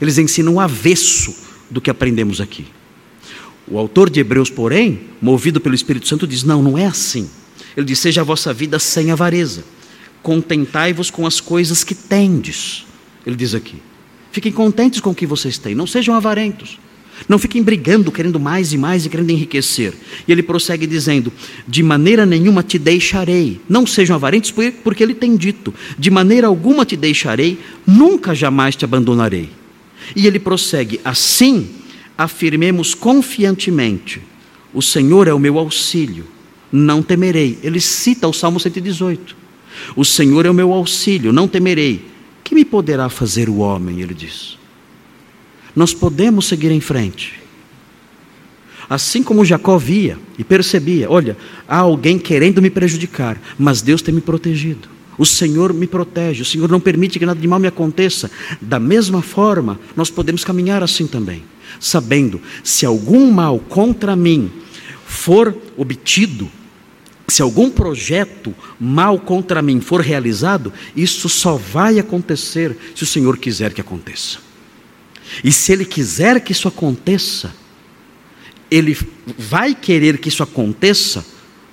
Eles 0.00 0.18
ensinam 0.18 0.54
o 0.54 0.60
avesso 0.60 1.34
do 1.70 1.80
que 1.80 1.90
aprendemos 1.90 2.40
aqui. 2.40 2.66
O 3.68 3.78
autor 3.78 4.08
de 4.08 4.20
Hebreus, 4.20 4.48
porém, 4.48 5.00
movido 5.20 5.60
pelo 5.60 5.74
Espírito 5.74 6.06
Santo, 6.06 6.26
diz: 6.26 6.42
não, 6.42 6.62
não 6.62 6.78
é 6.78 6.86
assim. 6.86 7.28
Ele 7.76 7.84
diz: 7.84 7.98
seja 7.98 8.20
a 8.20 8.24
vossa 8.24 8.52
vida 8.52 8.78
sem 8.78 9.10
avareza, 9.10 9.64
contentai-vos 10.22 11.10
com 11.10 11.26
as 11.26 11.40
coisas 11.40 11.82
que 11.84 11.94
tendes. 11.94 12.86
Ele 13.26 13.36
diz 13.36 13.54
aqui: 13.54 13.82
fiquem 14.30 14.52
contentes 14.52 15.00
com 15.00 15.10
o 15.10 15.14
que 15.14 15.26
vocês 15.26 15.58
têm, 15.58 15.74
não 15.74 15.86
sejam 15.86 16.14
avarentos. 16.14 16.78
Não 17.28 17.38
fiquem 17.38 17.62
brigando, 17.62 18.12
querendo 18.12 18.38
mais 18.38 18.72
e 18.72 18.78
mais 18.78 19.04
e 19.04 19.08
querendo 19.08 19.30
enriquecer. 19.30 19.92
E 20.26 20.32
ele 20.32 20.42
prossegue 20.42 20.86
dizendo: 20.86 21.32
De 21.66 21.82
maneira 21.82 22.24
nenhuma 22.24 22.62
te 22.62 22.78
deixarei. 22.78 23.60
Não 23.68 23.86
sejam 23.86 24.14
avarentos, 24.14 24.52
porque 24.84 25.02
ele 25.02 25.14
tem 25.14 25.36
dito: 25.36 25.74
De 25.98 26.10
maneira 26.10 26.46
alguma 26.46 26.84
te 26.84 26.96
deixarei, 26.96 27.58
nunca 27.86 28.34
jamais 28.34 28.76
te 28.76 28.84
abandonarei. 28.84 29.50
E 30.14 30.26
ele 30.26 30.38
prossegue: 30.38 31.00
Assim, 31.04 31.68
afirmemos 32.16 32.94
confiantemente: 32.94 34.22
O 34.72 34.80
Senhor 34.80 35.26
é 35.26 35.32
o 35.32 35.38
meu 35.40 35.58
auxílio, 35.58 36.26
não 36.70 37.02
temerei. 37.02 37.58
Ele 37.60 37.80
cita 37.80 38.28
o 38.28 38.32
Salmo 38.32 38.60
118. 38.60 39.36
O 39.96 40.04
Senhor 40.04 40.46
é 40.46 40.50
o 40.50 40.54
meu 40.54 40.72
auxílio, 40.72 41.32
não 41.32 41.48
temerei. 41.48 42.04
Que 42.44 42.54
me 42.54 42.64
poderá 42.64 43.08
fazer 43.08 43.48
o 43.48 43.56
homem? 43.56 44.00
Ele 44.00 44.14
diz 44.14 44.56
nós 45.76 45.92
podemos 45.92 46.46
seguir 46.46 46.70
em 46.70 46.80
frente. 46.80 47.34
Assim 48.88 49.22
como 49.22 49.44
Jacó 49.44 49.76
via 49.76 50.18
e 50.38 50.42
percebia: 50.42 51.10
olha, 51.10 51.36
há 51.68 51.78
alguém 51.78 52.18
querendo 52.18 52.62
me 52.62 52.70
prejudicar, 52.70 53.38
mas 53.58 53.82
Deus 53.82 54.00
tem 54.00 54.14
me 54.14 54.22
protegido. 54.22 54.88
O 55.18 55.26
Senhor 55.26 55.72
me 55.72 55.86
protege, 55.86 56.42
o 56.42 56.44
Senhor 56.44 56.70
não 56.70 56.80
permite 56.80 57.18
que 57.18 57.26
nada 57.26 57.40
de 57.40 57.48
mal 57.48 57.58
me 57.58 57.68
aconteça. 57.68 58.30
Da 58.60 58.78
mesma 58.78 59.22
forma, 59.22 59.78
nós 59.94 60.10
podemos 60.10 60.44
caminhar 60.44 60.82
assim 60.82 61.06
também, 61.06 61.42
sabendo 61.80 62.40
se 62.62 62.86
algum 62.86 63.30
mal 63.30 63.58
contra 63.58 64.14
mim 64.14 64.50
for 65.06 65.56
obtido, 65.76 66.50
se 67.26 67.42
algum 67.42 67.70
projeto 67.70 68.54
mal 68.78 69.18
contra 69.18 69.62
mim 69.62 69.80
for 69.80 70.00
realizado, 70.00 70.72
isso 70.94 71.28
só 71.28 71.56
vai 71.56 71.98
acontecer 71.98 72.76
se 72.94 73.02
o 73.02 73.06
Senhor 73.06 73.38
quiser 73.38 73.72
que 73.72 73.80
aconteça. 73.80 74.45
E 75.42 75.52
se 75.52 75.72
Ele 75.72 75.84
quiser 75.84 76.40
que 76.40 76.52
isso 76.52 76.68
aconteça, 76.68 77.54
Ele 78.70 78.96
vai 79.38 79.74
querer 79.74 80.18
que 80.18 80.28
isso 80.28 80.42
aconteça 80.42 81.24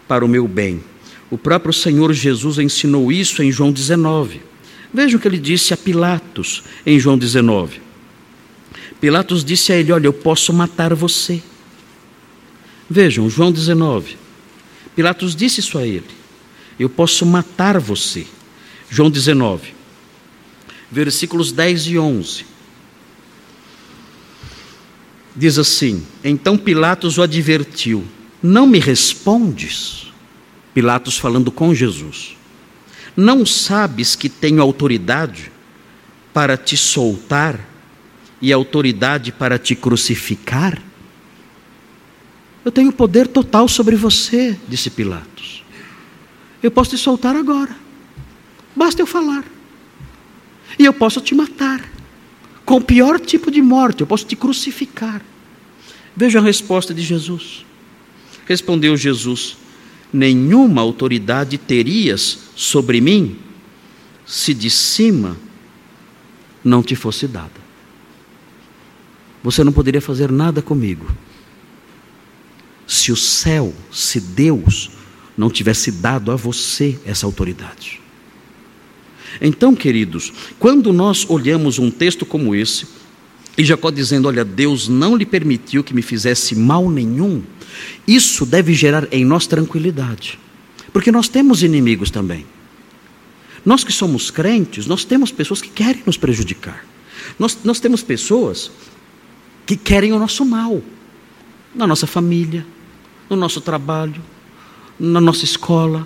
para 0.07 0.25
o 0.25 0.27
meu 0.27 0.47
bem. 0.47 0.83
O 1.29 1.37
próprio 1.37 1.73
Senhor 1.73 2.13
Jesus 2.13 2.59
ensinou 2.59 3.11
isso 3.11 3.41
em 3.41 3.51
João 3.51 3.71
19. 3.71 4.41
Vejam 4.93 5.17
o 5.17 5.21
que 5.21 5.27
ele 5.27 5.39
disse 5.39 5.73
a 5.73 5.77
Pilatos 5.77 6.63
em 6.85 6.99
João 6.99 7.17
19. 7.17 7.81
Pilatos 9.01 9.43
disse 9.43 9.73
a 9.73 9.75
ele: 9.75 9.91
Olha, 9.91 10.05
eu 10.05 10.13
posso 10.13 10.53
matar 10.53 10.93
você. 10.93 11.41
Vejam, 12.87 13.27
João 13.29 13.51
19. 13.51 14.17
Pilatos 14.95 15.35
disse 15.35 15.61
isso 15.61 15.79
a 15.79 15.87
ele: 15.87 16.05
Eu 16.79 16.89
posso 16.89 17.25
matar 17.25 17.79
você. 17.79 18.27
João 18.89 19.09
19, 19.09 19.73
versículos 20.91 21.51
10 21.51 21.87
e 21.87 21.97
11 21.97 22.52
diz 25.35 25.57
assim: 25.57 26.05
Então 26.23 26.57
Pilatos 26.57 27.17
o 27.17 27.21
advertiu: 27.21 28.03
Não 28.41 28.67
me 28.67 28.79
respondes? 28.79 30.11
Pilatos 30.73 31.17
falando 31.17 31.51
com 31.51 31.73
Jesus: 31.73 32.35
Não 33.15 33.45
sabes 33.45 34.15
que 34.15 34.29
tenho 34.29 34.61
autoridade 34.61 35.51
para 36.33 36.57
te 36.57 36.75
soltar 36.75 37.59
e 38.41 38.51
autoridade 38.51 39.31
para 39.31 39.57
te 39.57 39.75
crucificar? 39.75 40.81
Eu 42.65 42.71
tenho 42.71 42.93
poder 42.93 43.27
total 43.27 43.67
sobre 43.67 43.95
você, 43.95 44.57
disse 44.67 44.89
Pilatos. 44.89 45.63
Eu 46.61 46.71
posso 46.71 46.91
te 46.91 46.97
soltar 46.97 47.35
agora, 47.35 47.75
basta 48.73 49.01
eu 49.01 49.05
falar, 49.05 49.43
e 50.79 50.85
eu 50.85 50.93
posso 50.93 51.19
te 51.19 51.35
matar 51.35 51.92
com 52.65 52.75
o 52.75 52.81
pior 52.81 53.19
tipo 53.19 53.51
de 53.51 53.61
morte, 53.61 54.01
eu 54.01 54.07
posso 54.07 54.25
te 54.25 54.35
crucificar. 54.35 55.21
Veja 56.15 56.39
a 56.39 56.41
resposta 56.41 56.93
de 56.93 57.01
Jesus. 57.01 57.65
Respondeu 58.45 58.95
Jesus: 58.95 59.57
Nenhuma 60.11 60.81
autoridade 60.81 61.57
terias 61.57 62.39
sobre 62.55 63.01
mim 63.01 63.37
se 64.25 64.53
de 64.53 64.69
cima 64.69 65.37
não 66.63 66.81
te 66.81 66.95
fosse 66.95 67.27
dada. 67.27 67.63
Você 69.43 69.63
não 69.63 69.73
poderia 69.73 70.01
fazer 70.01 70.31
nada 70.31 70.61
comigo 70.61 71.05
se 72.87 73.11
o 73.11 73.15
céu, 73.15 73.73
se 73.91 74.19
Deus 74.19 74.91
não 75.37 75.49
tivesse 75.49 75.91
dado 75.91 76.31
a 76.31 76.35
você 76.35 76.99
essa 77.05 77.25
autoridade. 77.25 78.02
Então, 79.41 79.75
queridos, 79.75 80.31
quando 80.59 80.93
nós 80.93 81.25
olhamos 81.29 81.79
um 81.79 81.89
texto 81.89 82.25
como 82.25 82.55
esse, 82.55 82.85
e 83.57 83.63
Jacó 83.63 83.91
dizendo: 83.91 84.27
Olha, 84.27 84.43
Deus 84.43 84.87
não 84.87 85.15
lhe 85.15 85.25
permitiu 85.25 85.83
que 85.83 85.93
me 85.93 86.01
fizesse 86.01 86.55
mal 86.55 86.89
nenhum, 86.89 87.41
isso 88.07 88.45
deve 88.45 88.73
gerar 88.73 89.07
em 89.11 89.25
nós 89.25 89.47
tranquilidade, 89.47 90.39
porque 90.91 91.11
nós 91.11 91.27
temos 91.27 91.63
inimigos 91.63 92.09
também. 92.09 92.45
Nós 93.65 93.83
que 93.83 93.93
somos 93.93 94.29
crentes, 94.29 94.87
nós 94.87 95.05
temos 95.05 95.31
pessoas 95.31 95.61
que 95.61 95.69
querem 95.69 96.03
nos 96.05 96.17
prejudicar. 96.17 96.85
Nós, 97.39 97.57
nós 97.63 97.79
temos 97.79 98.03
pessoas 98.03 98.69
que 99.65 99.77
querem 99.77 100.11
o 100.11 100.19
nosso 100.19 100.43
mal, 100.43 100.81
na 101.73 101.87
nossa 101.87 102.05
família, 102.05 102.65
no 103.29 103.37
nosso 103.37 103.61
trabalho, 103.61 104.21
na 104.99 105.21
nossa 105.21 105.45
escola. 105.45 106.05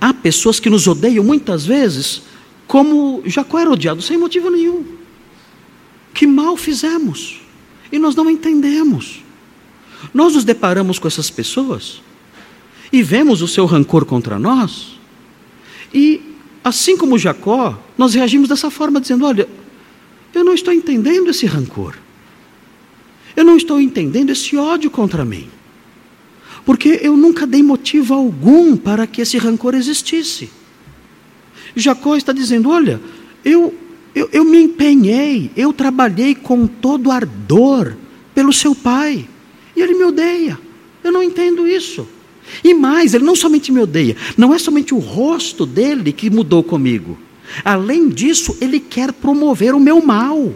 Há 0.00 0.12
pessoas 0.12 0.58
que 0.58 0.68
nos 0.68 0.88
odeiam 0.88 1.22
muitas 1.22 1.64
vezes 1.64 2.22
como 2.70 3.20
Jacó 3.26 3.58
era 3.58 3.68
odiado 3.68 4.00
sem 4.00 4.16
motivo 4.16 4.48
nenhum. 4.48 4.84
Que 6.14 6.24
mal 6.24 6.56
fizemos 6.56 7.40
e 7.90 7.98
nós 7.98 8.14
não 8.14 8.30
entendemos. 8.30 9.24
Nós 10.14 10.34
nos 10.34 10.44
deparamos 10.44 10.96
com 10.96 11.08
essas 11.08 11.28
pessoas 11.28 12.00
e 12.92 13.02
vemos 13.02 13.42
o 13.42 13.48
seu 13.48 13.66
rancor 13.66 14.04
contra 14.04 14.38
nós, 14.38 15.00
e 15.92 16.22
assim 16.62 16.96
como 16.96 17.18
Jacó, 17.18 17.76
nós 17.98 18.14
reagimos 18.14 18.48
dessa 18.48 18.70
forma, 18.70 19.00
dizendo: 19.00 19.26
Olha, 19.26 19.48
eu 20.32 20.44
não 20.44 20.54
estou 20.54 20.72
entendendo 20.72 21.28
esse 21.28 21.46
rancor, 21.46 21.96
eu 23.34 23.44
não 23.44 23.56
estou 23.56 23.80
entendendo 23.80 24.30
esse 24.30 24.56
ódio 24.56 24.92
contra 24.92 25.24
mim, 25.24 25.48
porque 26.64 27.00
eu 27.02 27.16
nunca 27.16 27.48
dei 27.48 27.64
motivo 27.64 28.14
algum 28.14 28.76
para 28.76 29.08
que 29.08 29.22
esse 29.22 29.38
rancor 29.38 29.74
existisse. 29.74 30.59
Jacó 31.76 32.16
está 32.16 32.32
dizendo: 32.32 32.70
Olha, 32.70 33.00
eu, 33.44 33.74
eu, 34.14 34.28
eu 34.32 34.44
me 34.44 34.62
empenhei, 34.62 35.50
eu 35.56 35.72
trabalhei 35.72 36.34
com 36.34 36.66
todo 36.66 37.10
ardor 37.10 37.94
pelo 38.34 38.52
seu 38.52 38.74
pai, 38.74 39.28
e 39.76 39.80
ele 39.80 39.94
me 39.94 40.04
odeia. 40.04 40.58
Eu 41.02 41.12
não 41.12 41.22
entendo 41.22 41.66
isso. 41.66 42.06
E 42.64 42.74
mais, 42.74 43.14
ele 43.14 43.24
não 43.24 43.36
somente 43.36 43.70
me 43.70 43.80
odeia, 43.80 44.16
não 44.36 44.52
é 44.52 44.58
somente 44.58 44.94
o 44.94 44.98
rosto 44.98 45.64
dele 45.64 46.12
que 46.12 46.28
mudou 46.28 46.62
comigo. 46.62 47.18
Além 47.64 48.08
disso, 48.08 48.56
ele 48.60 48.80
quer 48.80 49.12
promover 49.12 49.74
o 49.74 49.80
meu 49.80 50.02
mal. 50.02 50.52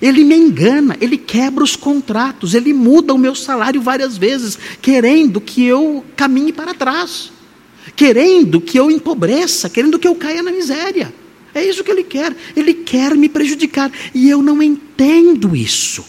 Ele 0.00 0.22
me 0.22 0.36
engana, 0.36 0.96
ele 1.00 1.16
quebra 1.16 1.64
os 1.64 1.74
contratos, 1.74 2.54
ele 2.54 2.72
muda 2.72 3.12
o 3.12 3.18
meu 3.18 3.34
salário 3.34 3.82
várias 3.82 4.16
vezes, 4.16 4.56
querendo 4.80 5.40
que 5.40 5.64
eu 5.64 6.04
caminhe 6.16 6.52
para 6.52 6.74
trás, 6.74 7.32
querendo 7.96 8.60
que 8.60 8.78
eu 8.78 8.90
empobreça, 8.90 9.68
querendo 9.68 9.98
que 9.98 10.06
eu 10.06 10.14
caia 10.14 10.42
na 10.42 10.50
miséria. 10.50 11.12
É 11.54 11.64
isso 11.64 11.82
que 11.82 11.90
ele 11.90 12.04
quer. 12.04 12.34
Ele 12.54 12.74
quer 12.74 13.16
me 13.16 13.28
prejudicar. 13.28 13.90
E 14.14 14.28
eu 14.28 14.42
não 14.42 14.62
entendo 14.62 15.56
isso. 15.56 16.04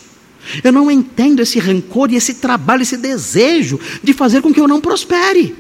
Eu 0.64 0.72
não 0.72 0.90
entendo 0.90 1.42
esse 1.42 1.60
rancor 1.60 2.12
e 2.12 2.16
esse 2.16 2.36
trabalho, 2.36 2.82
esse 2.82 2.98
desejo 2.98 3.80
de 4.04 4.14
fazer 4.14 4.42
com 4.42 4.54
que 4.54 4.60
eu 4.60 4.68
não 4.68 4.82
prospere. 4.82 5.56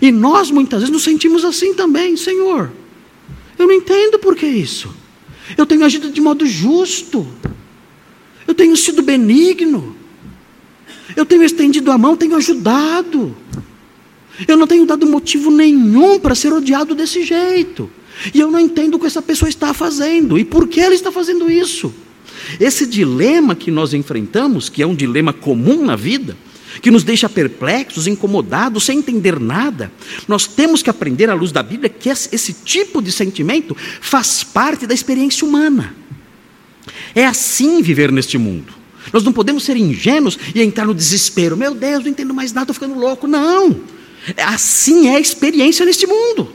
E 0.00 0.12
nós 0.12 0.50
muitas 0.50 0.80
vezes 0.80 0.92
nos 0.92 1.02
sentimos 1.02 1.44
assim 1.44 1.74
também, 1.74 2.16
Senhor. 2.16 2.70
Eu 3.58 3.66
não 3.66 3.74
entendo 3.74 4.18
por 4.18 4.36
que 4.36 4.46
isso. 4.46 4.94
Eu 5.56 5.66
tenho 5.66 5.84
agido 5.84 6.10
de 6.10 6.20
modo 6.20 6.46
justo. 6.46 7.26
Eu 8.46 8.54
tenho 8.54 8.76
sido 8.76 9.02
benigno. 9.02 9.96
Eu 11.16 11.24
tenho 11.24 11.42
estendido 11.42 11.90
a 11.90 11.98
mão, 11.98 12.16
tenho 12.16 12.36
ajudado. 12.36 13.36
Eu 14.46 14.56
não 14.56 14.66
tenho 14.66 14.84
dado 14.86 15.06
motivo 15.06 15.50
nenhum 15.50 16.18
para 16.18 16.34
ser 16.34 16.52
odiado 16.52 16.94
desse 16.94 17.22
jeito. 17.22 17.90
E 18.32 18.40
eu 18.40 18.50
não 18.50 18.60
entendo 18.60 18.94
o 18.94 18.98
que 18.98 19.06
essa 19.06 19.22
pessoa 19.22 19.48
está 19.48 19.74
fazendo 19.74 20.38
e 20.38 20.44
por 20.44 20.68
que 20.68 20.80
ela 20.80 20.94
está 20.94 21.10
fazendo 21.10 21.50
isso. 21.50 21.92
Esse 22.60 22.86
dilema 22.86 23.54
que 23.54 23.70
nós 23.70 23.94
enfrentamos, 23.94 24.68
que 24.68 24.82
é 24.82 24.86
um 24.86 24.94
dilema 24.94 25.32
comum 25.32 25.84
na 25.84 25.96
vida, 25.96 26.36
que 26.82 26.90
nos 26.90 27.04
deixa 27.04 27.28
perplexos, 27.28 28.06
incomodados, 28.06 28.84
sem 28.84 28.98
entender 28.98 29.38
nada, 29.38 29.92
nós 30.26 30.46
temos 30.46 30.82
que 30.82 30.90
aprender 30.90 31.30
à 31.30 31.34
luz 31.34 31.52
da 31.52 31.62
Bíblia 31.62 31.88
que 31.88 32.08
esse 32.08 32.52
tipo 32.52 33.00
de 33.00 33.12
sentimento 33.12 33.76
faz 34.00 34.42
parte 34.42 34.86
da 34.86 34.94
experiência 34.94 35.46
humana. 35.46 35.94
É 37.14 37.24
assim 37.24 37.80
viver 37.82 38.10
neste 38.12 38.36
mundo. 38.36 38.72
Nós 39.12 39.22
não 39.22 39.32
podemos 39.32 39.62
ser 39.62 39.76
ingênuos 39.76 40.38
e 40.54 40.62
entrar 40.62 40.86
no 40.86 40.94
desespero. 40.94 41.56
Meu 41.56 41.74
Deus, 41.74 42.04
não 42.04 42.10
entendo 42.10 42.34
mais 42.34 42.52
nada, 42.52 42.72
estou 42.72 42.74
ficando 42.74 42.98
louco. 42.98 43.26
Não. 43.26 43.80
Assim 44.36 45.08
é 45.08 45.16
a 45.16 45.20
experiência 45.20 45.84
neste 45.84 46.06
mundo. 46.06 46.52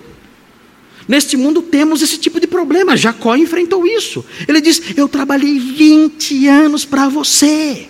Neste 1.08 1.36
mundo 1.36 1.62
temos 1.64 2.02
esse 2.02 2.18
tipo 2.18 2.40
de 2.40 2.46
problema. 2.46 2.96
Jacó 2.96 3.36
enfrentou 3.36 3.86
isso. 3.86 4.24
Ele 4.48 4.62
diz: 4.62 4.82
Eu 4.96 5.08
trabalhei 5.08 5.60
20 5.60 6.48
anos 6.48 6.86
para 6.86 7.10
você. 7.10 7.88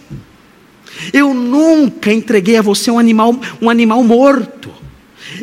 Eu 1.14 1.34
nunca 1.34 2.12
entreguei 2.12 2.58
a 2.58 2.62
você 2.62 2.90
um 2.90 3.00
animal, 3.00 3.40
um 3.62 3.70
animal 3.70 4.04
morto. 4.04 4.72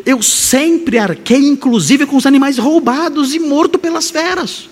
Eu 0.04 0.22
sempre 0.22 0.98
arquei, 0.98 1.38
inclusive, 1.38 2.06
com 2.06 2.16
os 2.16 2.26
animais 2.26 2.58
roubados 2.58 3.34
e 3.34 3.38
mortos 3.38 3.80
pelas 3.80 4.10
feras. 4.10 4.68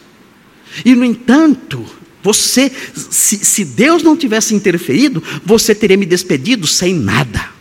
E, 0.84 0.94
no 0.94 1.04
entanto, 1.04 1.84
você, 2.22 2.72
se, 2.94 3.36
se 3.44 3.64
Deus 3.64 4.02
não 4.02 4.16
tivesse 4.16 4.54
interferido, 4.54 5.22
você 5.44 5.74
teria 5.74 5.96
me 5.96 6.06
despedido 6.06 6.66
sem 6.66 6.94
nada. 6.94 7.53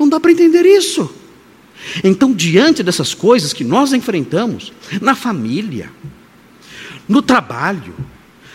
Não 0.00 0.08
dá 0.08 0.18
para 0.18 0.32
entender 0.32 0.64
isso. 0.64 1.14
Então, 2.02 2.32
diante 2.32 2.82
dessas 2.82 3.12
coisas 3.12 3.52
que 3.52 3.62
nós 3.62 3.92
enfrentamos, 3.92 4.72
na 4.98 5.14
família, 5.14 5.90
no 7.06 7.20
trabalho, 7.20 7.94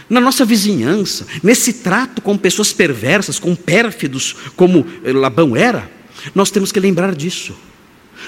na 0.10 0.20
nossa 0.20 0.44
vizinhança, 0.44 1.28
nesse 1.44 1.74
trato 1.74 2.20
com 2.20 2.36
pessoas 2.36 2.74
perversas, 2.74 3.38
com 3.38 3.56
pérfidos, 3.56 4.36
como 4.56 4.88
Labão 5.04 5.56
era, 5.56 5.90
nós 6.34 6.50
temos 6.50 6.72
que 6.72 6.80
lembrar 6.80 7.14
disso. 7.14 7.56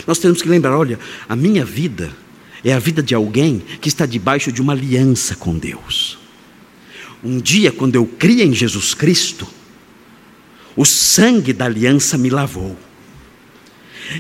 Nós 0.06 0.20
temos 0.20 0.40
que 0.40 0.48
lembrar: 0.48 0.78
olha, 0.78 1.00
a 1.28 1.36
minha 1.36 1.66
vida 1.66 2.12
é 2.64 2.72
a 2.72 2.80
vida 2.80 3.02
de 3.02 3.16
alguém 3.16 3.64
que 3.82 3.90
está 3.90 4.06
debaixo 4.06 4.52
de 4.52 4.62
uma 4.62 4.74
aliança 4.74 5.36
com 5.36 5.58
Deus. 5.58 6.20
Um 7.24 7.40
dia, 7.40 7.72
quando 7.72 7.96
eu 7.96 8.06
criei 8.06 8.46
em 8.46 8.54
Jesus 8.54 8.94
Cristo, 8.94 9.48
o 10.76 10.86
sangue 10.86 11.52
da 11.52 11.66
aliança 11.66 12.16
me 12.16 12.30
lavou 12.30 12.78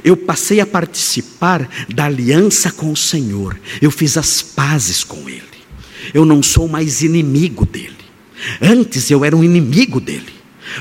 eu 0.03 0.15
passei 0.17 0.59
a 0.59 0.65
participar 0.65 1.69
da 1.93 2.05
aliança 2.05 2.71
com 2.71 2.91
o 2.91 2.97
Senhor, 2.97 3.59
eu 3.81 3.91
fiz 3.91 4.17
as 4.17 4.41
pazes 4.41 5.03
com 5.03 5.29
Ele, 5.29 5.43
eu 6.13 6.25
não 6.25 6.41
sou 6.41 6.67
mais 6.67 7.01
inimigo 7.01 7.65
dele. 7.65 7.95
Antes 8.61 9.09
eu 9.09 9.25
era 9.25 9.35
um 9.35 9.43
inimigo 9.43 9.99
dele, 9.99 10.33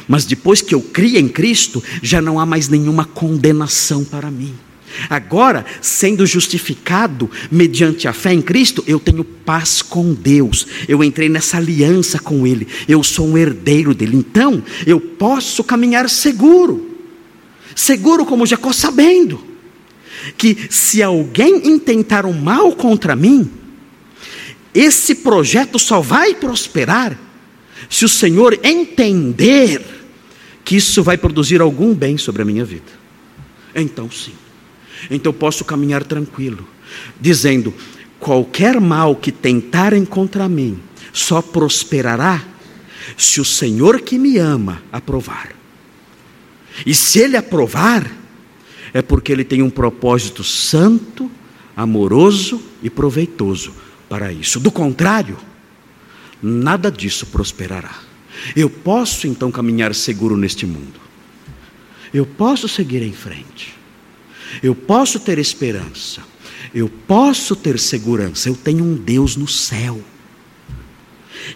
mas 0.07 0.24
depois 0.24 0.61
que 0.61 0.74
eu 0.74 0.80
criei 0.80 1.20
em 1.20 1.28
Cristo, 1.28 1.82
já 2.02 2.20
não 2.20 2.38
há 2.38 2.46
mais 2.46 2.68
nenhuma 2.68 3.04
condenação 3.04 4.04
para 4.04 4.30
mim. 4.30 4.54
Agora, 5.11 5.64
sendo 5.80 6.26
justificado 6.26 7.30
mediante 7.50 8.09
a 8.09 8.12
fé 8.12 8.32
em 8.32 8.40
Cristo, 8.40 8.82
eu 8.86 8.98
tenho 8.98 9.24
paz 9.24 9.82
com 9.82 10.14
Deus. 10.14 10.66
Eu 10.88 11.04
entrei 11.04 11.28
nessa 11.28 11.59
aliança 11.59 12.18
com 12.18 12.46
Ele. 12.46 12.66
Eu 12.88 13.02
sou 13.02 13.28
um 13.28 13.36
herdeiro 13.36 13.94
dele. 13.94 14.16
Então, 14.16 14.62
eu 14.86 14.98
posso 14.98 15.62
caminhar 15.62 16.09
seguro 16.09 16.95
seguro 17.77 18.24
como 18.24 18.47
Jacó, 18.47 18.72
sabendo 18.72 19.45
que 20.37 20.66
se 20.70 21.03
alguém 21.03 21.68
intentar 21.68 22.27
o 22.27 22.33
mal 22.33 22.72
contra 22.72 23.14
mim, 23.14 23.49
esse 24.74 25.16
projeto 25.16 25.79
só 25.79 26.01
vai 26.01 26.35
prosperar 26.35 27.16
se 27.89 28.05
o 28.05 28.09
Senhor 28.09 28.59
entender 28.64 29.85
que 30.64 30.77
isso 30.77 31.03
vai 31.03 31.16
produzir 31.16 31.61
algum 31.61 31.95
bem 31.95 32.18
sobre 32.18 32.43
a 32.43 32.45
minha 32.45 32.64
vida. 32.64 32.91
Então, 33.74 34.11
sim. 34.11 34.33
Então 35.11 35.33
posso 35.33 35.64
caminhar 35.64 36.03
tranquilo, 36.03 36.66
dizendo: 37.20 37.72
qualquer 38.18 38.81
mal 38.81 39.14
que 39.14 39.31
tentarem 39.31 40.05
contra 40.05 40.49
mim 40.49 40.81
só 41.12 41.41
prosperará 41.41 42.43
se 43.16 43.41
o 43.41 43.45
Senhor 43.45 44.01
que 44.01 44.18
me 44.18 44.39
ama 44.39 44.83
aprovar. 44.91 45.55
E 46.85 46.95
se 46.95 47.20
ele 47.20 47.37
aprovar, 47.37 48.11
é 48.93 49.01
porque 49.03 49.33
ele 49.33 49.45
tem 49.45 49.62
um 49.62 49.70
propósito 49.70 50.43
santo, 50.43 51.31
amoroso 51.77 52.61
e 52.83 52.91
proveitoso 52.91 53.72
para 54.09 54.33
isso. 54.33 54.59
Do 54.59 54.70
contrário, 54.70 55.37
nada 56.43 56.91
disso 56.91 57.27
prosperará. 57.27 57.95
Eu 58.55 58.68
posso 58.68 59.27
então 59.27 59.51
caminhar 59.51 59.95
seguro 59.95 60.37
neste 60.37 60.66
mundo. 60.66 61.01
Eu 62.12 62.27
posso 62.27 62.68
seguir 62.68 63.03
em 63.03 63.12
frente. 63.12 63.74
Eu 64.62 64.74
posso 64.74 65.18
ter 65.18 65.39
esperança. 65.39 66.22
Eu 66.74 66.89
posso 66.89 67.57
ter 67.57 67.79
segurança. 67.79 68.49
Eu 68.49 68.55
tenho 68.55 68.85
um 68.85 68.95
Deus 68.95 69.37
no 69.37 69.49
céu. 69.49 70.01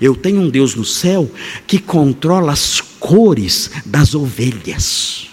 Eu 0.01 0.15
tenho 0.15 0.43
um 0.43 0.51
Deus 0.51 0.75
no 0.75 0.85
céu 0.85 1.31
que 1.67 1.79
controla 1.79 2.53
as 2.53 2.81
cores 2.81 3.71
das 3.87 4.15
ovelhas. 4.15 5.29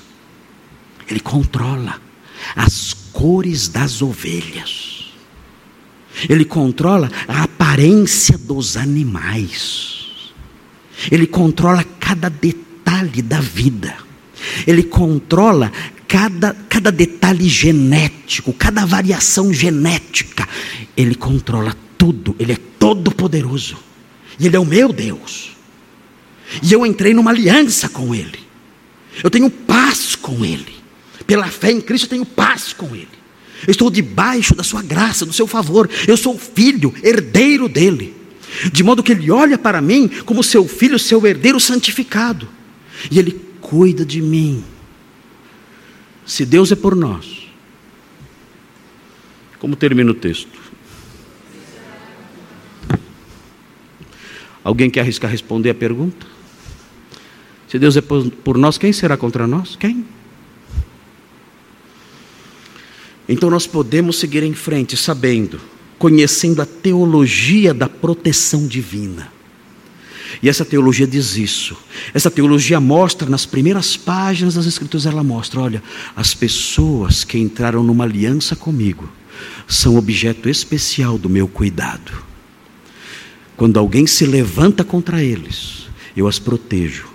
Ele 1.09 1.19
controla 1.19 1.99
as 2.55 2.93
cores 3.11 3.67
das 3.67 4.01
ovelhas. 4.01 5.11
Ele 6.29 6.45
controla 6.45 7.11
a 7.27 7.43
aparência 7.43 8.37
dos 8.37 8.75
animais. 8.75 9.97
Ele 11.11 11.27
controla 11.27 11.83
cada 11.99 12.29
detalhe 12.29 13.21
da 13.21 13.39
vida. 13.39 13.95
Ele 14.65 14.83
controla 14.83 15.71
cada, 16.07 16.53
cada 16.69 16.91
detalhe 16.91 17.47
genético, 17.47 18.51
cada 18.53 18.85
variação 18.85 19.53
genética. 19.53 20.47
Ele 20.95 21.13
controla 21.15 21.75
tudo. 21.97 22.35
Ele 22.39 22.53
é 22.53 22.57
todo 22.79 23.11
poderoso. 23.11 23.86
E 24.39 24.45
Ele 24.45 24.55
é 24.55 24.59
o 24.59 24.65
meu 24.65 24.91
Deus. 24.91 25.55
E 26.61 26.71
eu 26.71 26.85
entrei 26.85 27.13
numa 27.13 27.31
aliança 27.31 27.89
com 27.89 28.13
Ele. 28.13 28.39
Eu 29.23 29.29
tenho 29.29 29.49
paz 29.49 30.15
com 30.15 30.45
Ele. 30.45 30.75
Pela 31.25 31.47
fé 31.47 31.71
em 31.71 31.81
Cristo 31.81 32.05
eu 32.05 32.09
tenho 32.09 32.25
paz 32.25 32.73
com 32.73 32.95
Ele. 32.95 33.07
Eu 33.65 33.71
estou 33.71 33.89
debaixo 33.89 34.55
da 34.55 34.63
Sua 34.63 34.81
graça, 34.81 35.25
do 35.25 35.33
Seu 35.33 35.47
favor. 35.47 35.89
Eu 36.07 36.15
sou 36.15 36.37
filho, 36.37 36.93
herdeiro 37.03 37.67
dEle. 37.67 38.15
De 38.71 38.83
modo 38.83 39.03
que 39.03 39.11
Ele 39.11 39.29
olha 39.29 39.57
para 39.57 39.81
mim 39.81 40.07
como 40.25 40.43
seu 40.43 40.67
filho, 40.67 40.97
seu 40.97 41.25
herdeiro 41.25 41.59
santificado. 41.59 42.47
E 43.11 43.19
Ele 43.19 43.39
cuida 43.59 44.05
de 44.05 44.21
mim. 44.21 44.63
Se 46.25 46.45
Deus 46.45 46.71
é 46.71 46.75
por 46.75 46.95
nós, 46.95 47.47
como 49.59 49.75
termina 49.75 50.11
o 50.11 50.13
texto? 50.13 50.56
Alguém 54.67 54.89
quer 54.89 54.99
arriscar 54.99 55.31
responder 55.31 55.69
a 55.69 55.73
pergunta? 55.73 56.27
Se 57.69 57.79
Deus 57.79 57.95
é 57.95 58.01
por, 58.01 58.57
nós, 58.57 58.77
quem 58.77 58.91
será 58.91 59.15
contra 59.15 59.47
nós? 59.47 59.77
Quem? 59.77 60.05
Então 63.29 63.49
nós 63.49 63.65
podemos 63.65 64.19
seguir 64.19 64.43
em 64.43 64.53
frente 64.53 64.97
sabendo, 64.97 65.57
conhecendo 65.97 66.61
a 66.61 66.65
teologia 66.65 67.73
da 67.73 67.87
proteção 67.87 68.67
divina. 68.67 69.31
E 70.43 70.49
essa 70.49 70.65
teologia 70.65 71.07
diz 71.07 71.37
isso. 71.37 71.77
Essa 72.13 72.29
teologia 72.29 72.81
mostra 72.81 73.29
nas 73.29 73.45
primeiras 73.45 73.95
páginas 73.95 74.55
das 74.55 74.65
Escrituras, 74.65 75.05
ela 75.05 75.23
mostra: 75.23 75.61
olha, 75.61 75.81
as 76.13 76.33
pessoas 76.33 77.23
que 77.23 77.39
entraram 77.39 77.83
numa 77.83 78.03
aliança 78.03 78.53
comigo 78.53 79.09
são 79.65 79.95
objeto 79.95 80.49
especial 80.49 81.17
do 81.17 81.29
meu 81.29 81.47
cuidado. 81.47 82.26
Quando 83.57 83.77
alguém 83.77 84.05
se 84.05 84.25
levanta 84.25 84.83
contra 84.83 85.23
eles, 85.23 85.87
eu 86.15 86.27
as 86.27 86.37
protejo. 86.37 87.07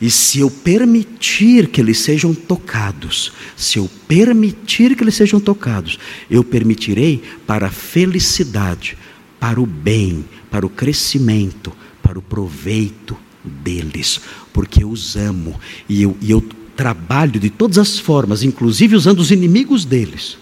E 0.00 0.10
se 0.10 0.40
eu 0.40 0.50
permitir 0.50 1.68
que 1.68 1.80
eles 1.80 1.98
sejam 1.98 2.34
tocados, 2.34 3.32
se 3.56 3.78
eu 3.78 3.90
permitir 4.06 4.94
que 4.94 5.02
eles 5.02 5.14
sejam 5.14 5.40
tocados, 5.40 5.98
eu 6.30 6.44
permitirei 6.44 7.22
para 7.46 7.66
a 7.66 7.70
felicidade, 7.70 8.96
para 9.40 9.60
o 9.60 9.66
bem, 9.66 10.24
para 10.50 10.66
o 10.66 10.70
crescimento, 10.70 11.72
para 12.02 12.18
o 12.18 12.22
proveito 12.22 13.16
deles, 13.44 14.20
porque 14.52 14.82
eu 14.82 14.90
os 14.90 15.16
amo 15.16 15.58
e 15.88 16.02
eu, 16.02 16.16
e 16.20 16.30
eu 16.30 16.42
trabalho 16.76 17.40
de 17.40 17.48
todas 17.48 17.78
as 17.78 17.98
formas, 17.98 18.42
inclusive 18.42 18.96
usando 18.96 19.20
os 19.20 19.30
inimigos 19.30 19.84
deles, 19.84 20.36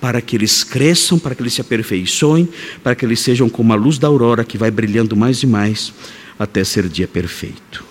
para 0.00 0.20
que 0.20 0.36
eles 0.36 0.62
cresçam, 0.62 1.18
para 1.18 1.34
que 1.34 1.42
eles 1.42 1.54
se 1.54 1.60
aperfeiçoem, 1.60 2.48
para 2.82 2.94
que 2.94 3.04
eles 3.04 3.20
sejam 3.20 3.48
como 3.48 3.72
a 3.72 3.76
luz 3.76 3.98
da 3.98 4.06
aurora 4.08 4.44
que 4.44 4.58
vai 4.58 4.70
brilhando 4.70 5.16
mais 5.16 5.42
e 5.42 5.46
mais 5.46 5.92
até 6.38 6.62
ser 6.62 6.88
dia 6.88 7.08
perfeito. 7.08 7.84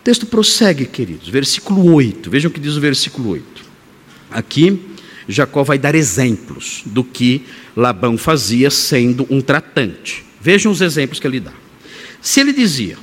O 0.00 0.04
texto 0.04 0.26
prossegue, 0.26 0.84
queridos, 0.86 1.28
versículo 1.28 1.92
8, 1.94 2.30
vejam 2.30 2.50
o 2.50 2.54
que 2.54 2.60
diz 2.60 2.76
o 2.76 2.80
versículo 2.80 3.30
8. 3.30 3.64
Aqui, 4.30 4.80
Jacó 5.28 5.62
vai 5.62 5.78
dar 5.78 5.94
exemplos 5.94 6.82
do 6.84 7.02
que 7.02 7.46
Labão 7.74 8.16
fazia 8.18 8.70
sendo 8.70 9.26
um 9.30 9.40
tratante. 9.40 10.24
Vejam 10.40 10.70
os 10.70 10.80
exemplos 10.80 11.18
que 11.18 11.26
ele 11.26 11.40
dá. 11.40 11.52
Se 12.20 12.40
ele 12.40 12.52
dizia: 12.52 12.98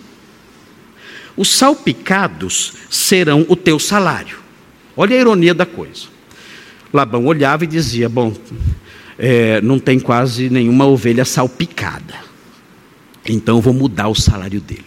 Os 1.35 1.49
salpicados 1.49 2.73
serão 2.89 3.45
o 3.49 3.55
teu 3.55 3.79
salário. 3.79 4.39
Olha 4.95 5.15
a 5.15 5.19
ironia 5.19 5.53
da 5.53 5.65
coisa. 5.65 6.03
Labão 6.93 7.25
olhava 7.25 7.63
e 7.63 7.67
dizia: 7.67 8.09
Bom, 8.09 8.33
é, 9.17 9.61
não 9.61 9.79
tem 9.79 9.99
quase 9.99 10.49
nenhuma 10.49 10.85
ovelha 10.85 11.23
salpicada. 11.23 12.15
Então 13.25 13.61
vou 13.61 13.73
mudar 13.73 14.07
o 14.07 14.15
salário 14.15 14.59
dele. 14.59 14.83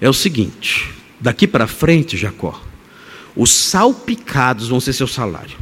É 0.00 0.08
o 0.08 0.12
seguinte: 0.12 0.88
daqui 1.20 1.46
para 1.46 1.66
frente, 1.66 2.16
Jacó, 2.16 2.60
os 3.34 3.50
salpicados 3.50 4.68
vão 4.68 4.80
ser 4.80 4.92
seu 4.92 5.06
salário. 5.06 5.58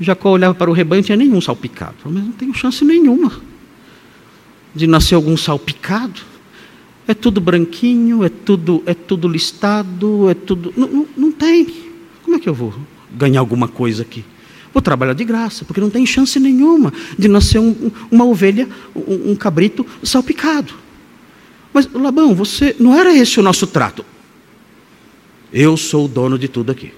Jacó 0.00 0.30
olhava 0.30 0.54
para 0.54 0.70
o 0.70 0.74
rebanho 0.74 1.00
e 1.00 1.04
tinha 1.04 1.16
nenhum 1.16 1.40
salpicado. 1.40 1.94
Mas 2.04 2.24
não 2.24 2.32
tenho 2.32 2.54
chance 2.54 2.84
nenhuma 2.84 3.32
de 4.74 4.86
nascer 4.86 5.14
algum 5.14 5.36
salpicado. 5.36 6.20
É 7.06 7.14
tudo 7.14 7.40
branquinho, 7.40 8.24
é 8.24 8.28
tudo, 8.28 8.82
é 8.86 8.94
tudo 8.94 9.28
listado, 9.28 10.28
é 10.28 10.34
tudo. 10.34 10.72
Não, 10.76 10.88
não, 10.88 11.08
não 11.16 11.32
tem. 11.32 11.66
Como 12.22 12.36
é 12.36 12.40
que 12.40 12.48
eu 12.48 12.54
vou 12.54 12.74
ganhar 13.16 13.40
alguma 13.40 13.68
coisa 13.68 14.02
aqui? 14.02 14.24
Vou 14.72 14.80
trabalhar 14.80 15.12
de 15.12 15.24
graça, 15.24 15.64
porque 15.64 15.80
não 15.80 15.90
tem 15.90 16.06
chance 16.06 16.38
nenhuma 16.40 16.92
de 17.18 17.28
nascer 17.28 17.58
um, 17.58 17.90
uma 18.10 18.24
ovelha, 18.24 18.68
um, 18.96 19.32
um 19.32 19.36
cabrito 19.36 19.86
salpicado. 20.02 20.74
Mas, 21.72 21.88
Labão, 21.92 22.34
você 22.34 22.74
não 22.78 22.94
era 22.94 23.14
esse 23.14 23.38
o 23.38 23.42
nosso 23.42 23.66
trato? 23.66 24.04
Eu 25.52 25.76
sou 25.76 26.06
o 26.06 26.08
dono 26.08 26.38
de 26.38 26.48
tudo 26.48 26.72
aqui. 26.72 26.92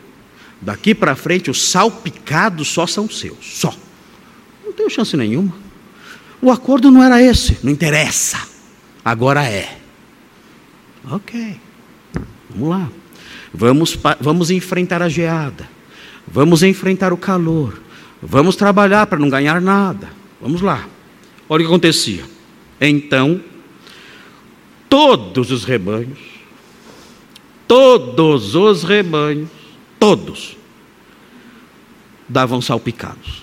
Daqui 0.60 0.94
para 0.94 1.16
frente, 1.16 1.50
os 1.50 1.62
salpicados 1.68 2.68
só 2.68 2.86
são 2.86 3.08
seus. 3.08 3.38
Só. 3.42 3.74
Não 4.64 4.72
tenho 4.72 4.88
chance 4.88 5.16
nenhuma. 5.16 5.52
O 6.40 6.50
acordo 6.50 6.90
não 6.90 7.02
era 7.02 7.20
esse, 7.22 7.58
não 7.62 7.72
interessa. 7.72 8.38
Agora 9.04 9.44
é. 9.44 9.78
Ok, 11.10 11.60
vamos 12.48 12.68
lá. 12.68 12.88
Vamos, 13.52 13.98
vamos 14.20 14.50
enfrentar 14.50 15.02
a 15.02 15.08
geada. 15.08 15.68
Vamos 16.26 16.62
enfrentar 16.62 17.12
o 17.12 17.16
calor. 17.16 17.80
Vamos 18.22 18.56
trabalhar 18.56 19.06
para 19.06 19.18
não 19.18 19.28
ganhar 19.28 19.60
nada. 19.60 20.08
Vamos 20.40 20.60
lá. 20.60 20.86
Olha 21.48 21.62
o 21.62 21.66
que 21.66 21.72
acontecia. 21.72 22.24
Então, 22.80 23.40
todos 24.88 25.50
os 25.50 25.64
rebanhos, 25.64 26.18
todos 27.68 28.54
os 28.54 28.82
rebanhos, 28.82 29.50
todos, 29.98 30.56
davam 32.28 32.60
salpicados. 32.60 33.42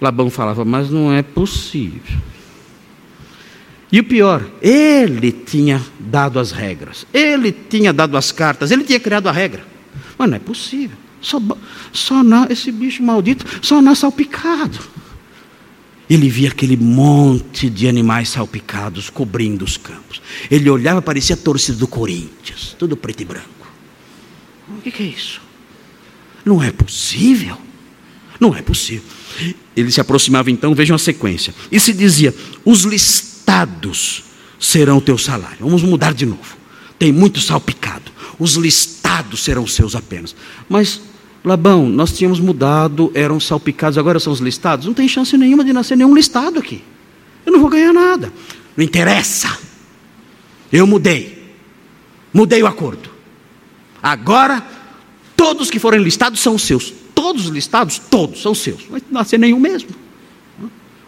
Labão 0.00 0.28
falava, 0.28 0.64
mas 0.64 0.90
não 0.90 1.12
é 1.12 1.22
possível. 1.22 2.18
E 3.92 4.00
o 4.00 4.04
pior, 4.04 4.44
ele 4.60 5.30
tinha 5.30 5.80
dado 6.00 6.40
as 6.40 6.50
regras, 6.50 7.06
ele 7.12 7.52
tinha 7.52 7.92
dado 7.92 8.16
as 8.16 8.32
cartas, 8.32 8.70
ele 8.70 8.84
tinha 8.84 8.98
criado 8.98 9.28
a 9.28 9.32
regra. 9.32 9.71
Mas 10.22 10.30
não 10.30 10.36
é 10.36 10.38
possível. 10.38 10.96
Só, 11.20 11.42
só 11.92 12.22
na, 12.22 12.46
esse 12.48 12.70
bicho 12.70 13.02
maldito 13.02 13.44
só 13.60 13.82
nasce 13.82 14.02
salpicado. 14.02 14.78
Ele 16.08 16.28
via 16.28 16.48
aquele 16.48 16.76
monte 16.76 17.68
de 17.68 17.88
animais 17.88 18.28
salpicados 18.28 19.10
cobrindo 19.10 19.64
os 19.64 19.76
campos. 19.76 20.22
Ele 20.48 20.70
olhava, 20.70 21.02
parecia 21.02 21.34
a 21.34 21.36
torcida 21.38 21.76
do 21.76 21.88
Corinthians, 21.88 22.76
tudo 22.78 22.96
preto 22.96 23.22
e 23.22 23.24
branco. 23.24 23.66
O 24.68 24.80
que 24.80 25.02
é 25.02 25.06
isso? 25.06 25.40
Não 26.44 26.62
é 26.62 26.70
possível. 26.70 27.58
Não 28.38 28.54
é 28.54 28.62
possível. 28.62 29.02
Ele 29.76 29.90
se 29.90 30.00
aproximava 30.00 30.52
então, 30.52 30.72
vejam 30.72 30.94
a 30.94 31.00
sequência. 31.00 31.52
E 31.68 31.80
se 31.80 31.92
dizia: 31.92 32.32
os 32.64 32.84
listados 32.84 34.22
serão 34.60 34.98
o 34.98 35.00
teu 35.00 35.18
salário. 35.18 35.58
Vamos 35.58 35.82
mudar 35.82 36.14
de 36.14 36.26
novo. 36.26 36.56
Tem 36.96 37.10
muito 37.10 37.40
salpicado. 37.40 38.12
Os 38.38 38.54
listados 38.54 39.42
serão 39.42 39.66
seus 39.66 39.94
apenas. 39.94 40.34
Mas, 40.68 41.00
Labão, 41.44 41.88
nós 41.88 42.16
tínhamos 42.16 42.40
mudado, 42.40 43.10
eram 43.14 43.38
salpicados, 43.38 43.98
agora 43.98 44.18
são 44.18 44.32
os 44.32 44.40
listados. 44.40 44.86
Não 44.86 44.94
tem 44.94 45.08
chance 45.08 45.36
nenhuma 45.36 45.64
de 45.64 45.72
nascer 45.72 45.96
nenhum 45.96 46.14
listado 46.14 46.58
aqui. 46.58 46.82
Eu 47.44 47.52
não 47.52 47.60
vou 47.60 47.70
ganhar 47.70 47.92
nada. 47.92 48.32
Não 48.76 48.84
interessa. 48.84 49.58
Eu 50.72 50.86
mudei. 50.86 51.54
Mudei 52.32 52.62
o 52.62 52.66
acordo. 52.66 53.10
Agora, 54.02 54.66
todos 55.36 55.70
que 55.70 55.78
forem 55.78 56.02
listados 56.02 56.40
são 56.40 56.56
seus 56.58 56.94
todos 57.22 57.46
os 57.46 57.52
listados, 57.52 57.98
todos 57.98 58.42
são 58.42 58.52
seus. 58.54 58.82
Não 58.82 58.90
vai 58.90 59.02
nascer 59.10 59.38
nenhum 59.38 59.60
mesmo. 59.60 59.90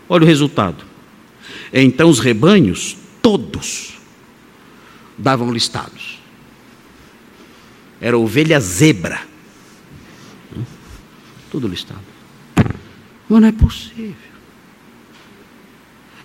Olha 0.09 0.22
o 0.22 0.27
resultado. 0.27 0.85
Então 1.72 2.09
os 2.09 2.20
rebanhos, 2.20 2.97
todos, 3.20 3.95
davam 5.18 5.53
listados. 5.53 6.13
Era 8.05 8.18
ovelha 8.18 8.61
zebra. 8.61 9.18
Tudo 11.50 11.66
listado. 11.66 12.02
Mas 13.26 13.40
não 13.40 13.48
é 13.48 13.52
possível. 13.52 14.14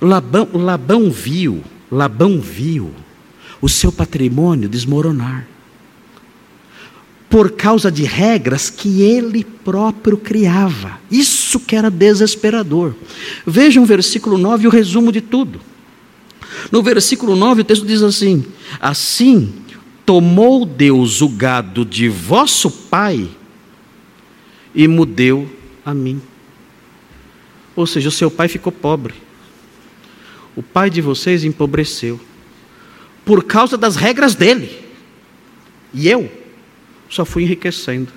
Labão, 0.01 0.49
Labão 0.55 1.09
viu, 1.09 1.63
Labão 1.89 2.41
viu 2.41 2.93
o 3.61 3.69
seu 3.69 3.93
patrimônio 3.93 4.67
desmoronar 4.67 5.47
por 7.29 7.51
causa 7.51 7.89
de 7.89 8.03
regras 8.03 8.69
que 8.69 9.01
ele 9.01 9.45
próprio 9.45 10.17
criava. 10.17 10.99
Isso 11.09 11.61
que 11.61 11.77
era 11.77 11.89
desesperador. 11.89 12.93
Vejam 13.47 13.83
o 13.83 13.85
versículo 13.85 14.37
9, 14.37 14.67
o 14.67 14.69
resumo 14.69 15.13
de 15.13 15.21
tudo. 15.21 15.61
No 16.73 16.83
versículo 16.83 17.37
9, 17.37 17.61
o 17.61 17.63
texto 17.63 17.85
diz 17.85 18.01
assim: 18.01 18.43
Assim 18.81 19.53
tomou 20.09 20.65
Deus 20.65 21.21
o 21.21 21.29
gado 21.29 21.85
de 21.85 22.09
vosso 22.09 22.71
pai 22.71 23.29
e 24.73 24.87
mudeu 24.87 25.47
a 25.85 25.93
mim. 25.93 26.19
Ou 27.75 27.85
seja, 27.85 28.09
o 28.09 28.11
seu 28.11 28.31
pai 28.31 28.47
ficou 28.47 28.71
pobre. 28.71 29.13
O 30.55 30.63
pai 30.63 30.89
de 30.89 30.99
vocês 30.99 31.43
empobreceu 31.43 32.19
por 33.23 33.43
causa 33.43 33.77
das 33.77 33.95
regras 33.95 34.33
dele. 34.33 34.83
E 35.93 36.09
eu 36.09 36.27
só 37.07 37.23
fui 37.23 37.43
enriquecendo. 37.43 38.11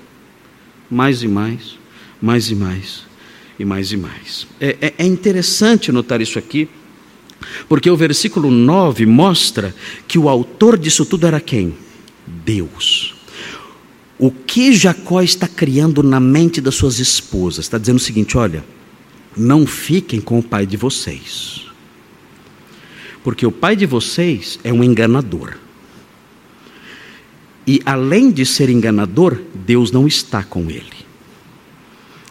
Mais 0.89 1.21
e 1.21 1.27
mais, 1.27 1.77
mais 2.19 2.49
e 2.49 2.55
mais, 2.55 3.03
e 3.59 3.65
mais 3.65 3.91
e 3.91 3.97
mais. 3.97 4.47
É, 4.59 4.77
é, 4.81 4.93
é 4.97 5.05
interessante 5.05 5.91
notar 5.91 6.21
isso 6.21 6.39
aqui, 6.39 6.67
porque 7.69 7.87
o 7.87 7.95
versículo 7.95 8.49
9 8.49 9.05
mostra 9.05 9.75
que 10.07 10.17
o 10.17 10.27
autor 10.27 10.75
disso 10.75 11.05
tudo 11.05 11.27
era 11.27 11.39
quem? 11.39 11.82
Deus. 12.25 13.15
o 14.17 14.31
que 14.31 14.73
Jacó 14.73 15.21
está 15.21 15.47
criando 15.47 16.01
na 16.01 16.19
mente 16.19 16.61
das 16.61 16.75
suas 16.75 16.99
esposas? 16.99 17.65
Está 17.65 17.77
dizendo 17.77 17.97
o 17.97 17.99
seguinte: 17.99 18.37
olha, 18.37 18.63
não 19.35 19.65
fiquem 19.65 20.21
com 20.21 20.39
o 20.39 20.43
pai 20.43 20.65
de 20.65 20.77
vocês, 20.77 21.65
porque 23.23 23.45
o 23.45 23.51
pai 23.51 23.75
de 23.75 23.85
vocês 23.85 24.59
é 24.63 24.71
um 24.71 24.83
enganador. 24.83 25.57
E 27.65 27.81
além 27.85 28.29
de 28.29 28.45
ser 28.45 28.69
enganador, 28.69 29.41
Deus 29.53 29.91
não 29.91 30.05
está 30.05 30.43
com 30.43 30.69
ele. 30.69 31.03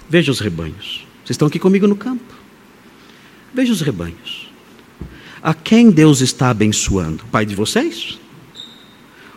Veja 0.09 0.31
os 0.31 0.41
rebanhos. 0.41 1.07
Vocês 1.25 1.31
estão 1.31 1.49
aqui 1.49 1.59
comigo 1.59 1.87
no 1.87 1.97
campo. 1.97 2.35
Veja 3.55 3.73
os 3.73 3.81
rebanhos. 3.81 4.51
A 5.43 5.55
quem 5.55 5.91
Deus 5.91 6.21
está 6.21 6.51
abençoando? 6.51 7.25
O 7.25 7.29
pai 7.29 7.47
de 7.47 7.55
vocês? 7.55 8.19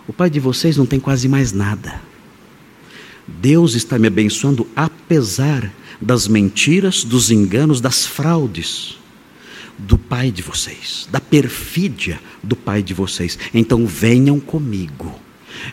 O 0.07 0.13
pai 0.13 0.29
de 0.29 0.39
vocês 0.39 0.77
não 0.77 0.85
tem 0.85 0.99
quase 0.99 1.27
mais 1.27 1.51
nada. 1.51 2.01
Deus 3.27 3.73
está 3.73 3.97
me 3.97 4.07
abençoando 4.07 4.67
apesar 4.75 5.73
das 5.99 6.27
mentiras, 6.27 7.03
dos 7.03 7.31
enganos, 7.31 7.81
das 7.81 8.05
fraudes 8.05 8.97
do 9.77 9.97
pai 9.97 10.31
de 10.31 10.41
vocês, 10.41 11.07
da 11.11 11.19
perfídia 11.19 12.19
do 12.41 12.55
pai 12.55 12.81
de 12.81 12.93
vocês. 12.93 13.37
Então 13.53 13.85
venham 13.85 14.39
comigo. 14.39 15.19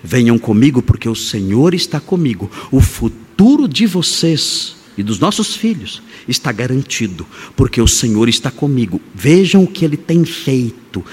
Venham 0.02 0.38
comigo 0.38 0.80
porque 0.80 1.08
o 1.08 1.14
Senhor 1.14 1.74
está 1.74 2.00
comigo. 2.00 2.50
O 2.70 2.80
futuro 2.80 3.68
de 3.68 3.86
vocês 3.86 4.76
e 4.96 5.02
dos 5.02 5.18
nossos 5.18 5.54
filhos 5.54 6.02
está 6.28 6.52
garantido, 6.52 7.26
porque 7.56 7.80
o 7.80 7.88
Senhor 7.88 8.28
está 8.28 8.50
comigo. 8.50 9.00
Vejam 9.14 9.64
o 9.64 9.66
que 9.66 9.84
ele 9.84 9.96
tem 9.96 10.24
feito 10.24 11.04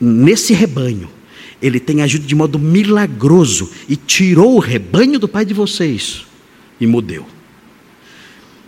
nesse 0.00 0.52
rebanho. 0.52 1.08
Ele 1.62 1.78
tem 1.78 2.02
agido 2.02 2.26
de 2.26 2.34
modo 2.34 2.58
milagroso 2.58 3.70
e 3.88 3.94
tirou 3.94 4.56
o 4.56 4.58
rebanho 4.58 5.18
do 5.18 5.28
pai 5.28 5.44
de 5.44 5.54
vocês 5.54 6.26
e 6.80 6.86
mudeu. 6.86 7.24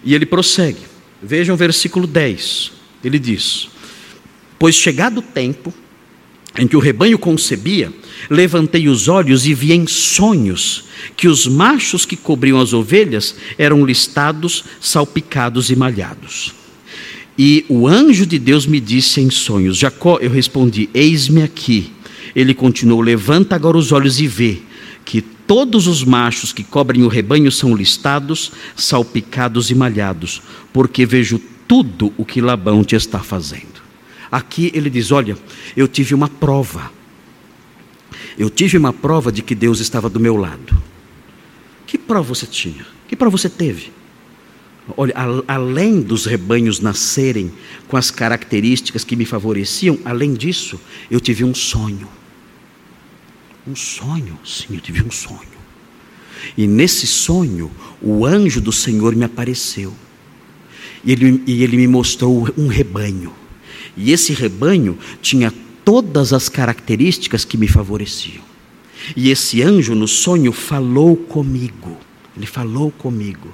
E 0.05 0.15
ele 0.15 0.25
prossegue. 0.25 0.79
Vejam 1.21 1.55
o 1.55 1.59
versículo 1.59 2.07
10. 2.07 2.73
Ele 3.03 3.19
diz: 3.19 3.69
Pois 4.59 4.77
chegado 4.77 5.19
o 5.19 5.23
tempo 5.23 5.75
em 6.57 6.69
que 6.69 6.77
o 6.77 6.81
rebanho 6.81 7.19
concebia, 7.19 7.93
levantei 8.31 8.89
os 8.89 9.09
olhos 9.09 9.45
e 9.45 9.53
vi 9.53 9.73
em 9.73 9.87
sonhos 9.87 10.85
que 11.17 11.27
os 11.27 11.47
machos 11.47 12.07
que 12.07 12.17
cobriam 12.17 12.61
as 12.61 12.73
ovelhas 12.73 13.35
eram 13.59 13.85
listados, 13.85 14.65
salpicados 14.81 15.71
e 15.71 15.77
malhados. 15.77 16.55
E 17.37 17.65
o 17.69 17.89
anjo 17.89 18.25
de 18.25 18.39
Deus 18.39 18.67
me 18.67 18.79
disse 18.79 19.21
em 19.21 19.31
sonhos: 19.31 19.77
Jacó, 19.77 20.19
eu 20.21 20.31
respondi: 20.31 20.89
Eis-me 20.95 21.43
aqui. 21.43 21.93
Ele 22.35 22.55
continuou: 22.55 23.01
Levanta 23.01 23.55
agora 23.55 23.77
os 23.77 23.93
olhos 23.93 24.21
e 24.21 24.27
vê 24.27 24.63
que 25.05 25.21
todos 25.21 25.87
os 25.87 26.03
machos 26.03 26.53
que 26.53 26.65
cobrem 26.65 27.03
o 27.03 27.09
rebanho 27.09 27.53
são 27.53 27.75
listados, 27.75 28.53
salpicados 28.75 29.71
e 29.71 29.75
malhados, 29.75 30.43
porque 30.73 31.05
vejo 31.05 31.41
tudo 31.69 32.13
o 32.17 32.25
que 32.25 32.41
Labão 32.41 32.83
te 32.83 32.97
está 32.97 33.21
fazendo. 33.21 33.83
Aqui 34.31 34.71
ele 34.75 34.91
diz: 34.91 35.13
Olha, 35.13 35.37
eu 35.77 35.87
tive 35.87 36.15
uma 36.15 36.29
prova. 36.29 36.91
Eu 38.37 38.51
tive 38.51 38.77
uma 38.77 38.93
prova 38.93 39.31
de 39.31 39.43
que 39.43 39.55
Deus 39.55 39.79
estava 39.79 40.09
do 40.09 40.19
meu 40.19 40.37
lado. 40.37 40.77
Que 41.87 41.97
prova 41.97 42.35
você 42.35 42.47
tinha? 42.47 42.85
Que 43.07 43.15
prova 43.15 43.37
você 43.37 43.49
teve? 43.49 43.93
Olha, 44.97 45.15
além 45.49 46.01
dos 46.01 46.27
rebanhos 46.27 46.81
nascerem 46.81 47.53
com 47.89 47.97
as 47.97 48.11
características 48.11 49.05
que 49.05 49.17
me 49.17 49.25
favoreciam, 49.25 49.99
além 50.05 50.35
disso, 50.35 50.79
eu 51.11 51.21
tive 51.21 51.45
um 51.45 51.55
sonho. 51.55 52.09
Um 53.67 53.75
sonho, 53.75 54.39
sim, 54.45 54.75
eu 54.75 54.81
tive 54.81 55.03
um 55.03 55.11
sonho. 55.11 55.41
E 56.57 56.67
nesse 56.67 57.07
sonho, 57.07 57.71
o 58.03 58.27
anjo 58.27 58.61
do 58.61 58.73
Senhor 58.73 59.17
me 59.17 59.25
apareceu. 59.25 59.93
E 61.03 61.13
ele, 61.13 61.43
e 61.47 61.63
ele 61.63 61.77
me 61.77 61.89
mostrou 61.89 62.49
um 62.59 62.67
rebanho. 62.67 63.33
E 63.97 64.13
esse 64.13 64.33
rebanho 64.33 64.99
tinha 65.23 65.53
todas 65.85 66.33
as 66.33 66.49
características 66.49 67.45
que 67.45 67.57
me 67.57 67.69
favoreciam. 67.69 68.43
E 69.17 69.31
esse 69.31 69.63
anjo 69.63 69.95
no 69.95 70.09
sonho 70.09 70.53
falou 70.53 71.17
comigo. 71.17 71.97
Ele 72.37 72.47
falou 72.47 72.91
comigo, 72.91 73.49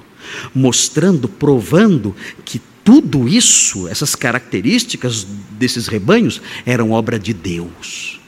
mostrando, 0.55 1.29
provando 1.29 2.15
que 2.43 2.59
tudo 2.83 3.29
isso, 3.29 3.87
essas 3.87 4.15
características 4.15 5.27
desses 5.51 5.87
rebanhos, 5.87 6.41
eram 6.65 6.91
obra 6.91 7.19
de 7.19 7.33
Deus. 7.33 8.20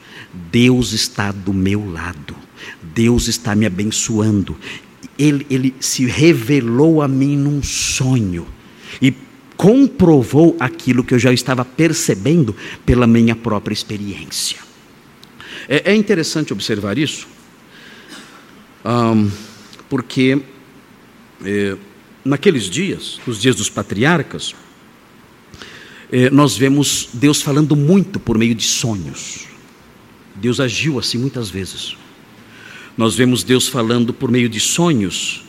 Deus 0.50 0.92
está 0.92 1.32
do 1.32 1.52
meu 1.52 1.90
lado. 1.90 2.34
Deus 2.82 3.28
está 3.28 3.54
me 3.54 3.66
abençoando. 3.66 4.56
Ele, 5.18 5.46
ele 5.48 5.74
se 5.78 6.06
revelou 6.06 7.02
a 7.02 7.08
mim 7.08 7.36
num 7.36 7.62
sonho. 7.62 8.46
E 9.00 9.14
comprovou 9.56 10.56
aquilo 10.58 11.04
que 11.04 11.14
eu 11.14 11.18
já 11.18 11.32
estava 11.32 11.64
percebendo 11.64 12.54
pela 12.84 13.06
minha 13.06 13.36
própria 13.36 13.72
experiência. 13.72 14.58
É, 15.68 15.92
é 15.92 15.94
interessante 15.94 16.52
observar 16.52 16.98
isso, 16.98 17.26
um, 18.84 19.30
porque 19.88 20.42
é, 21.42 21.76
naqueles 22.24 22.68
dias, 22.68 23.20
os 23.26 23.40
dias 23.40 23.56
dos 23.56 23.70
patriarcas, 23.70 24.54
é, 26.12 26.28
nós 26.30 26.56
vemos 26.56 27.08
Deus 27.12 27.40
falando 27.40 27.74
muito 27.74 28.20
por 28.20 28.36
meio 28.36 28.54
de 28.54 28.64
sonhos. 28.64 29.46
Deus 30.44 30.60
agiu 30.60 30.98
assim 30.98 31.16
muitas 31.16 31.48
vezes. 31.48 31.96
Nós 32.98 33.14
vemos 33.14 33.42
Deus 33.42 33.66
falando 33.66 34.12
por 34.12 34.30
meio 34.30 34.46
de 34.46 34.60
sonhos 34.60 35.42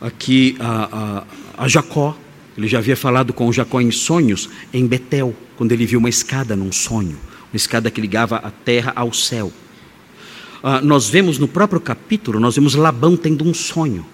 aqui 0.00 0.56
a, 0.58 1.24
a, 1.58 1.64
a 1.64 1.68
Jacó, 1.68 2.18
ele 2.58 2.66
já 2.66 2.78
havia 2.78 2.96
falado 2.96 3.32
com 3.32 3.52
Jacó 3.52 3.80
em 3.80 3.92
sonhos 3.92 4.50
em 4.74 4.84
Betel, 4.84 5.32
quando 5.56 5.70
ele 5.70 5.86
viu 5.86 6.00
uma 6.00 6.08
escada 6.08 6.56
num 6.56 6.72
sonho, 6.72 7.16
uma 7.52 7.56
escada 7.56 7.88
que 7.88 8.00
ligava 8.00 8.34
a 8.34 8.50
terra 8.50 8.92
ao 8.96 9.12
céu. 9.12 9.52
Ah, 10.60 10.80
nós 10.80 11.08
vemos 11.08 11.38
no 11.38 11.46
próprio 11.46 11.80
capítulo, 11.80 12.40
nós 12.40 12.56
vemos 12.56 12.74
Labão 12.74 13.16
tendo 13.16 13.44
um 13.44 13.54
sonho. 13.54 14.04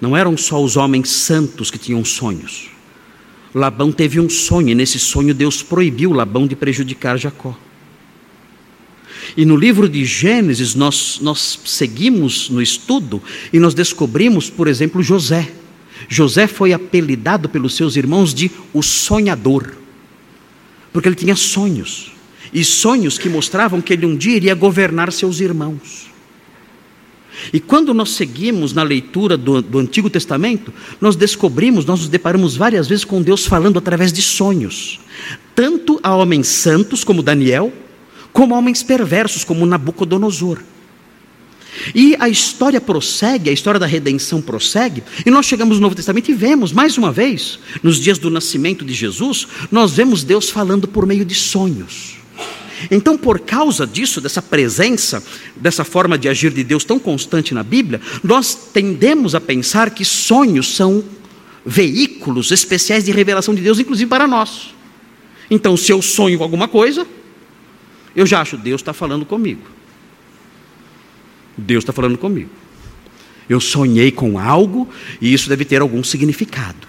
Não 0.00 0.16
eram 0.16 0.36
só 0.36 0.62
os 0.62 0.76
homens 0.76 1.08
santos 1.08 1.72
que 1.72 1.78
tinham 1.78 2.04
sonhos. 2.04 2.70
Labão 3.52 3.90
teve 3.90 4.20
um 4.20 4.30
sonho, 4.30 4.68
e 4.68 4.76
nesse 4.76 5.00
sonho 5.00 5.34
Deus 5.34 5.60
proibiu 5.60 6.12
Labão 6.12 6.46
de 6.46 6.54
prejudicar 6.54 7.18
Jacó. 7.18 7.65
E 9.36 9.44
no 9.44 9.56
livro 9.56 9.88
de 9.88 10.04
Gênesis, 10.04 10.74
nós, 10.74 11.18
nós 11.22 11.58
seguimos 11.64 12.50
no 12.50 12.60
estudo 12.60 13.22
e 13.52 13.58
nós 13.58 13.72
descobrimos, 13.72 14.50
por 14.50 14.68
exemplo, 14.68 15.02
José. 15.02 15.50
José 16.08 16.46
foi 16.46 16.72
apelidado 16.72 17.48
pelos 17.48 17.74
seus 17.74 17.96
irmãos 17.96 18.34
de 18.34 18.50
o 18.72 18.82
sonhador, 18.82 19.72
porque 20.92 21.08
ele 21.08 21.16
tinha 21.16 21.34
sonhos, 21.34 22.12
e 22.52 22.64
sonhos 22.64 23.18
que 23.18 23.28
mostravam 23.28 23.80
que 23.80 23.92
ele 23.92 24.06
um 24.06 24.16
dia 24.16 24.36
iria 24.36 24.54
governar 24.54 25.12
seus 25.12 25.40
irmãos. 25.40 26.06
E 27.52 27.60
quando 27.60 27.92
nós 27.92 28.10
seguimos 28.10 28.72
na 28.72 28.82
leitura 28.82 29.36
do, 29.36 29.60
do, 29.60 29.78
Antigo 29.78 30.08
Testamento, 30.08 30.72
nós 31.00 31.16
descobrimos, 31.16 31.84
nós 31.84 32.00
nos 32.00 32.08
deparamos 32.08 32.56
várias 32.56 32.88
vezes 32.88 33.04
com 33.04 33.20
Deus 33.20 33.46
falando 33.46 33.78
através 33.78 34.12
de 34.12 34.22
sonhos, 34.22 35.00
tanto 35.54 36.00
a 36.02 36.14
homens 36.14 36.48
santos 36.48 37.04
como 37.04 37.22
Daniel, 37.22 37.72
como 38.36 38.54
homens 38.54 38.82
perversos 38.82 39.44
como 39.44 39.64
Nabucodonosor. 39.64 40.58
E 41.94 42.14
a 42.20 42.28
história 42.28 42.78
prossegue, 42.82 43.48
a 43.48 43.52
história 43.52 43.80
da 43.80 43.86
redenção 43.86 44.42
prossegue, 44.42 45.02
e 45.24 45.30
nós 45.30 45.46
chegamos 45.46 45.78
no 45.78 45.82
Novo 45.84 45.94
Testamento 45.94 46.30
e 46.30 46.34
vemos, 46.34 46.70
mais 46.70 46.98
uma 46.98 47.10
vez, 47.10 47.58
nos 47.82 47.98
dias 47.98 48.18
do 48.18 48.28
nascimento 48.28 48.84
de 48.84 48.92
Jesus, 48.92 49.48
nós 49.72 49.92
vemos 49.92 50.22
Deus 50.22 50.50
falando 50.50 50.86
por 50.86 51.06
meio 51.06 51.24
de 51.24 51.34
sonhos. 51.34 52.18
Então, 52.90 53.16
por 53.16 53.40
causa 53.40 53.86
disso, 53.86 54.20
dessa 54.20 54.42
presença, 54.42 55.24
dessa 55.56 55.82
forma 55.82 56.18
de 56.18 56.28
agir 56.28 56.52
de 56.52 56.62
Deus 56.62 56.84
tão 56.84 56.98
constante 56.98 57.54
na 57.54 57.62
Bíblia, 57.62 58.02
nós 58.22 58.54
tendemos 58.70 59.34
a 59.34 59.40
pensar 59.40 59.88
que 59.88 60.04
sonhos 60.04 60.76
são 60.76 61.02
veículos 61.64 62.50
especiais 62.50 63.02
de 63.02 63.12
revelação 63.12 63.54
de 63.54 63.62
Deus, 63.62 63.78
inclusive 63.78 64.10
para 64.10 64.26
nós. 64.26 64.74
Então, 65.50 65.74
se 65.74 65.90
eu 65.90 66.02
sonho 66.02 66.42
alguma 66.42 66.68
coisa, 66.68 67.06
eu 68.16 68.24
já 68.26 68.40
acho 68.40 68.56
Deus 68.56 68.80
está 68.80 68.94
falando 68.94 69.26
comigo. 69.26 69.62
Deus 71.56 71.82
está 71.82 71.92
falando 71.92 72.16
comigo. 72.16 72.50
Eu 73.48 73.60
sonhei 73.60 74.10
com 74.10 74.38
algo 74.38 74.88
e 75.20 75.32
isso 75.32 75.48
deve 75.48 75.64
ter 75.64 75.80
algum 75.80 76.02
significado. 76.02 76.88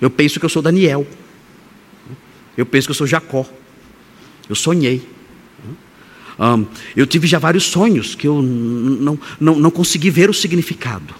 Eu 0.00 0.10
penso 0.10 0.38
que 0.38 0.44
eu 0.44 0.50
sou 0.50 0.62
Daniel. 0.62 1.06
Eu 2.56 2.66
penso 2.66 2.86
que 2.86 2.90
eu 2.90 2.94
sou 2.94 3.06
Jacó. 3.06 3.46
Eu 4.48 4.54
sonhei. 4.54 5.08
Um, 6.38 6.66
eu 6.96 7.06
tive 7.06 7.26
já 7.26 7.38
vários 7.38 7.64
sonhos 7.64 8.14
que 8.14 8.26
eu 8.26 8.42
não, 8.42 9.18
não, 9.40 9.58
não 9.58 9.70
consegui 9.70 10.10
ver 10.10 10.28
o 10.30 10.34
significado. 10.34 11.14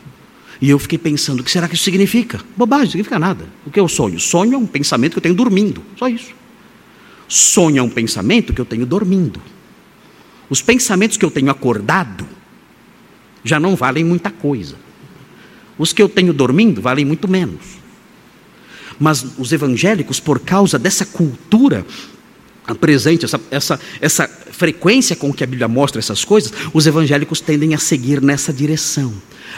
E 0.61 0.71
eu 0.71 0.79
fiquei 0.79 0.99
pensando, 0.99 1.41
o 1.41 1.45
que 1.45 1.51
será 1.51 1.69
que 1.69 1.75
isso 1.75 1.85
significa? 1.85 2.41
Bobagem, 2.57 2.85
não 2.85 2.91
significa 2.93 3.19
nada. 3.19 3.47
O 3.67 3.71
que 3.71 3.81
é 3.81 3.83
o 3.83 3.89
sonho? 3.89 4.21
Sonho 4.21 4.55
é 4.55 4.57
um 4.57 4.67
pensamento 4.67 5.13
que 5.13 5.19
eu 5.19 5.23
tenho 5.23 5.35
dormindo. 5.35 5.83
Só 5.97 6.09
isso. 6.09 6.33
Sonho 7.33 7.79
é 7.79 7.83
um 7.83 7.89
pensamento 7.89 8.53
que 8.53 8.61
eu 8.61 8.65
tenho 8.67 8.85
dormindo. 8.85 9.41
Os 10.51 10.61
pensamentos 10.61 11.17
que 11.17 11.25
eu 11.25 11.31
tenho 11.31 11.51
acordado 11.51 12.29
já 13.43 13.59
não 13.59 13.75
valem 13.75 14.05
muita 14.05 14.31
coisa. 14.31 14.77
Os 15.79 15.95
que 15.95 16.03
eu 16.03 16.11
tenho 16.11 16.35
dormindo 16.35 16.83
valem 16.83 17.07
muito 17.07 17.27
menos. 17.27 17.79
Mas 19.01 19.25
os 19.39 19.51
evangélicos, 19.51 20.21
por 20.21 20.41
causa 20.41 20.79
dessa 20.79 21.07
cultura 21.07 21.87
presente, 22.79 23.25
essa, 23.25 23.41
essa, 23.51 23.81
essa 23.99 24.29
frequência 24.29 25.17
com 25.17 25.33
que 25.33 25.43
a 25.43 25.47
Bíblia 25.47 25.69
mostra 25.69 26.01
essas 26.01 26.27
coisas, 26.27 26.53
os 26.75 26.87
evangélicos 26.87 27.41
tendem 27.41 27.75
a 27.75 27.79
seguir 27.79 28.21
nessa 28.21 28.53
direção. 28.53 29.11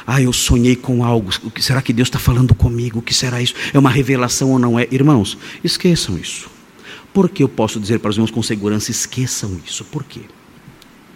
Ah, 0.06 0.22
eu 0.22 0.32
sonhei 0.32 0.76
com 0.76 1.02
algo. 1.02 1.28
O 1.42 1.50
que 1.50 1.60
será 1.60 1.82
que 1.82 1.92
Deus 1.92 2.06
está 2.06 2.20
falando 2.20 2.54
comigo? 2.54 3.00
O 3.00 3.02
que 3.02 3.12
será 3.12 3.42
isso? 3.42 3.54
É 3.72 3.78
uma 3.80 3.90
revelação 3.90 4.52
ou 4.52 4.60
não 4.60 4.78
é? 4.78 4.86
Irmãos, 4.92 5.36
esqueçam 5.64 6.16
isso. 6.16 6.53
Por 7.14 7.30
que 7.30 7.44
eu 7.44 7.48
posso 7.48 7.78
dizer 7.78 8.00
para 8.00 8.10
os 8.10 8.16
irmãos 8.16 8.32
com 8.32 8.42
segurança, 8.42 8.90
esqueçam 8.90 9.60
isso? 9.64 9.84
Por 9.84 10.02
quê? 10.02 10.22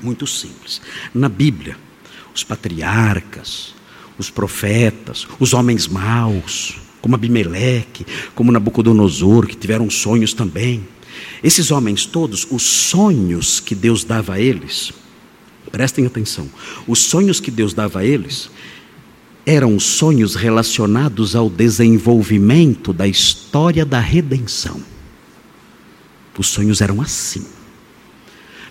Muito 0.01 0.29
simples. 0.29 0.81
Na 1.13 1.29
Bíblia, 1.29 1.77
os 2.33 2.45
patriarcas, 2.45 3.75
os 4.17 4.31
profetas, 4.31 5.27
os 5.41 5.53
homens 5.53 5.89
maus, 5.89 6.77
como 7.01 7.17
Abimeleque, 7.17 8.07
como 8.33 8.53
Nabucodonosor, 8.53 9.49
que 9.49 9.57
tiveram 9.57 9.91
sonhos 9.91 10.33
também. 10.33 10.87
Esses 11.43 11.73
homens 11.73 12.07
todos, 12.07 12.47
os 12.49 12.63
sonhos 12.63 13.59
que 13.59 13.75
Deus 13.75 14.05
dava 14.05 14.35
a 14.35 14.41
eles, 14.41 14.93
prestem 15.73 16.07
atenção, 16.07 16.49
os 16.87 17.01
sonhos 17.01 17.41
que 17.41 17.51
Deus 17.51 17.75
dava 17.75 18.01
a 18.01 18.05
eles 18.05 18.51
eram 19.45 19.81
sonhos 19.81 20.37
relacionados 20.37 21.35
ao 21.35 21.51
desenvolvimento 21.51 22.93
da 22.93 23.09
história 23.09 23.85
da 23.85 23.99
redenção. 23.99 24.81
Os 26.39 26.47
sonhos 26.47 26.81
eram 26.81 27.03
assim. 27.03 27.45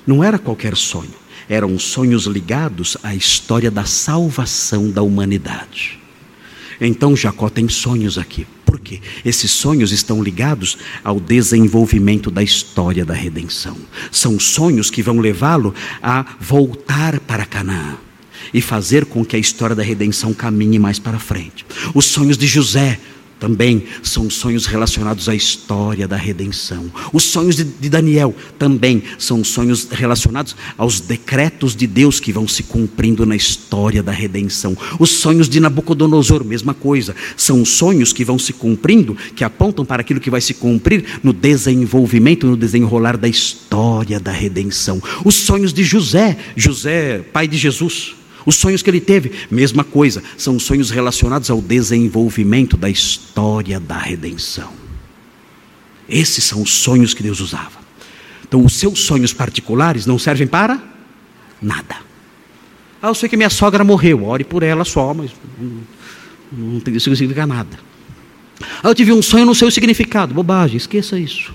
Não 0.06 0.24
era 0.24 0.40
qualquer 0.40 0.76
sonho, 0.78 1.14
eram 1.50 1.78
sonhos 1.78 2.26
ligados 2.26 2.96
à 3.04 3.14
história 3.14 3.70
da 3.70 3.84
salvação 3.84 4.90
da 4.90 5.02
humanidade. 5.02 6.00
Então 6.80 7.16
Jacó 7.16 7.50
tem 7.50 7.68
sonhos 7.68 8.18
aqui. 8.18 8.48
Por 8.66 8.80
quê? 8.80 9.02
Esses 9.26 9.52
sonhos 9.52 9.92
estão 9.92 10.24
ligados 10.24 10.78
ao 11.04 11.20
desenvolvimento 11.20 12.30
da 12.30 12.44
história 12.44 13.04
da 13.04 13.14
redenção. 13.14 13.78
São 14.12 14.40
sonhos 14.40 14.90
que 14.90 15.02
vão 15.02 15.20
levá-lo 15.20 15.74
a 16.02 16.26
voltar 16.40 17.20
para 17.20 17.46
Canaã 17.46 17.98
e 18.54 18.62
fazer 18.62 19.06
com 19.06 19.26
que 19.26 19.36
a 19.36 19.40
história 19.40 19.76
da 19.76 19.84
redenção 19.84 20.34
caminhe 20.34 20.80
mais 20.80 21.00
para 21.00 21.20
frente. 21.20 21.66
Os 21.94 22.06
sonhos 22.06 22.38
de 22.38 22.48
José 22.48 23.00
também 23.40 23.84
são 24.02 24.30
sonhos 24.30 24.66
relacionados 24.66 25.30
à 25.30 25.36
história 25.36 26.08
da 26.08 26.16
redenção. 26.16 26.92
Os 27.14 27.24
sonhos 27.24 27.56
de, 27.56 27.64
de, 27.64 27.90
Daniel 27.90 28.36
também 28.58 29.04
são 29.18 29.44
sonhos 29.44 29.88
relacionados 29.90 30.56
aos 30.78 31.00
decretos 31.00 31.76
de 31.76 31.86
Deus 31.86 32.20
que 32.20 32.32
vão 32.32 32.48
se 32.48 32.64
cumprindo 32.64 33.26
na 33.26 33.36
história 33.36 34.02
da 34.02 34.12
redenção. 34.12 34.76
Os 35.00 35.12
sonhos 35.12 35.48
de 35.48 35.60
Nabucodonosor, 35.60 36.44
mesma 36.44 36.74
coisa, 36.74 37.16
são 37.36 37.64
sonhos 37.64 38.12
que 38.12 38.26
vão 38.26 38.40
se 38.40 38.54
cumprindo, 38.54 39.16
que 39.36 39.44
apontam 39.44 39.86
para 39.86 40.02
aquilo 40.02 40.20
que 40.20 40.30
vai 40.30 40.42
se 40.42 40.54
cumprir 40.54 41.20
no 41.24 41.34
desenvolvimento, 41.34 42.48
no 42.48 42.58
desenrolar 42.58 43.18
da 43.18 43.28
história 43.28 44.20
da 44.20 44.32
redenção. 44.32 45.02
Os 45.24 45.36
sonhos 45.36 45.74
de 45.74 45.84
José, 45.84 46.38
José, 46.56 47.20
pai 47.20 47.48
de 47.48 47.58
Jesus 47.58 48.16
os 48.48 48.56
sonhos 48.56 48.82
que 48.82 48.90
ele 48.90 49.02
teve, 49.02 49.34
mesma 49.52 49.84
coisa, 49.84 50.24
são 50.38 50.58
sonhos 50.58 50.90
relacionados 50.90 51.50
ao 51.50 51.62
desenvolvimento 51.62 52.78
da 52.78 52.90
história 52.90 53.78
da 53.78 53.98
redenção. 53.98 54.72
Esses 56.08 56.46
são 56.46 56.62
os 56.62 56.72
sonhos 56.72 57.14
que 57.14 57.22
Deus 57.22 57.42
usava. 57.42 57.78
Então, 58.48 58.64
os 58.64 58.78
seus 58.78 59.02
sonhos 59.02 59.34
particulares 59.34 60.06
não 60.06 60.18
servem 60.18 60.48
para 60.48 60.82
nada. 61.62 61.98
Ah, 63.02 63.10
eu 63.10 63.16
sei 63.16 63.28
que 63.28 63.36
minha 63.36 63.50
sogra 63.50 63.84
morreu, 63.84 64.24
ore 64.24 64.46
por 64.46 64.64
ela 64.64 64.86
só, 64.86 65.14
mas 65.14 65.30
não, 66.50 66.82
não 66.82 67.00
significa 67.02 67.46
nada. 67.46 67.78
Ah, 68.82 68.88
eu 68.88 68.96
tive 68.96 69.12
um 69.12 69.22
sonho, 69.22 69.46
não 69.46 69.54
sei 69.54 69.68
o 69.68 69.72
significado. 69.72 70.34
Bobagem, 70.34 70.78
esqueça 70.78 71.20
isso. 71.20 71.54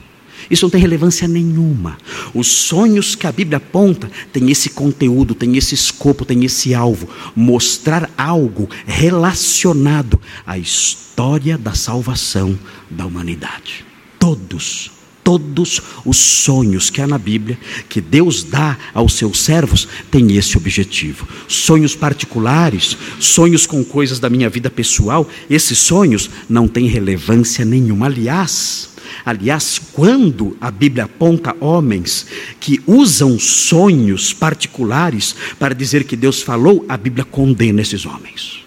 Isso 0.51 0.65
não 0.65 0.71
tem 0.71 0.81
relevância 0.81 1.27
nenhuma. 1.29 1.99
Os 2.35 2.49
sonhos 2.49 3.15
que 3.15 3.27
a 3.27 3.33
Bíblia 3.33 3.59
aponta 3.59 4.11
têm 4.33 4.51
esse 4.51 4.71
conteúdo, 4.71 5.35
têm 5.35 5.57
esse 5.57 5.75
escopo, 5.75 6.25
têm 6.25 6.45
esse 6.45 6.75
alvo 6.75 7.09
mostrar 7.35 8.11
algo 8.17 8.69
relacionado 8.87 10.21
à 10.47 10.59
história 10.59 11.57
da 11.57 11.75
salvação 11.75 12.59
da 12.91 13.07
humanidade. 13.07 13.85
Todos 14.19 14.91
todos 15.25 15.81
os 16.05 16.17
sonhos 16.17 16.91
que 16.91 17.01
há 17.01 17.07
na 17.07 17.19
Bíblia, 17.19 17.59
que 17.89 18.01
Deus 18.01 18.43
dá 18.43 18.77
aos 18.93 19.15
seus 19.15 19.41
servos, 19.41 19.87
têm 20.11 20.37
esse 20.37 20.57
objetivo. 20.57 21.27
Sonhos 21.49 21.95
particulares, 21.95 22.97
sonhos 23.21 23.67
com 23.67 23.85
coisas 23.85 24.19
da 24.19 24.29
minha 24.29 24.49
vida 24.49 24.71
pessoal, 24.71 25.29
esses 25.49 25.79
sonhos 25.79 26.29
não 26.49 26.67
têm 26.67 26.87
relevância 26.87 27.65
nenhuma. 27.65 28.07
Aliás, 28.07 28.91
Aliás, 29.25 29.81
quando 29.93 30.57
a 30.61 30.71
Bíblia 30.71 31.05
aponta 31.05 31.57
homens 31.61 32.27
que 32.59 32.81
usam 32.87 33.39
sonhos 33.39 34.33
particulares 34.33 35.35
para 35.59 35.75
dizer 35.75 36.05
que 36.05 36.17
Deus 36.17 36.43
falou, 36.43 36.85
a 36.89 36.97
Bíblia 36.97 37.25
condena 37.25 37.81
esses 37.81 38.05
homens. 38.05 38.63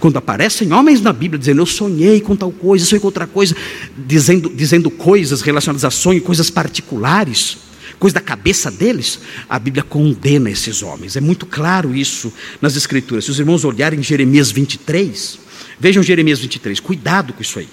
Quando 0.00 0.16
aparecem 0.16 0.72
homens 0.72 1.00
na 1.00 1.12
Bíblia 1.12 1.38
dizendo 1.38 1.62
eu 1.62 1.66
sonhei 1.66 2.20
com 2.20 2.36
tal 2.36 2.50
coisa, 2.50 2.84
sonhei 2.84 3.00
com 3.00 3.06
outra 3.06 3.26
coisa, 3.26 3.54
dizendo, 3.96 4.52
dizendo 4.54 4.90
coisas 4.90 5.40
relacionadas 5.40 5.84
a 5.84 5.90
sonho, 5.90 6.20
coisas 6.20 6.50
particulares, 6.50 7.58
coisa 7.98 8.14
da 8.14 8.20
cabeça 8.20 8.70
deles, 8.70 9.20
a 9.48 9.58
Bíblia 9.58 9.82
condena 9.82 10.50
esses 10.50 10.82
homens. 10.82 11.16
É 11.16 11.20
muito 11.20 11.46
claro 11.46 11.94
isso 11.94 12.32
nas 12.60 12.76
Escrituras. 12.76 13.24
Se 13.24 13.30
os 13.30 13.38
irmãos 13.38 13.64
olharem 13.64 14.02
Jeremias 14.02 14.50
23, 14.50 15.38
vejam 15.78 16.02
Jeremias 16.02 16.40
23, 16.40 16.80
cuidado 16.80 17.32
com 17.32 17.42
isso 17.42 17.58
aí. 17.58 17.68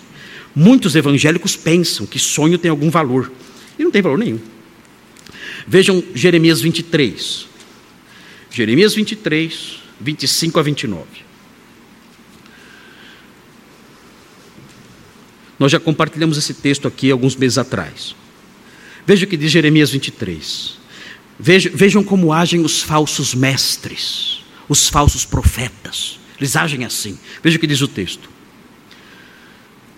Muitos 0.56 0.95
evangélicos 0.95 1.56
pensam 1.56 2.06
que 2.06 2.20
sonho 2.20 2.58
tem 2.58 2.70
algum 2.70 2.89
valor, 2.89 3.32
e 3.78 3.84
não 3.84 3.91
tem 3.91 4.01
valor 4.01 4.18
nenhum. 4.18 4.39
Vejam 5.68 6.04
Jeremias 6.14 6.62
23. 6.62 7.47
Jeremias 8.51 8.93
23, 8.93 9.80
25 9.99 10.60
a 10.60 10.64
29. 10.64 11.06
Nós 15.58 15.72
já 15.72 15.80
compartilhamos 15.80 16.38
esse 16.38 16.54
texto 16.54 16.88
aqui 16.88 17.10
alguns 17.10 17.36
meses 17.36 17.58
atrás. 17.58 18.16
Veja 19.08 19.26
o 19.26 19.30
que 19.30 19.38
diz 19.38 19.51
Jeremias 19.51 19.89
23. 19.89 20.78
Vejam, 21.39 21.72
vejam 21.74 22.04
como 22.04 22.32
agem 22.32 22.62
os 22.62 22.82
falsos 22.82 23.34
mestres, 23.34 24.43
os 24.70 24.88
falsos 24.88 25.26
profetas. 25.26 26.20
Eles 26.38 26.56
agem 26.56 26.86
assim. 26.86 27.18
Veja 27.41 27.58
o 27.58 27.60
que 27.60 27.68
diz 27.68 27.82
o 27.82 27.88
texto. 27.88 28.30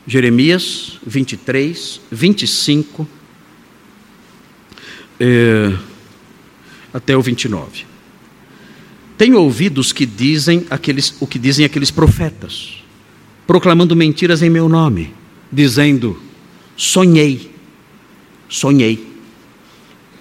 Jeremias 0.08 1.00
23, 1.06 2.00
25 2.12 3.08
é, 5.20 5.74
até 6.94 7.18
o 7.18 7.22
29. 7.22 7.86
Tenho 9.18 9.40
ouvido 9.40 9.80
os 9.80 9.92
que 9.92 10.06
dizem 10.06 10.66
aqueles, 10.70 11.16
o 11.20 11.26
que 11.26 11.40
dizem 11.40 11.66
aqueles 11.66 11.90
profetas, 11.90 12.84
proclamando 13.48 13.96
mentiras 13.96 14.42
em 14.42 14.50
meu 14.50 14.70
nome, 14.70 15.14
dizendo: 15.52 16.22
sonhei, 16.76 17.52
sonhei. 18.50 19.16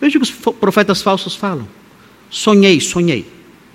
Veja 0.01 0.19
o 0.19 0.21
que 0.21 0.31
os 0.31 0.55
profetas 0.55 1.03
falsos 1.03 1.35
falam. 1.35 1.69
Sonhei, 2.31 2.81
sonhei. 2.81 3.27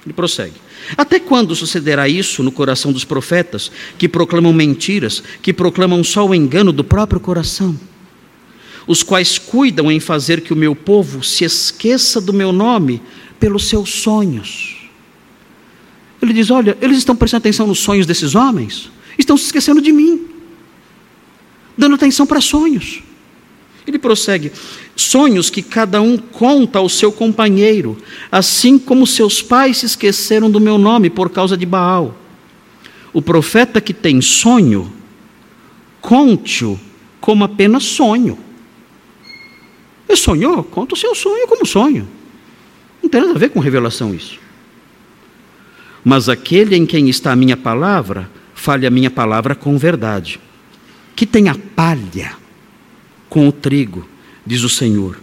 Ele 0.06 0.14
prossegue. 0.14 0.54
Até 0.98 1.20
quando 1.20 1.56
sucederá 1.56 2.08
isso 2.08 2.42
no 2.42 2.52
coração 2.52 2.92
dos 2.92 3.06
profetas, 3.06 3.72
que 3.98 4.08
proclamam 4.08 4.54
mentiras, 4.54 5.24
que 5.42 5.54
proclamam 5.54 6.04
só 6.04 6.26
o 6.26 6.36
engano 6.36 6.72
do 6.72 6.84
próprio 6.84 7.20
coração? 7.20 7.80
Os 8.88 9.04
quais 9.04 9.38
cuidam 9.38 9.92
em 9.92 10.00
fazer 10.00 10.42
que 10.42 10.54
o 10.54 10.56
meu 10.56 10.76
povo 10.76 11.24
se 11.24 11.44
esqueça 11.44 12.20
do 12.20 12.34
meu 12.34 12.52
nome 12.52 13.02
pelos 13.40 13.68
seus 13.68 13.90
sonhos. 13.90 14.90
Ele 16.22 16.34
diz: 16.34 16.52
Olha, 16.52 16.78
eles 16.82 16.98
estão 16.98 17.16
prestando 17.16 17.42
atenção 17.42 17.66
nos 17.66 17.80
sonhos 17.80 18.06
desses 18.06 18.36
homens, 18.36 18.92
estão 19.18 19.38
se 19.38 19.46
esquecendo 19.46 19.82
de 19.82 19.92
mim, 19.92 20.28
dando 21.78 21.96
atenção 21.96 22.28
para 22.28 22.42
sonhos. 22.42 23.02
Ele 23.88 23.98
prossegue: 23.98 24.52
sonhos 25.00 25.50
que 25.50 25.62
cada 25.62 26.02
um 26.02 26.18
conta 26.18 26.80
ao 26.80 26.90
seu 26.90 27.12
companheiro, 27.12 27.98
assim 28.32 28.78
como 28.78 29.08
seus 29.08 29.42
pais 29.42 29.78
se 29.78 29.86
esqueceram 29.86 30.50
do 30.50 30.60
meu 30.60 30.78
nome 30.78 31.10
por 31.10 31.30
causa 31.30 31.56
de 31.56 31.66
Baal. 31.66 32.16
O 33.14 33.22
profeta 33.22 33.82
que 33.82 33.94
tem 33.94 34.22
sonho, 34.22 34.92
conte-o 36.02 36.80
como 37.20 37.44
apenas 37.44 37.84
sonho. 37.84 38.38
Ele 40.08 40.18
sonhou? 40.18 40.64
Conta 40.64 40.96
o 40.96 40.98
seu 40.98 41.14
sonho 41.14 41.48
como 41.48 41.66
sonho. 41.66 42.08
Não 43.02 43.10
tem 43.10 43.22
nada 43.22 43.34
a 43.34 43.38
ver 43.38 43.50
com 43.50 43.60
revelação 43.60 44.14
isso. 44.14 44.40
Mas 46.04 46.30
aquele 46.30 46.76
em 46.76 46.86
quem 46.86 47.10
está 47.10 47.32
a 47.32 47.36
minha 47.36 47.58
palavra, 47.58 48.30
fale 48.56 48.88
a 48.88 48.92
minha 48.92 49.12
palavra 49.12 49.54
com 49.54 49.78
verdade. 49.78 50.40
Que 51.16 51.26
tem 51.26 51.50
a 51.50 51.56
palha 51.76 52.34
com 53.30 53.48
o 53.48 53.52
trigo, 53.52 54.08
diz 54.46 54.64
o 54.64 54.70
Senhor. 54.70 55.20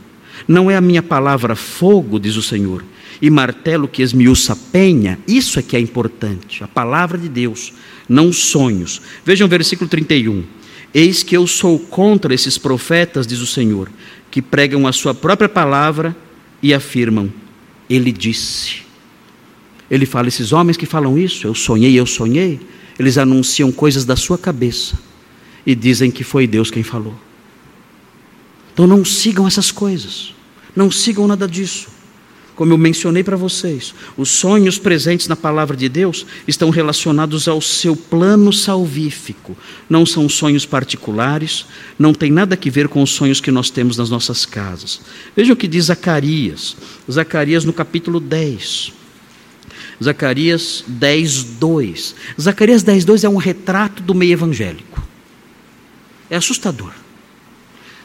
Não 0.46 0.70
é 0.70 0.76
a 0.76 0.80
minha 0.80 1.02
palavra 1.02 1.56
fogo, 1.56 2.18
diz 2.18 2.36
o 2.36 2.42
Senhor, 2.42 2.84
e 3.20 3.30
martelo 3.30 3.88
que 3.88 4.02
esmiuça 4.02 4.54
penha? 4.54 5.18
Isso 5.26 5.58
é 5.58 5.62
que 5.62 5.76
é 5.76 5.80
importante, 5.80 6.62
a 6.62 6.68
palavra 6.68 7.16
de 7.16 7.28
Deus, 7.28 7.72
não 8.08 8.32
sonhos. 8.32 9.00
Vejam 9.24 9.46
o 9.46 9.50
versículo 9.50 9.88
31. 9.88 10.44
Eis 10.94 11.22
que 11.22 11.36
eu 11.36 11.46
sou 11.46 11.78
contra 11.78 12.34
esses 12.34 12.56
profetas, 12.56 13.26
diz 13.26 13.40
o 13.40 13.46
Senhor, 13.46 13.90
que 14.30 14.40
pregam 14.40 14.86
a 14.86 14.92
sua 14.92 15.14
própria 15.14 15.48
palavra 15.48 16.16
e 16.62 16.72
afirmam: 16.72 17.32
Ele 17.88 18.12
disse. 18.12 18.82
Ele 19.90 20.06
fala: 20.06 20.28
esses 20.28 20.52
homens 20.52 20.76
que 20.76 20.86
falam 20.86 21.18
isso, 21.18 21.46
eu 21.46 21.54
sonhei, 21.54 21.98
eu 21.98 22.06
sonhei, 22.06 22.60
eles 22.98 23.18
anunciam 23.18 23.70
coisas 23.70 24.04
da 24.04 24.16
sua 24.16 24.38
cabeça 24.38 24.98
e 25.66 25.74
dizem 25.74 26.10
que 26.10 26.24
foi 26.24 26.46
Deus 26.46 26.70
quem 26.70 26.82
falou. 26.82 27.14
Então 28.76 28.86
não 28.86 29.06
sigam 29.06 29.46
essas 29.46 29.70
coisas, 29.70 30.34
não 30.76 30.90
sigam 30.90 31.26
nada 31.26 31.48
disso. 31.48 31.88
Como 32.54 32.74
eu 32.74 32.76
mencionei 32.76 33.24
para 33.24 33.34
vocês, 33.34 33.94
os 34.18 34.28
sonhos 34.30 34.78
presentes 34.78 35.28
na 35.28 35.34
palavra 35.34 35.74
de 35.74 35.88
Deus 35.88 36.26
estão 36.46 36.68
relacionados 36.68 37.48
ao 37.48 37.58
seu 37.62 37.96
plano 37.96 38.52
salvífico. 38.52 39.56
Não 39.88 40.04
são 40.04 40.28
sonhos 40.28 40.66
particulares, 40.66 41.64
não 41.98 42.12
tem 42.12 42.30
nada 42.30 42.54
a 42.54 42.70
ver 42.70 42.88
com 42.88 43.02
os 43.02 43.08
sonhos 43.08 43.40
que 43.40 43.50
nós 43.50 43.70
temos 43.70 43.96
nas 43.96 44.10
nossas 44.10 44.44
casas. 44.44 45.00
Veja 45.34 45.54
o 45.54 45.56
que 45.56 45.66
diz 45.66 45.86
Zacarias, 45.86 46.76
Zacarias 47.10 47.64
no 47.64 47.72
capítulo 47.72 48.20
10. 48.20 48.92
Zacarias 50.04 50.84
10, 50.86 51.44
2. 51.58 52.14
Zacarias 52.38 52.82
10, 52.82 53.06
2 53.06 53.24
é 53.24 53.28
um 53.30 53.38
retrato 53.38 54.02
do 54.02 54.14
meio 54.14 54.34
evangélico. 54.34 55.02
É 56.28 56.36
assustador. 56.36 57.05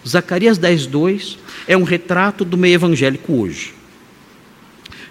Zacarias 0.08 0.58
10, 0.58 0.88
2 0.88 1.38
é 1.68 1.78
um 1.78 1.84
retrato 1.84 2.44
do 2.44 2.58
meio 2.58 2.76
evangélico 2.76 3.34
hoje. 3.34 3.74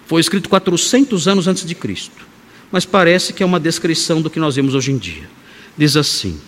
Foi 0.05 0.19
escrito 0.19 0.49
400 0.49 1.27
anos 1.27 1.47
antes 1.47 1.65
de 1.65 1.73
Cristo, 1.73 2.27
mas 2.71 2.85
parece 2.85 3.31
que 3.31 3.41
é 3.41 3.45
uma 3.45 3.59
descrição 3.59 4.21
do 4.21 4.29
que 4.29 4.39
nós 4.39 4.55
vemos 4.55 4.75
hoje 4.75 4.91
em 4.91 4.97
dia. 4.97 5.29
Diz 5.77 5.95
assim: 5.95 6.39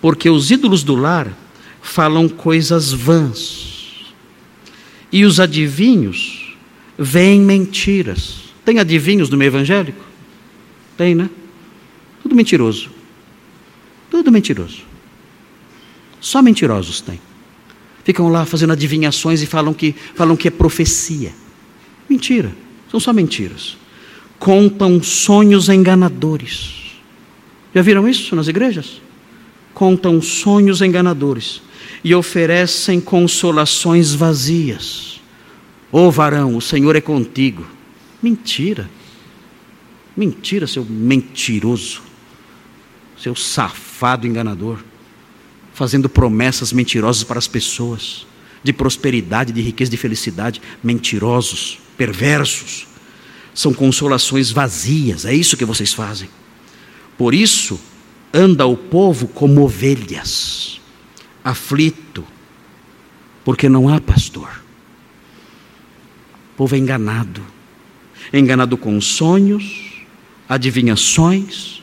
Porque 0.00 0.28
os 0.28 0.50
ídolos 0.50 0.82
do 0.82 0.96
lar 0.96 1.32
falam 1.80 2.28
coisas 2.28 2.92
vãs, 2.92 4.12
e 5.12 5.24
os 5.24 5.38
adivinhos 5.38 6.56
veem 6.98 7.40
mentiras. 7.40 8.50
Tem 8.64 8.78
adivinhos 8.78 9.30
no 9.30 9.36
meio 9.36 9.48
evangélico? 9.48 10.04
Tem, 10.96 11.14
né? 11.14 11.30
Tudo 12.22 12.34
mentiroso. 12.34 12.90
Tudo 14.10 14.30
mentiroso. 14.30 14.82
Só 16.20 16.42
mentirosos 16.42 17.00
tem. 17.00 17.20
Ficam 18.04 18.28
lá 18.28 18.44
fazendo 18.44 18.72
adivinhações 18.72 19.42
e 19.42 19.46
falam 19.46 19.74
que, 19.74 19.94
falam 20.14 20.36
que 20.36 20.48
é 20.48 20.50
profecia. 20.50 21.32
Mentira. 22.08 22.52
São 22.90 22.98
só 22.98 23.12
mentiras. 23.12 23.76
Contam 24.38 25.02
sonhos 25.02 25.68
enganadores. 25.68 26.94
Já 27.74 27.82
viram 27.82 28.08
isso 28.08 28.34
nas 28.34 28.48
igrejas? 28.48 29.00
Contam 29.72 30.20
sonhos 30.20 30.82
enganadores 30.82 31.62
e 32.02 32.14
oferecem 32.14 33.00
consolações 33.00 34.12
vazias. 34.12 35.20
Ô 35.92 36.06
oh, 36.06 36.10
varão, 36.10 36.56
o 36.56 36.60
Senhor 36.60 36.96
é 36.96 37.00
contigo. 37.00 37.66
Mentira. 38.22 38.90
Mentira, 40.16 40.66
seu 40.66 40.84
mentiroso. 40.84 42.02
Seu 43.16 43.36
safado 43.36 44.26
enganador. 44.26 44.78
Fazendo 45.80 46.10
promessas 46.10 46.74
mentirosas 46.74 47.24
para 47.24 47.38
as 47.38 47.48
pessoas. 47.48 48.26
De 48.62 48.70
prosperidade, 48.70 49.50
de 49.50 49.62
riqueza, 49.62 49.90
de 49.90 49.96
felicidade. 49.96 50.60
Mentirosos, 50.84 51.78
perversos. 51.96 52.86
São 53.54 53.72
consolações 53.72 54.50
vazias. 54.50 55.24
É 55.24 55.32
isso 55.32 55.56
que 55.56 55.64
vocês 55.64 55.94
fazem. 55.94 56.28
Por 57.16 57.32
isso, 57.32 57.80
anda 58.34 58.66
o 58.66 58.76
povo 58.76 59.26
como 59.26 59.62
ovelhas, 59.62 60.78
aflito, 61.42 62.24
porque 63.42 63.66
não 63.66 63.88
há 63.88 63.98
pastor. 64.00 64.62
O 66.52 66.56
povo 66.58 66.74
é 66.74 66.78
enganado 66.78 67.42
enganado 68.38 68.76
com 68.76 69.00
sonhos, 69.00 70.04
adivinhações 70.48 71.82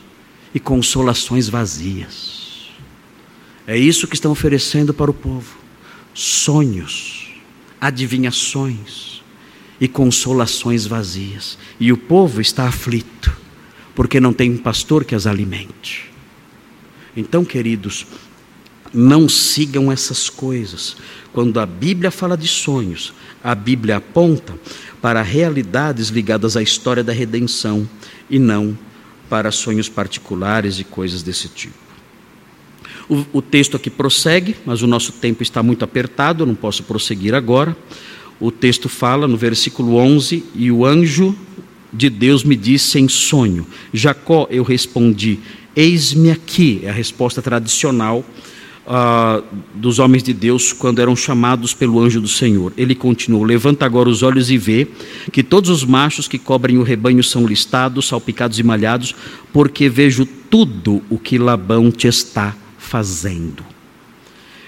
e 0.54 0.60
consolações 0.60 1.50
vazias. 1.50 2.37
É 3.68 3.78
isso 3.78 4.08
que 4.08 4.16
estão 4.16 4.32
oferecendo 4.32 4.94
para 4.94 5.12
o 5.12 5.14
povo: 5.14 5.58
sonhos, 6.14 7.34
adivinhações 7.82 9.22
e 9.80 9.90
consolações 9.90 10.88
vazias. 10.88 11.58
E 11.78 11.92
o 11.92 11.98
povo 11.98 12.40
está 12.40 12.66
aflito, 12.66 13.36
porque 13.94 14.22
não 14.22 14.32
tem 14.32 14.52
um 14.52 14.58
pastor 14.58 15.04
que 15.04 15.14
as 15.14 15.28
alimente. 15.28 16.10
Então, 17.16 17.44
queridos, 17.44 18.08
não 18.94 19.28
sigam 19.28 19.92
essas 19.92 20.30
coisas. 20.30 20.96
Quando 21.34 21.60
a 21.60 21.66
Bíblia 21.66 22.10
fala 22.10 22.38
de 22.38 22.48
sonhos, 22.48 23.14
a 23.44 23.54
Bíblia 23.54 23.98
aponta 23.98 24.58
para 25.02 25.22
realidades 25.22 26.08
ligadas 26.08 26.56
à 26.56 26.62
história 26.62 27.04
da 27.04 27.12
redenção 27.12 27.88
e 28.30 28.40
não 28.40 28.78
para 29.30 29.52
sonhos 29.52 29.90
particulares 29.90 30.80
e 30.80 30.86
coisas 30.86 31.22
desse 31.22 31.50
tipo. 31.50 31.87
O, 33.10 33.26
o, 33.40 33.42
texto 33.42 33.78
aqui 33.78 33.90
prossegue, 33.90 34.56
mas 34.66 34.82
o 34.82 34.88
nosso 34.88 35.14
tempo 35.14 35.42
está 35.42 35.64
muito 35.64 35.86
apertado, 35.86 36.44
eu 36.44 36.48
não 36.48 36.56
posso 36.56 36.84
prosseguir 36.84 37.34
agora. 37.34 37.76
O 38.40 38.52
texto 38.52 38.90
fala 38.90 39.28
no 39.28 39.38
versículo 39.38 39.96
11: 39.96 40.44
E 40.54 40.72
o 40.72 40.86
anjo 40.86 41.36
de 41.92 42.10
Deus 42.10 42.44
me 42.44 42.56
disse 42.56 43.00
em 43.00 43.08
sonho: 43.08 43.66
Jacó, 43.94 44.46
eu 44.50 44.64
respondi: 44.64 45.40
Eis-me 45.76 46.32
aqui. 46.32 46.82
É 46.84 46.90
a 46.90 46.94
resposta 46.94 47.42
tradicional 47.42 48.26
uh, 48.86 49.42
dos 49.74 50.00
homens 50.00 50.22
de 50.22 50.34
Deus 50.34 50.74
quando 50.74 51.00
eram 51.00 51.16
chamados 51.16 51.74
pelo 51.74 52.02
anjo 52.02 52.20
do 52.20 52.28
Senhor. 52.28 52.74
Ele 52.78 52.94
continuou: 52.94 53.46
Levanta 53.46 53.86
agora 53.86 54.10
os 54.10 54.22
olhos 54.22 54.52
e 54.52 54.58
vê 54.58 54.86
que 55.32 55.42
todos 55.42 55.70
os 55.70 55.86
machos 55.86 56.28
que 56.28 56.38
cobrem 56.38 56.78
o 56.78 56.84
rebanho 56.84 57.24
são 57.24 57.48
listados, 57.48 58.08
salpicados 58.08 58.60
e 58.60 58.64
malhados, 58.64 59.16
porque 59.54 59.88
vejo 59.88 60.26
tudo 60.26 61.02
o 61.10 61.18
que 61.18 61.38
Labão 61.38 61.90
te 61.90 62.08
está 62.08 62.54
fazendo. 62.88 63.64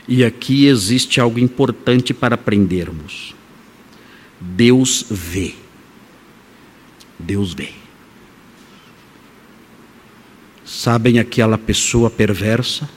E 0.07 0.23
aqui 0.23 0.65
existe 0.65 1.21
algo 1.21 1.39
importante 1.39 2.13
para 2.13 2.35
aprendermos. 2.35 3.33
Deus 4.39 5.05
vê. 5.09 5.55
Deus 7.17 7.53
vê. 7.53 7.69
Sabem 10.65 11.19
aquela 11.19 11.57
pessoa 11.57 12.09
perversa 12.09 12.89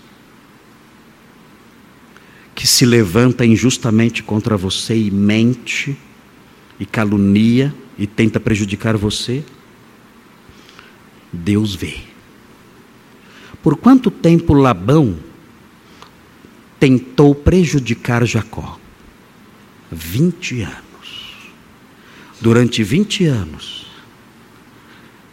que 2.55 2.66
se 2.66 2.85
levanta 2.85 3.45
injustamente 3.45 4.23
contra 4.23 4.57
você 4.57 4.97
e 4.97 5.11
mente 5.11 5.97
e 6.79 6.87
calunia 6.87 7.75
e 7.99 8.07
tenta 8.07 8.39
prejudicar 8.39 8.97
você, 8.97 9.45
Deus 11.33 11.75
vê. 11.75 12.11
Por 13.62 13.76
quanto 13.76 14.10
tempo 14.10 14.54
Labão 14.54 15.18
tentou 16.80 17.34
prejudicar 17.34 18.26
Jacó? 18.26 18.78
20 19.90 20.62
anos. 20.62 20.82
Durante 22.40 22.82
20 22.82 23.26
anos, 23.26 23.86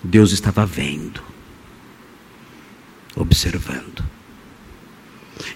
Deus 0.04 0.32
estava 0.32 0.64
vendo, 0.66 1.24
observando. 3.16 4.04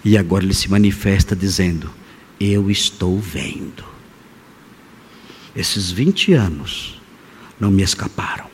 E 0.04 0.18
agora 0.18 0.44
ele 0.44 0.54
se 0.54 0.70
manifesta 0.70 1.36
dizendo: 1.36 1.92
Eu 2.40 2.72
estou 2.72 3.20
vendo. 3.20 3.86
Esses 5.56 5.92
20 5.92 6.34
anos 6.34 7.00
não 7.60 7.70
me 7.70 7.84
escaparam. 7.84 8.48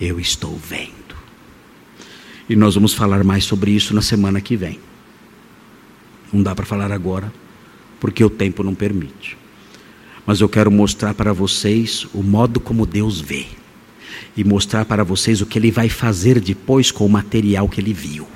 Eu 0.00 0.18
estou 0.18 0.56
vendo. 0.56 1.01
E 2.48 2.56
nós 2.56 2.74
vamos 2.74 2.94
falar 2.94 3.22
mais 3.24 3.44
sobre 3.44 3.70
isso 3.70 3.94
na 3.94 4.02
semana 4.02 4.40
que 4.40 4.56
vem. 4.56 4.78
Não 6.32 6.42
dá 6.42 6.54
para 6.54 6.66
falar 6.66 6.90
agora, 6.90 7.32
porque 8.00 8.24
o 8.24 8.30
tempo 8.30 8.62
não 8.62 8.74
permite. 8.74 9.36
Mas 10.26 10.40
eu 10.40 10.48
quero 10.48 10.70
mostrar 10.70 11.14
para 11.14 11.32
vocês 11.32 12.06
o 12.14 12.22
modo 12.22 12.60
como 12.60 12.86
Deus 12.86 13.20
vê. 13.20 13.46
E 14.36 14.44
mostrar 14.44 14.84
para 14.84 15.04
vocês 15.04 15.40
o 15.40 15.46
que 15.46 15.58
Ele 15.58 15.70
vai 15.70 15.88
fazer 15.88 16.40
depois 16.40 16.90
com 16.90 17.04
o 17.04 17.08
material 17.08 17.68
que 17.68 17.80
Ele 17.80 17.92
viu 17.92 18.26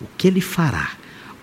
o 0.00 0.06
que 0.16 0.28
ele 0.28 0.40
fará 0.40 0.92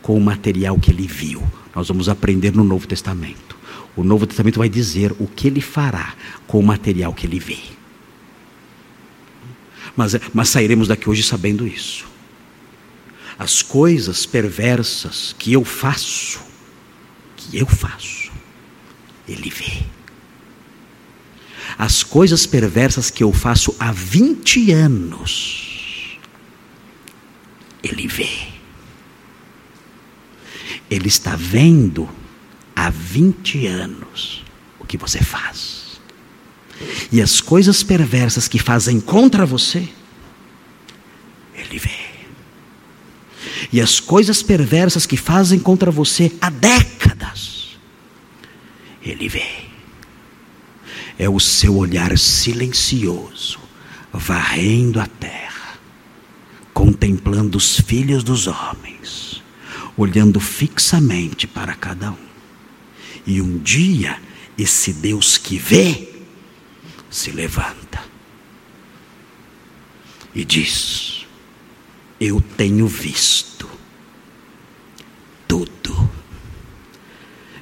com 0.01 0.17
o 0.17 0.21
material 0.21 0.77
que 0.77 0.91
ele 0.91 1.07
viu. 1.07 1.41
Nós 1.75 1.87
vamos 1.87 2.09
aprender 2.09 2.53
no 2.53 2.63
Novo 2.63 2.87
Testamento. 2.87 3.57
O 3.95 4.03
Novo 4.03 4.27
Testamento 4.27 4.59
vai 4.59 4.69
dizer 4.69 5.13
o 5.19 5.27
que 5.27 5.47
ele 5.47 5.61
fará 5.61 6.13
com 6.47 6.59
o 6.59 6.63
material 6.63 7.13
que 7.13 7.25
ele 7.25 7.39
vê. 7.39 7.59
Mas, 9.95 10.15
mas 10.33 10.49
sairemos 10.49 10.87
daqui 10.87 11.09
hoje 11.09 11.23
sabendo 11.23 11.67
isso. 11.67 12.05
As 13.37 13.61
coisas 13.61 14.25
perversas 14.25 15.35
que 15.37 15.53
eu 15.53 15.63
faço, 15.63 16.39
que 17.35 17.57
eu 17.57 17.65
faço, 17.65 18.31
Ele 19.27 19.49
vê. 19.49 19.83
As 21.77 22.03
coisas 22.03 22.45
perversas 22.45 23.09
que 23.09 23.23
eu 23.23 23.33
faço 23.33 23.75
há 23.79 23.91
20 23.91 24.71
anos, 24.71 26.17
Ele 27.83 28.07
vê. 28.07 28.29
Ele 30.89 31.07
está 31.07 31.35
vendo 31.35 32.07
há 32.75 32.89
20 32.89 33.65
anos 33.65 34.43
o 34.79 34.85
que 34.85 34.97
você 34.97 35.23
faz. 35.23 35.82
E 37.11 37.21
as 37.21 37.41
coisas 37.41 37.83
perversas 37.83 38.47
que 38.47 38.59
fazem 38.59 38.99
contra 38.99 39.45
você, 39.45 39.87
Ele 41.55 41.77
vê. 41.77 42.13
E 43.71 43.81
as 43.81 43.99
coisas 43.99 44.43
perversas 44.43 45.05
que 45.05 45.17
fazem 45.17 45.59
contra 45.59 45.89
você 45.89 46.31
há 46.41 46.49
décadas, 46.49 47.77
Ele 49.01 49.27
vê. 49.27 49.63
É 51.17 51.29
o 51.29 51.39
seu 51.39 51.75
olhar 51.77 52.17
silencioso, 52.17 53.59
varrendo 54.11 54.99
a 54.99 55.07
terra, 55.07 55.79
contemplando 56.73 57.57
os 57.57 57.79
filhos 57.79 58.23
dos 58.23 58.47
homens, 58.47 59.41
olhando 59.95 60.39
fixamente 60.39 61.47
para 61.47 61.73
cada 61.75 62.11
um. 62.11 62.33
E 63.25 63.41
um 63.41 63.57
dia, 63.57 64.17
esse 64.57 64.91
Deus 64.93 65.37
que 65.37 65.57
vê, 65.57 66.12
se 67.13 67.31
levanta 67.31 68.03
e 70.33 70.43
diz: 70.43 71.27
Eu 72.19 72.41
tenho 72.41 72.87
visto 72.87 73.69
tudo. 75.47 76.09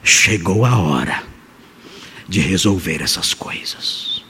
Chegou 0.02 0.65
a 0.65 0.78
hora 0.78 1.23
de 2.28 2.40
resolver 2.40 3.02
essas 3.02 3.34
coisas. 3.34 4.23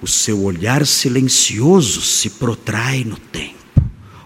O 0.00 0.06
seu 0.08 0.42
olhar 0.42 0.84
silencioso 0.86 2.00
se 2.00 2.30
protrai 2.30 3.04
no 3.04 3.16
tempo 3.16 3.82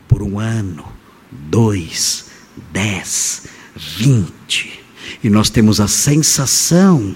por 0.08 0.22
um 0.22 0.38
ano, 0.38 0.90
dois, 1.30 2.30
dez, 2.72 3.46
vinte, 3.74 4.80
e 5.22 5.28
nós 5.28 5.50
temos 5.50 5.80
a 5.80 5.88
sensação 5.88 7.14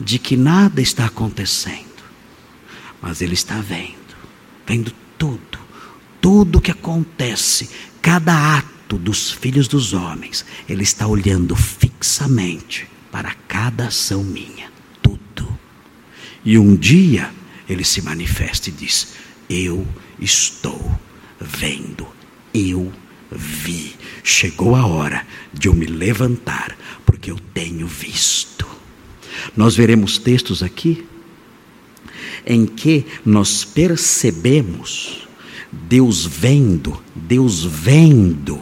de 0.00 0.18
que 0.18 0.36
nada 0.36 0.80
está 0.80 1.06
acontecendo, 1.06 2.02
mas 3.00 3.20
Ele 3.20 3.34
está 3.34 3.60
vendo, 3.60 4.16
vendo 4.66 4.92
tudo, 5.18 5.58
tudo 6.20 6.60
que 6.60 6.70
acontece, 6.70 7.68
cada 8.00 8.58
ato 8.58 8.96
dos 8.96 9.32
filhos 9.32 9.68
dos 9.68 9.92
homens, 9.92 10.44
Ele 10.68 10.82
está 10.82 11.06
olhando 11.06 11.56
fixamente 11.56 12.88
para 13.10 13.34
cada 13.46 13.88
ação 13.88 14.22
minha, 14.22 14.70
tudo. 15.02 15.58
E 16.44 16.58
um 16.58 16.76
dia 16.76 17.32
Ele 17.68 17.84
se 17.84 18.00
manifesta 18.02 18.68
e 18.68 18.72
diz: 18.72 19.14
Eu 19.48 19.86
estou 20.20 20.98
vendo, 21.40 22.06
eu 22.54 22.92
vi. 23.30 23.94
Chegou 24.22 24.76
a 24.76 24.86
hora 24.86 25.26
de 25.52 25.68
eu 25.68 25.74
me 25.74 25.86
levantar, 25.86 26.76
porque 27.04 27.30
eu 27.30 27.38
tenho 27.52 27.86
visto. 27.86 28.77
Nós 29.56 29.76
veremos 29.76 30.18
textos 30.18 30.62
aqui 30.62 31.06
em 32.46 32.66
que 32.66 33.06
nós 33.24 33.64
percebemos 33.64 35.28
Deus 35.70 36.24
vendo, 36.24 37.02
Deus 37.14 37.64
vendo 37.64 38.60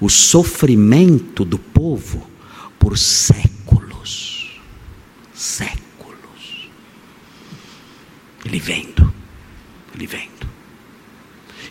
o 0.00 0.08
sofrimento 0.08 1.44
do 1.44 1.58
povo 1.58 2.28
por 2.78 2.98
séculos. 2.98 4.60
Séculos. 5.34 6.68
Ele 8.44 8.58
vendo, 8.58 9.12
ele 9.94 10.06
vendo. 10.06 10.48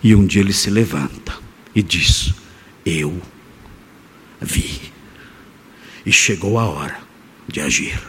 E 0.01 0.15
um 0.15 0.25
dia 0.25 0.41
ele 0.41 0.53
se 0.53 0.69
levanta 0.69 1.37
e 1.75 1.83
diz: 1.83 2.33
Eu 2.85 3.21
vi. 4.39 4.93
E 6.05 6.13
chegou 6.13 6.57
a 6.57 6.65
hora 6.65 7.08
de 7.51 7.59
agir. 7.61 7.99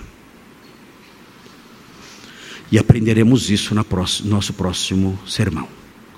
E 2.71 2.79
aprenderemos 2.79 3.51
isso 3.51 3.75
no 3.75 3.85
nosso 4.25 4.53
próximo 4.53 5.19
sermão. 5.27 5.69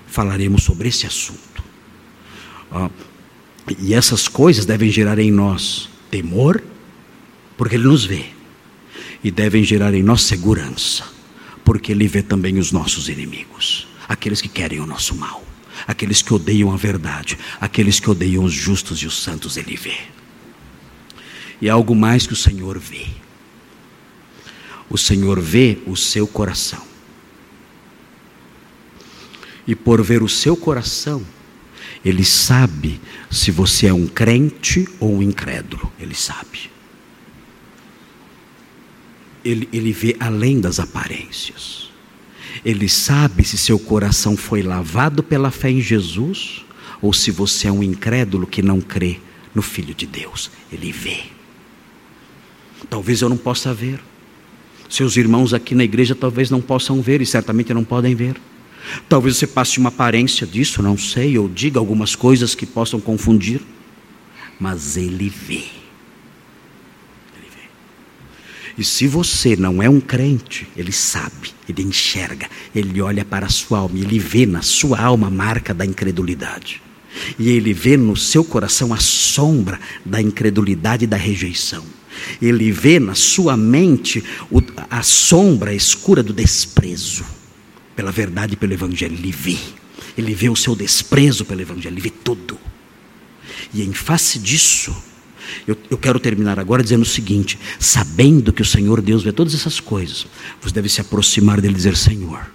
Falaremos 0.07 0.63
sobre 0.63 0.89
esse 0.89 1.07
assunto. 1.07 1.63
E 3.79 3.93
essas 3.93 4.27
coisas 4.27 4.65
devem 4.65 4.91
gerar 4.91 5.17
em 5.17 5.31
nós 5.31 5.89
temor, 6.11 6.61
porque 7.57 7.75
Ele 7.75 7.87
nos 7.87 8.05
vê, 8.05 8.25
e 9.23 9.31
devem 9.31 9.63
gerar 9.63 9.93
em 9.93 10.03
nós 10.03 10.21
segurança, 10.21 11.05
porque 11.63 11.91
Ele 11.91 12.07
vê 12.07 12.21
também 12.21 12.59
os 12.59 12.71
nossos 12.71 13.09
inimigos, 13.09 13.87
aqueles 14.07 14.41
que 14.41 14.49
querem 14.49 14.79
o 14.79 14.85
nosso 14.85 15.15
mal, 15.15 15.43
aqueles 15.87 16.21
que 16.21 16.33
odeiam 16.33 16.71
a 16.71 16.77
verdade, 16.77 17.37
aqueles 17.59 17.99
que 17.99 18.09
odeiam 18.09 18.43
os 18.43 18.53
justos 18.53 18.99
e 18.99 19.07
os 19.07 19.19
santos, 19.23 19.57
Ele 19.57 19.75
vê. 19.75 19.97
E 21.63 21.69
algo 21.69 21.95
mais 21.95 22.27
que 22.27 22.33
o 22.33 22.35
Senhor 22.35 22.77
vê. 22.77 23.05
O 24.89 24.97
Senhor 24.97 25.39
vê 25.39 25.77
o 25.87 25.95
seu 25.95 26.27
coração. 26.27 26.85
E 29.65 29.73
por 29.73 30.03
ver 30.03 30.21
o 30.21 30.27
seu 30.27 30.57
coração, 30.57 31.25
ele 32.03 32.25
sabe 32.25 32.99
se 33.31 33.49
você 33.49 33.87
é 33.87 33.93
um 33.93 34.05
crente 34.05 34.85
ou 34.99 35.15
um 35.15 35.21
incrédulo. 35.23 35.89
Ele 35.97 36.13
sabe. 36.13 36.69
Ele, 39.41 39.69
ele 39.71 39.93
vê 39.93 40.17
além 40.19 40.59
das 40.59 40.81
aparências. 40.81 41.89
Ele 42.65 42.89
sabe 42.89 43.45
se 43.45 43.57
seu 43.57 43.79
coração 43.79 44.35
foi 44.35 44.61
lavado 44.61 45.23
pela 45.23 45.49
fé 45.49 45.71
em 45.71 45.79
Jesus 45.79 46.65
ou 47.01 47.13
se 47.13 47.31
você 47.31 47.69
é 47.69 47.71
um 47.71 47.81
incrédulo 47.81 48.45
que 48.45 48.61
não 48.61 48.81
crê 48.81 49.21
no 49.55 49.61
Filho 49.61 49.95
de 49.95 50.05
Deus. 50.05 50.51
Ele 50.69 50.91
vê. 50.91 51.32
Talvez 52.89 53.21
eu 53.21 53.29
não 53.29 53.37
possa 53.37 53.73
ver. 53.73 53.99
Seus 54.89 55.17
irmãos 55.17 55.53
aqui 55.53 55.73
na 55.73 55.83
igreja 55.83 56.13
talvez 56.13 56.49
não 56.49 56.61
possam 56.61 57.01
ver 57.01 57.21
e 57.21 57.25
certamente 57.25 57.73
não 57.73 57.83
podem 57.83 58.13
ver. 58.13 58.35
Talvez 59.07 59.37
você 59.37 59.47
passe 59.47 59.79
uma 59.79 59.89
aparência 59.89 60.45
disso, 60.45 60.83
não 60.83 60.97
sei, 60.97 61.37
ou 61.37 61.47
diga 61.47 61.79
algumas 61.79 62.15
coisas 62.15 62.53
que 62.53 62.65
possam 62.65 62.99
confundir, 62.99 63.61
mas 64.59 64.97
ele 64.97 65.29
vê. 65.29 65.63
Ele 67.35 67.49
vê. 67.49 67.67
E 68.77 68.83
se 68.83 69.07
você 69.07 69.55
não 69.55 69.81
é 69.81 69.89
um 69.89 69.99
crente, 69.99 70.67
ele 70.75 70.91
sabe, 70.91 71.53
ele 71.67 71.81
enxerga, 71.81 72.47
ele 72.75 73.01
olha 73.01 73.23
para 73.25 73.45
a 73.45 73.49
sua 73.49 73.79
alma, 73.79 73.97
ele 73.97 74.19
vê 74.19 74.45
na 74.45 74.61
sua 74.61 74.99
alma 74.99 75.27
a 75.27 75.31
marca 75.31 75.73
da 75.73 75.85
incredulidade. 75.85 76.81
E 77.37 77.49
ele 77.49 77.73
vê 77.73 77.95
no 77.95 78.17
seu 78.17 78.43
coração 78.43 78.93
a 78.93 78.97
sombra 78.97 79.79
da 80.03 80.21
incredulidade 80.21 81.05
e 81.05 81.07
da 81.07 81.17
rejeição. 81.17 81.85
Ele 82.41 82.71
vê 82.71 82.99
na 82.99 83.15
sua 83.15 83.55
mente 83.55 84.23
a 84.89 85.03
sombra 85.03 85.73
escura 85.73 86.21
do 86.23 86.33
desprezo 86.33 87.25
pela 87.95 88.11
verdade 88.11 88.53
e 88.53 88.57
pelo 88.57 88.73
Evangelho. 88.73 89.15
Ele 89.15 89.31
vê. 89.31 89.57
Ele 90.17 90.33
vê 90.33 90.49
o 90.49 90.55
seu 90.55 90.75
desprezo 90.75 91.45
pelo 91.45 91.61
Evangelho, 91.61 91.93
ele 91.93 92.01
vê 92.01 92.09
tudo. 92.09 92.57
E 93.73 93.81
em 93.81 93.93
face 93.93 94.37
disso, 94.37 94.95
eu, 95.67 95.77
eu, 95.89 95.97
quero 95.97 96.19
terminar 96.19 96.59
agora 96.59 96.83
dizendo 96.83 97.01
o 97.01 97.05
seguinte: 97.05 97.57
sabendo 97.79 98.53
que 98.53 98.61
o 98.61 98.65
Senhor 98.65 99.01
Deus 99.01 99.23
vê 99.23 99.31
todas 99.31 99.53
essas 99.53 99.79
coisas, 99.79 100.27
você 100.61 100.73
deve 100.73 100.89
se 100.89 101.01
aproximar 101.01 101.59
dele 101.59 101.73
e 101.73 101.77
dizer: 101.77 101.97
Senhor, 101.97 102.51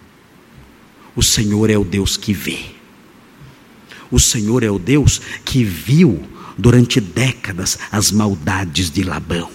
o 1.16 1.22
Senhor 1.22 1.70
é 1.70 1.76
o 1.76 1.84
Deus 1.84 2.16
que 2.16 2.32
vê. 2.32 2.58
O 4.10 4.18
Senhor 4.18 4.62
é 4.62 4.70
o 4.70 4.78
Deus 4.78 5.20
que 5.44 5.64
viu 5.64 6.24
durante 6.58 7.00
décadas 7.00 7.78
as 7.90 8.10
maldades 8.10 8.90
de 8.90 9.04
Labão. 9.04 9.48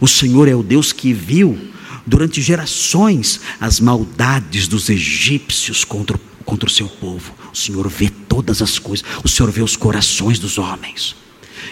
O 0.00 0.08
Senhor 0.08 0.48
é 0.48 0.54
o 0.54 0.62
Deus 0.62 0.92
que 0.92 1.12
viu 1.12 1.56
durante 2.04 2.42
gerações 2.42 3.40
as 3.60 3.78
maldades 3.78 4.66
dos 4.66 4.90
egípcios 4.90 5.84
contra, 5.84 6.18
contra 6.44 6.68
o 6.68 6.72
seu 6.72 6.88
povo. 6.88 7.32
O 7.52 7.56
Senhor 7.56 7.88
vê 7.88 8.10
todas 8.10 8.60
as 8.60 8.78
coisas, 8.78 9.06
o 9.22 9.28
Senhor 9.28 9.50
vê 9.50 9.62
os 9.62 9.76
corações 9.76 10.38
dos 10.38 10.58
homens, 10.58 11.14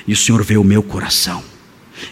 e 0.07 0.13
o 0.13 0.17
Senhor 0.17 0.43
vê 0.45 0.57
o 0.57 0.65
meu 0.65 0.83
coração. 0.83 1.43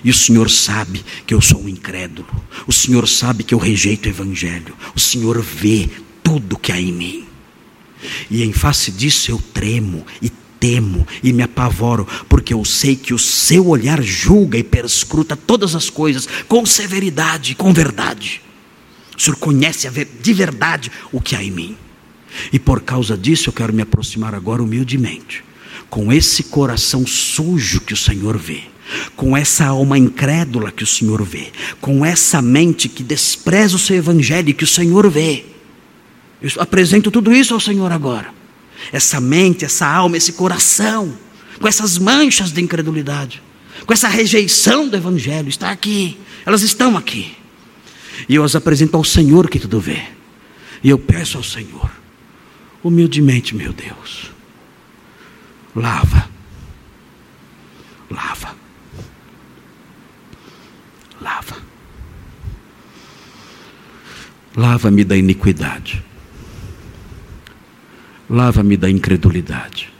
E 0.02 0.10
o 0.10 0.14
Senhor 0.14 0.50
sabe 0.50 1.04
que 1.26 1.34
eu 1.34 1.42
sou 1.42 1.62
um 1.62 1.68
incrédulo. 1.68 2.28
O 2.66 2.72
Senhor 2.72 3.06
sabe 3.06 3.44
que 3.44 3.54
eu 3.54 3.58
rejeito 3.58 4.06
o 4.06 4.08
Evangelho. 4.08 4.74
O 4.96 5.00
Senhor 5.00 5.42
vê 5.42 5.90
tudo 6.22 6.58
que 6.58 6.72
há 6.72 6.80
em 6.80 6.90
mim. 6.90 7.26
E 8.30 8.42
em 8.42 8.52
face 8.52 8.90
disso 8.90 9.30
eu 9.30 9.38
tremo 9.52 10.06
e 10.22 10.30
temo 10.64 11.06
e 11.22 11.30
me 11.30 11.42
apavoro, 11.42 12.08
porque 12.26 12.54
eu 12.54 12.64
sei 12.64 12.96
que 12.96 13.12
o 13.12 13.18
seu 13.18 13.68
olhar 13.68 14.02
julga 14.02 14.56
e 14.56 14.64
perscruta 14.64 15.36
todas 15.36 15.74
as 15.74 15.90
coisas 15.90 16.26
com 16.48 16.64
severidade 16.64 17.54
com 17.54 17.70
verdade. 17.70 18.40
O 19.14 19.20
Senhor 19.20 19.36
conhece 19.36 19.86
de 20.22 20.32
verdade 20.32 20.90
o 21.12 21.20
que 21.20 21.36
há 21.36 21.44
em 21.44 21.50
mim. 21.50 21.76
E 22.50 22.58
por 22.58 22.80
causa 22.80 23.14
disso 23.14 23.50
eu 23.50 23.52
quero 23.52 23.74
me 23.74 23.82
aproximar 23.82 24.34
agora 24.34 24.62
humildemente, 24.62 25.44
com 25.90 26.10
esse 26.10 26.44
coração 26.44 27.06
sujo 27.06 27.82
que 27.82 27.92
o 27.92 27.96
Senhor 27.96 28.38
vê, 28.38 28.62
com 29.14 29.36
essa 29.36 29.66
alma 29.66 29.98
incrédula 29.98 30.72
que 30.72 30.82
o 30.82 30.86
Senhor 30.86 31.22
vê, 31.22 31.52
com 31.78 32.02
essa 32.02 32.40
mente 32.40 32.88
que 32.88 33.02
despreza 33.02 33.76
o 33.76 33.78
seu 33.78 33.96
evangelho 33.96 34.54
que 34.54 34.64
o 34.64 34.66
Senhor 34.66 35.10
vê. 35.10 35.44
Eu 36.40 36.50
apresento 36.56 37.10
tudo 37.10 37.34
isso 37.34 37.52
ao 37.52 37.60
Senhor 37.60 37.92
agora. 37.92 38.43
Essa 38.92 39.20
mente, 39.20 39.64
essa 39.64 39.86
alma, 39.86 40.16
esse 40.16 40.32
coração, 40.32 41.16
com 41.60 41.68
essas 41.68 41.98
manchas 41.98 42.52
de 42.52 42.60
incredulidade, 42.60 43.42
com 43.86 43.92
essa 43.92 44.08
rejeição 44.08 44.88
do 44.88 44.96
evangelho, 44.96 45.48
está 45.48 45.70
aqui. 45.70 46.18
Elas 46.46 46.62
estão 46.62 46.96
aqui. 46.96 47.34
E 48.28 48.34
eu 48.34 48.44
as 48.44 48.54
apresento 48.54 48.96
ao 48.96 49.04
Senhor 49.04 49.48
que 49.48 49.58
tudo 49.58 49.80
vê. 49.80 50.02
E 50.82 50.90
eu 50.90 50.98
peço 50.98 51.36
ao 51.36 51.42
Senhor, 51.42 51.90
humildemente, 52.82 53.54
meu 53.54 53.72
Deus, 53.72 54.30
lava, 55.74 56.28
lava 58.10 58.64
lava. 61.24 61.56
Lava-me 64.54 65.02
da 65.02 65.16
iniquidade. 65.16 66.04
Lava-me 68.34 68.76
da 68.76 68.90
incredulidade. 68.90 69.92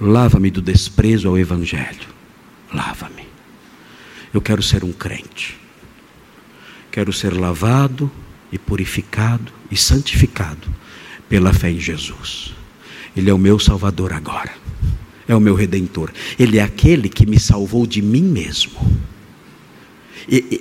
Lava-me 0.00 0.50
do 0.50 0.62
desprezo 0.62 1.28
ao 1.28 1.38
Evangelho. 1.38 2.08
Lava-me. 2.72 3.26
Eu 4.32 4.40
quero 4.40 4.62
ser 4.62 4.82
um 4.82 4.90
crente. 4.90 5.58
Quero 6.90 7.12
ser 7.12 7.34
lavado 7.34 8.10
e 8.50 8.58
purificado 8.58 9.52
e 9.70 9.76
santificado 9.76 10.66
pela 11.28 11.52
fé 11.52 11.70
em 11.70 11.78
Jesus. 11.78 12.54
Ele 13.14 13.28
é 13.28 13.34
o 13.34 13.38
meu 13.38 13.58
Salvador 13.58 14.14
agora. 14.14 14.54
É 15.28 15.36
o 15.36 15.40
meu 15.40 15.54
redentor. 15.54 16.10
Ele 16.38 16.56
é 16.56 16.62
aquele 16.62 17.10
que 17.10 17.26
me 17.26 17.38
salvou 17.38 17.86
de 17.86 18.00
mim 18.00 18.22
mesmo 18.22 18.72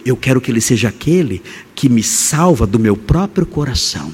eu 0.05 0.15
quero 0.15 0.39
que 0.39 0.49
Ele 0.49 0.61
seja 0.61 0.87
aquele 0.87 1.41
que 1.75 1.89
me 1.89 2.01
salva 2.01 2.65
do 2.65 2.79
meu 2.79 2.95
próprio 2.95 3.45
coração, 3.45 4.13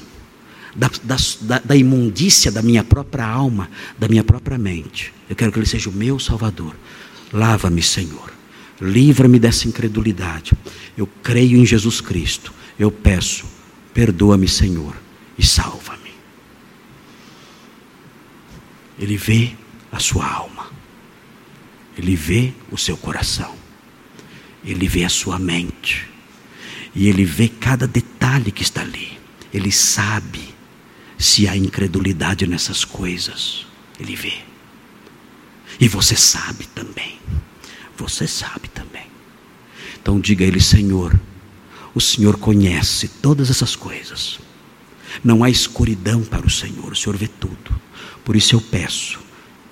da, 0.74 0.90
da, 1.02 1.58
da 1.60 1.76
imundícia 1.76 2.50
da 2.50 2.60
minha 2.60 2.82
própria 2.82 3.26
alma, 3.26 3.70
da 3.98 4.08
minha 4.08 4.24
própria 4.24 4.58
mente. 4.58 5.12
Eu 5.28 5.36
quero 5.36 5.52
que 5.52 5.58
Ele 5.58 5.66
seja 5.66 5.88
o 5.88 5.92
meu 5.92 6.18
Salvador. 6.18 6.74
Lava-me, 7.32 7.82
Senhor. 7.82 8.32
Livra-me 8.80 9.38
dessa 9.38 9.68
incredulidade. 9.68 10.52
Eu 10.96 11.06
creio 11.22 11.58
em 11.58 11.64
Jesus 11.64 12.00
Cristo. 12.00 12.52
Eu 12.78 12.90
peço, 12.90 13.44
perdoa-me, 13.92 14.48
Senhor, 14.48 14.94
e 15.38 15.46
salva-me. 15.46 16.12
Ele 18.98 19.16
vê 19.16 19.52
a 19.92 19.98
sua 19.98 20.26
alma. 20.26 20.66
Ele 21.96 22.16
vê 22.16 22.52
o 22.70 22.76
seu 22.76 22.96
coração. 22.96 23.54
Ele 24.64 24.88
vê 24.88 25.04
a 25.04 25.08
sua 25.08 25.38
mente. 25.38 26.08
E 26.94 27.08
ele 27.08 27.24
vê 27.24 27.48
cada 27.48 27.86
detalhe 27.86 28.50
que 28.50 28.62
está 28.62 28.80
ali. 28.80 29.18
Ele 29.52 29.70
sabe 29.70 30.53
se 31.18 31.48
há 31.48 31.56
incredulidade 31.56 32.46
nessas 32.46 32.84
coisas. 32.84 33.66
Ele 33.98 34.16
vê. 34.16 34.34
E 35.80 35.88
você 35.88 36.16
sabe 36.16 36.66
também. 36.68 37.18
Você 37.96 38.26
sabe 38.26 38.68
também. 38.68 39.06
Então 40.00 40.20
diga 40.20 40.44
a 40.44 40.48
Ele, 40.48 40.60
Senhor, 40.60 41.18
o 41.94 42.00
Senhor 42.00 42.36
conhece 42.38 43.08
todas 43.08 43.50
essas 43.50 43.76
coisas. 43.76 44.38
Não 45.22 45.44
há 45.44 45.50
escuridão 45.50 46.22
para 46.22 46.46
o 46.46 46.50
Senhor, 46.50 46.92
o 46.92 46.96
Senhor 46.96 47.16
vê 47.16 47.28
tudo. 47.28 47.80
Por 48.24 48.34
isso 48.34 48.54
eu 48.54 48.60
peço, 48.60 49.20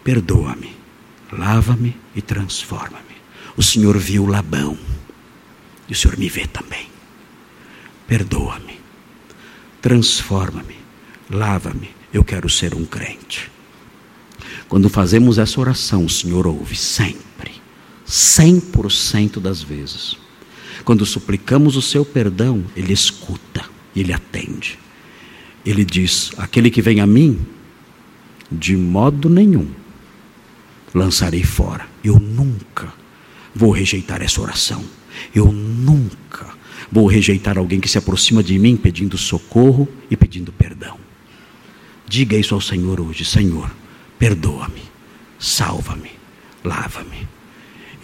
perdoa-me, 0.04 0.76
lava-me 1.32 1.96
e 2.14 2.22
transforma-me. 2.22 3.16
O 3.56 3.62
Senhor 3.62 3.98
viu 3.98 4.26
Labão 4.26 4.78
e 5.88 5.92
o 5.92 5.96
Senhor 5.96 6.16
me 6.16 6.28
vê 6.28 6.46
também. 6.46 6.88
Perdoa-me, 8.06 8.78
transforma-me, 9.80 10.76
lava-me. 11.32 11.90
Eu 12.12 12.22
quero 12.22 12.48
ser 12.48 12.74
um 12.74 12.84
crente. 12.84 13.50
Quando 14.68 14.88
fazemos 14.88 15.38
essa 15.38 15.60
oração, 15.60 16.04
o 16.04 16.10
Senhor 16.10 16.46
ouve 16.46 16.76
sempre, 16.76 17.52
100% 18.06 19.40
das 19.40 19.62
vezes. 19.62 20.16
Quando 20.84 21.06
suplicamos 21.06 21.76
o 21.76 21.82
seu 21.82 22.04
perdão, 22.04 22.64
Ele 22.76 22.92
escuta 22.92 23.64
Ele 23.94 24.12
atende. 24.12 24.78
Ele 25.64 25.84
diz: 25.84 26.32
Aquele 26.36 26.70
que 26.70 26.82
vem 26.82 27.00
a 27.00 27.06
mim, 27.06 27.38
de 28.50 28.76
modo 28.76 29.28
nenhum 29.28 29.68
lançarei 30.94 31.42
fora. 31.42 31.86
Eu 32.02 32.18
nunca 32.18 32.92
vou 33.54 33.70
rejeitar 33.70 34.22
essa 34.22 34.40
oração. 34.40 34.84
Eu 35.34 35.50
nunca 35.52 36.48
vou 36.90 37.06
rejeitar 37.06 37.56
alguém 37.58 37.80
que 37.80 37.88
se 37.88 37.98
aproxima 37.98 38.42
de 38.42 38.58
mim 38.58 38.76
pedindo 38.76 39.16
socorro 39.16 39.88
e 40.10 40.16
pedindo 40.16 40.52
perdão. 40.52 40.98
Diga 42.12 42.36
isso 42.36 42.54
ao 42.54 42.60
Senhor 42.60 43.00
hoje: 43.00 43.24
Senhor, 43.24 43.70
perdoa-me, 44.18 44.82
salva-me, 45.38 46.10
lava-me. 46.62 47.26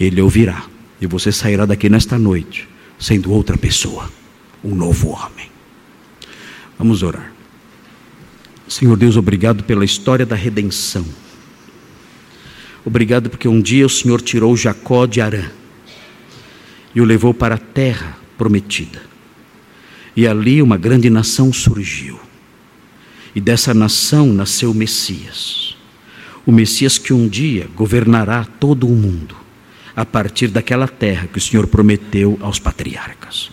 Ele 0.00 0.22
ouvirá 0.22 0.64
e 0.98 1.06
você 1.06 1.30
sairá 1.30 1.66
daqui 1.66 1.90
nesta 1.90 2.18
noite 2.18 2.66
sendo 2.98 3.30
outra 3.30 3.58
pessoa, 3.58 4.10
um 4.64 4.74
novo 4.74 5.10
homem. 5.10 5.50
Vamos 6.78 7.02
orar. 7.02 7.34
Senhor 8.66 8.96
Deus, 8.96 9.14
obrigado 9.14 9.62
pela 9.64 9.84
história 9.84 10.24
da 10.24 10.34
redenção. 10.34 11.04
Obrigado 12.86 13.28
porque 13.28 13.46
um 13.46 13.60
dia 13.60 13.84
o 13.84 13.90
Senhor 13.90 14.22
tirou 14.22 14.56
Jacó 14.56 15.04
de 15.04 15.20
Arã 15.20 15.50
e 16.94 17.00
o 17.02 17.04
levou 17.04 17.34
para 17.34 17.56
a 17.56 17.58
terra 17.58 18.16
prometida. 18.38 19.02
E 20.16 20.26
ali 20.26 20.62
uma 20.62 20.78
grande 20.78 21.10
nação 21.10 21.52
surgiu. 21.52 22.27
E 23.38 23.40
dessa 23.40 23.72
nação 23.72 24.32
nasceu 24.32 24.72
o 24.72 24.74
Messias. 24.74 25.76
O 26.44 26.50
Messias 26.50 26.98
que 26.98 27.12
um 27.12 27.28
dia 27.28 27.68
governará 27.76 28.44
todo 28.44 28.88
o 28.88 28.90
mundo, 28.90 29.36
a 29.94 30.04
partir 30.04 30.48
daquela 30.48 30.88
terra 30.88 31.28
que 31.28 31.38
o 31.38 31.40
Senhor 31.40 31.68
prometeu 31.68 32.36
aos 32.42 32.58
patriarcas. 32.58 33.48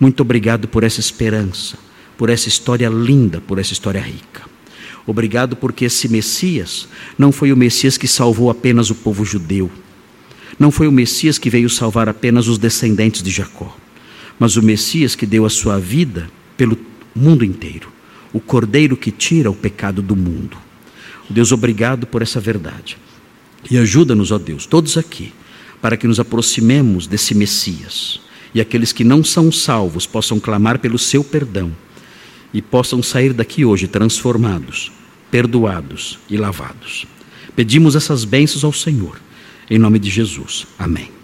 Muito 0.00 0.20
obrigado 0.20 0.66
por 0.66 0.82
essa 0.82 0.98
esperança, 0.98 1.78
por 2.16 2.28
essa 2.28 2.48
história 2.48 2.88
linda, 2.88 3.40
por 3.40 3.60
essa 3.60 3.72
história 3.72 4.00
rica. 4.00 4.42
Obrigado 5.06 5.54
porque 5.54 5.84
esse 5.84 6.08
Messias 6.08 6.88
não 7.16 7.30
foi 7.30 7.52
o 7.52 7.56
Messias 7.56 7.96
que 7.96 8.08
salvou 8.08 8.50
apenas 8.50 8.90
o 8.90 8.96
povo 8.96 9.24
judeu. 9.24 9.70
Não 10.58 10.72
foi 10.72 10.88
o 10.88 10.92
Messias 10.92 11.38
que 11.38 11.48
veio 11.48 11.70
salvar 11.70 12.08
apenas 12.08 12.48
os 12.48 12.58
descendentes 12.58 13.22
de 13.22 13.30
Jacó, 13.30 13.76
mas 14.40 14.56
o 14.56 14.62
Messias 14.62 15.14
que 15.14 15.24
deu 15.24 15.46
a 15.46 15.50
sua 15.50 15.78
vida 15.78 16.28
pelo 16.56 16.76
mundo 17.14 17.44
inteiro, 17.44 17.96
o 18.32 18.40
Cordeiro 18.40 18.96
que 18.96 19.10
tira 19.10 19.50
o 19.50 19.54
pecado 19.54 20.02
do 20.02 20.14
mundo. 20.16 20.56
Deus, 21.28 21.52
obrigado 21.52 22.06
por 22.06 22.22
essa 22.22 22.40
verdade. 22.40 22.96
E 23.70 23.76
ajuda-nos, 23.76 24.30
ó 24.30 24.38
Deus, 24.38 24.66
todos 24.66 24.96
aqui, 24.96 25.32
para 25.80 25.96
que 25.96 26.06
nos 26.06 26.20
aproximemos 26.20 27.06
desse 27.06 27.34
Messias 27.34 28.20
e 28.54 28.60
aqueles 28.60 28.92
que 28.92 29.04
não 29.04 29.22
são 29.22 29.52
salvos 29.52 30.06
possam 30.06 30.40
clamar 30.40 30.78
pelo 30.78 30.98
seu 30.98 31.22
perdão 31.22 31.70
e 32.52 32.62
possam 32.62 33.02
sair 33.02 33.32
daqui 33.32 33.64
hoje 33.64 33.86
transformados 33.86 34.90
perdoados 35.30 36.18
e 36.28 36.36
lavados. 36.36 37.06
Pedimos 37.54 37.96
essas 37.96 38.24
bênçãos 38.24 38.64
ao 38.64 38.72
Senhor, 38.72 39.20
em 39.70 39.78
nome 39.78 39.98
de 39.98 40.10
Jesus. 40.10 40.66
Amém. 40.78 41.17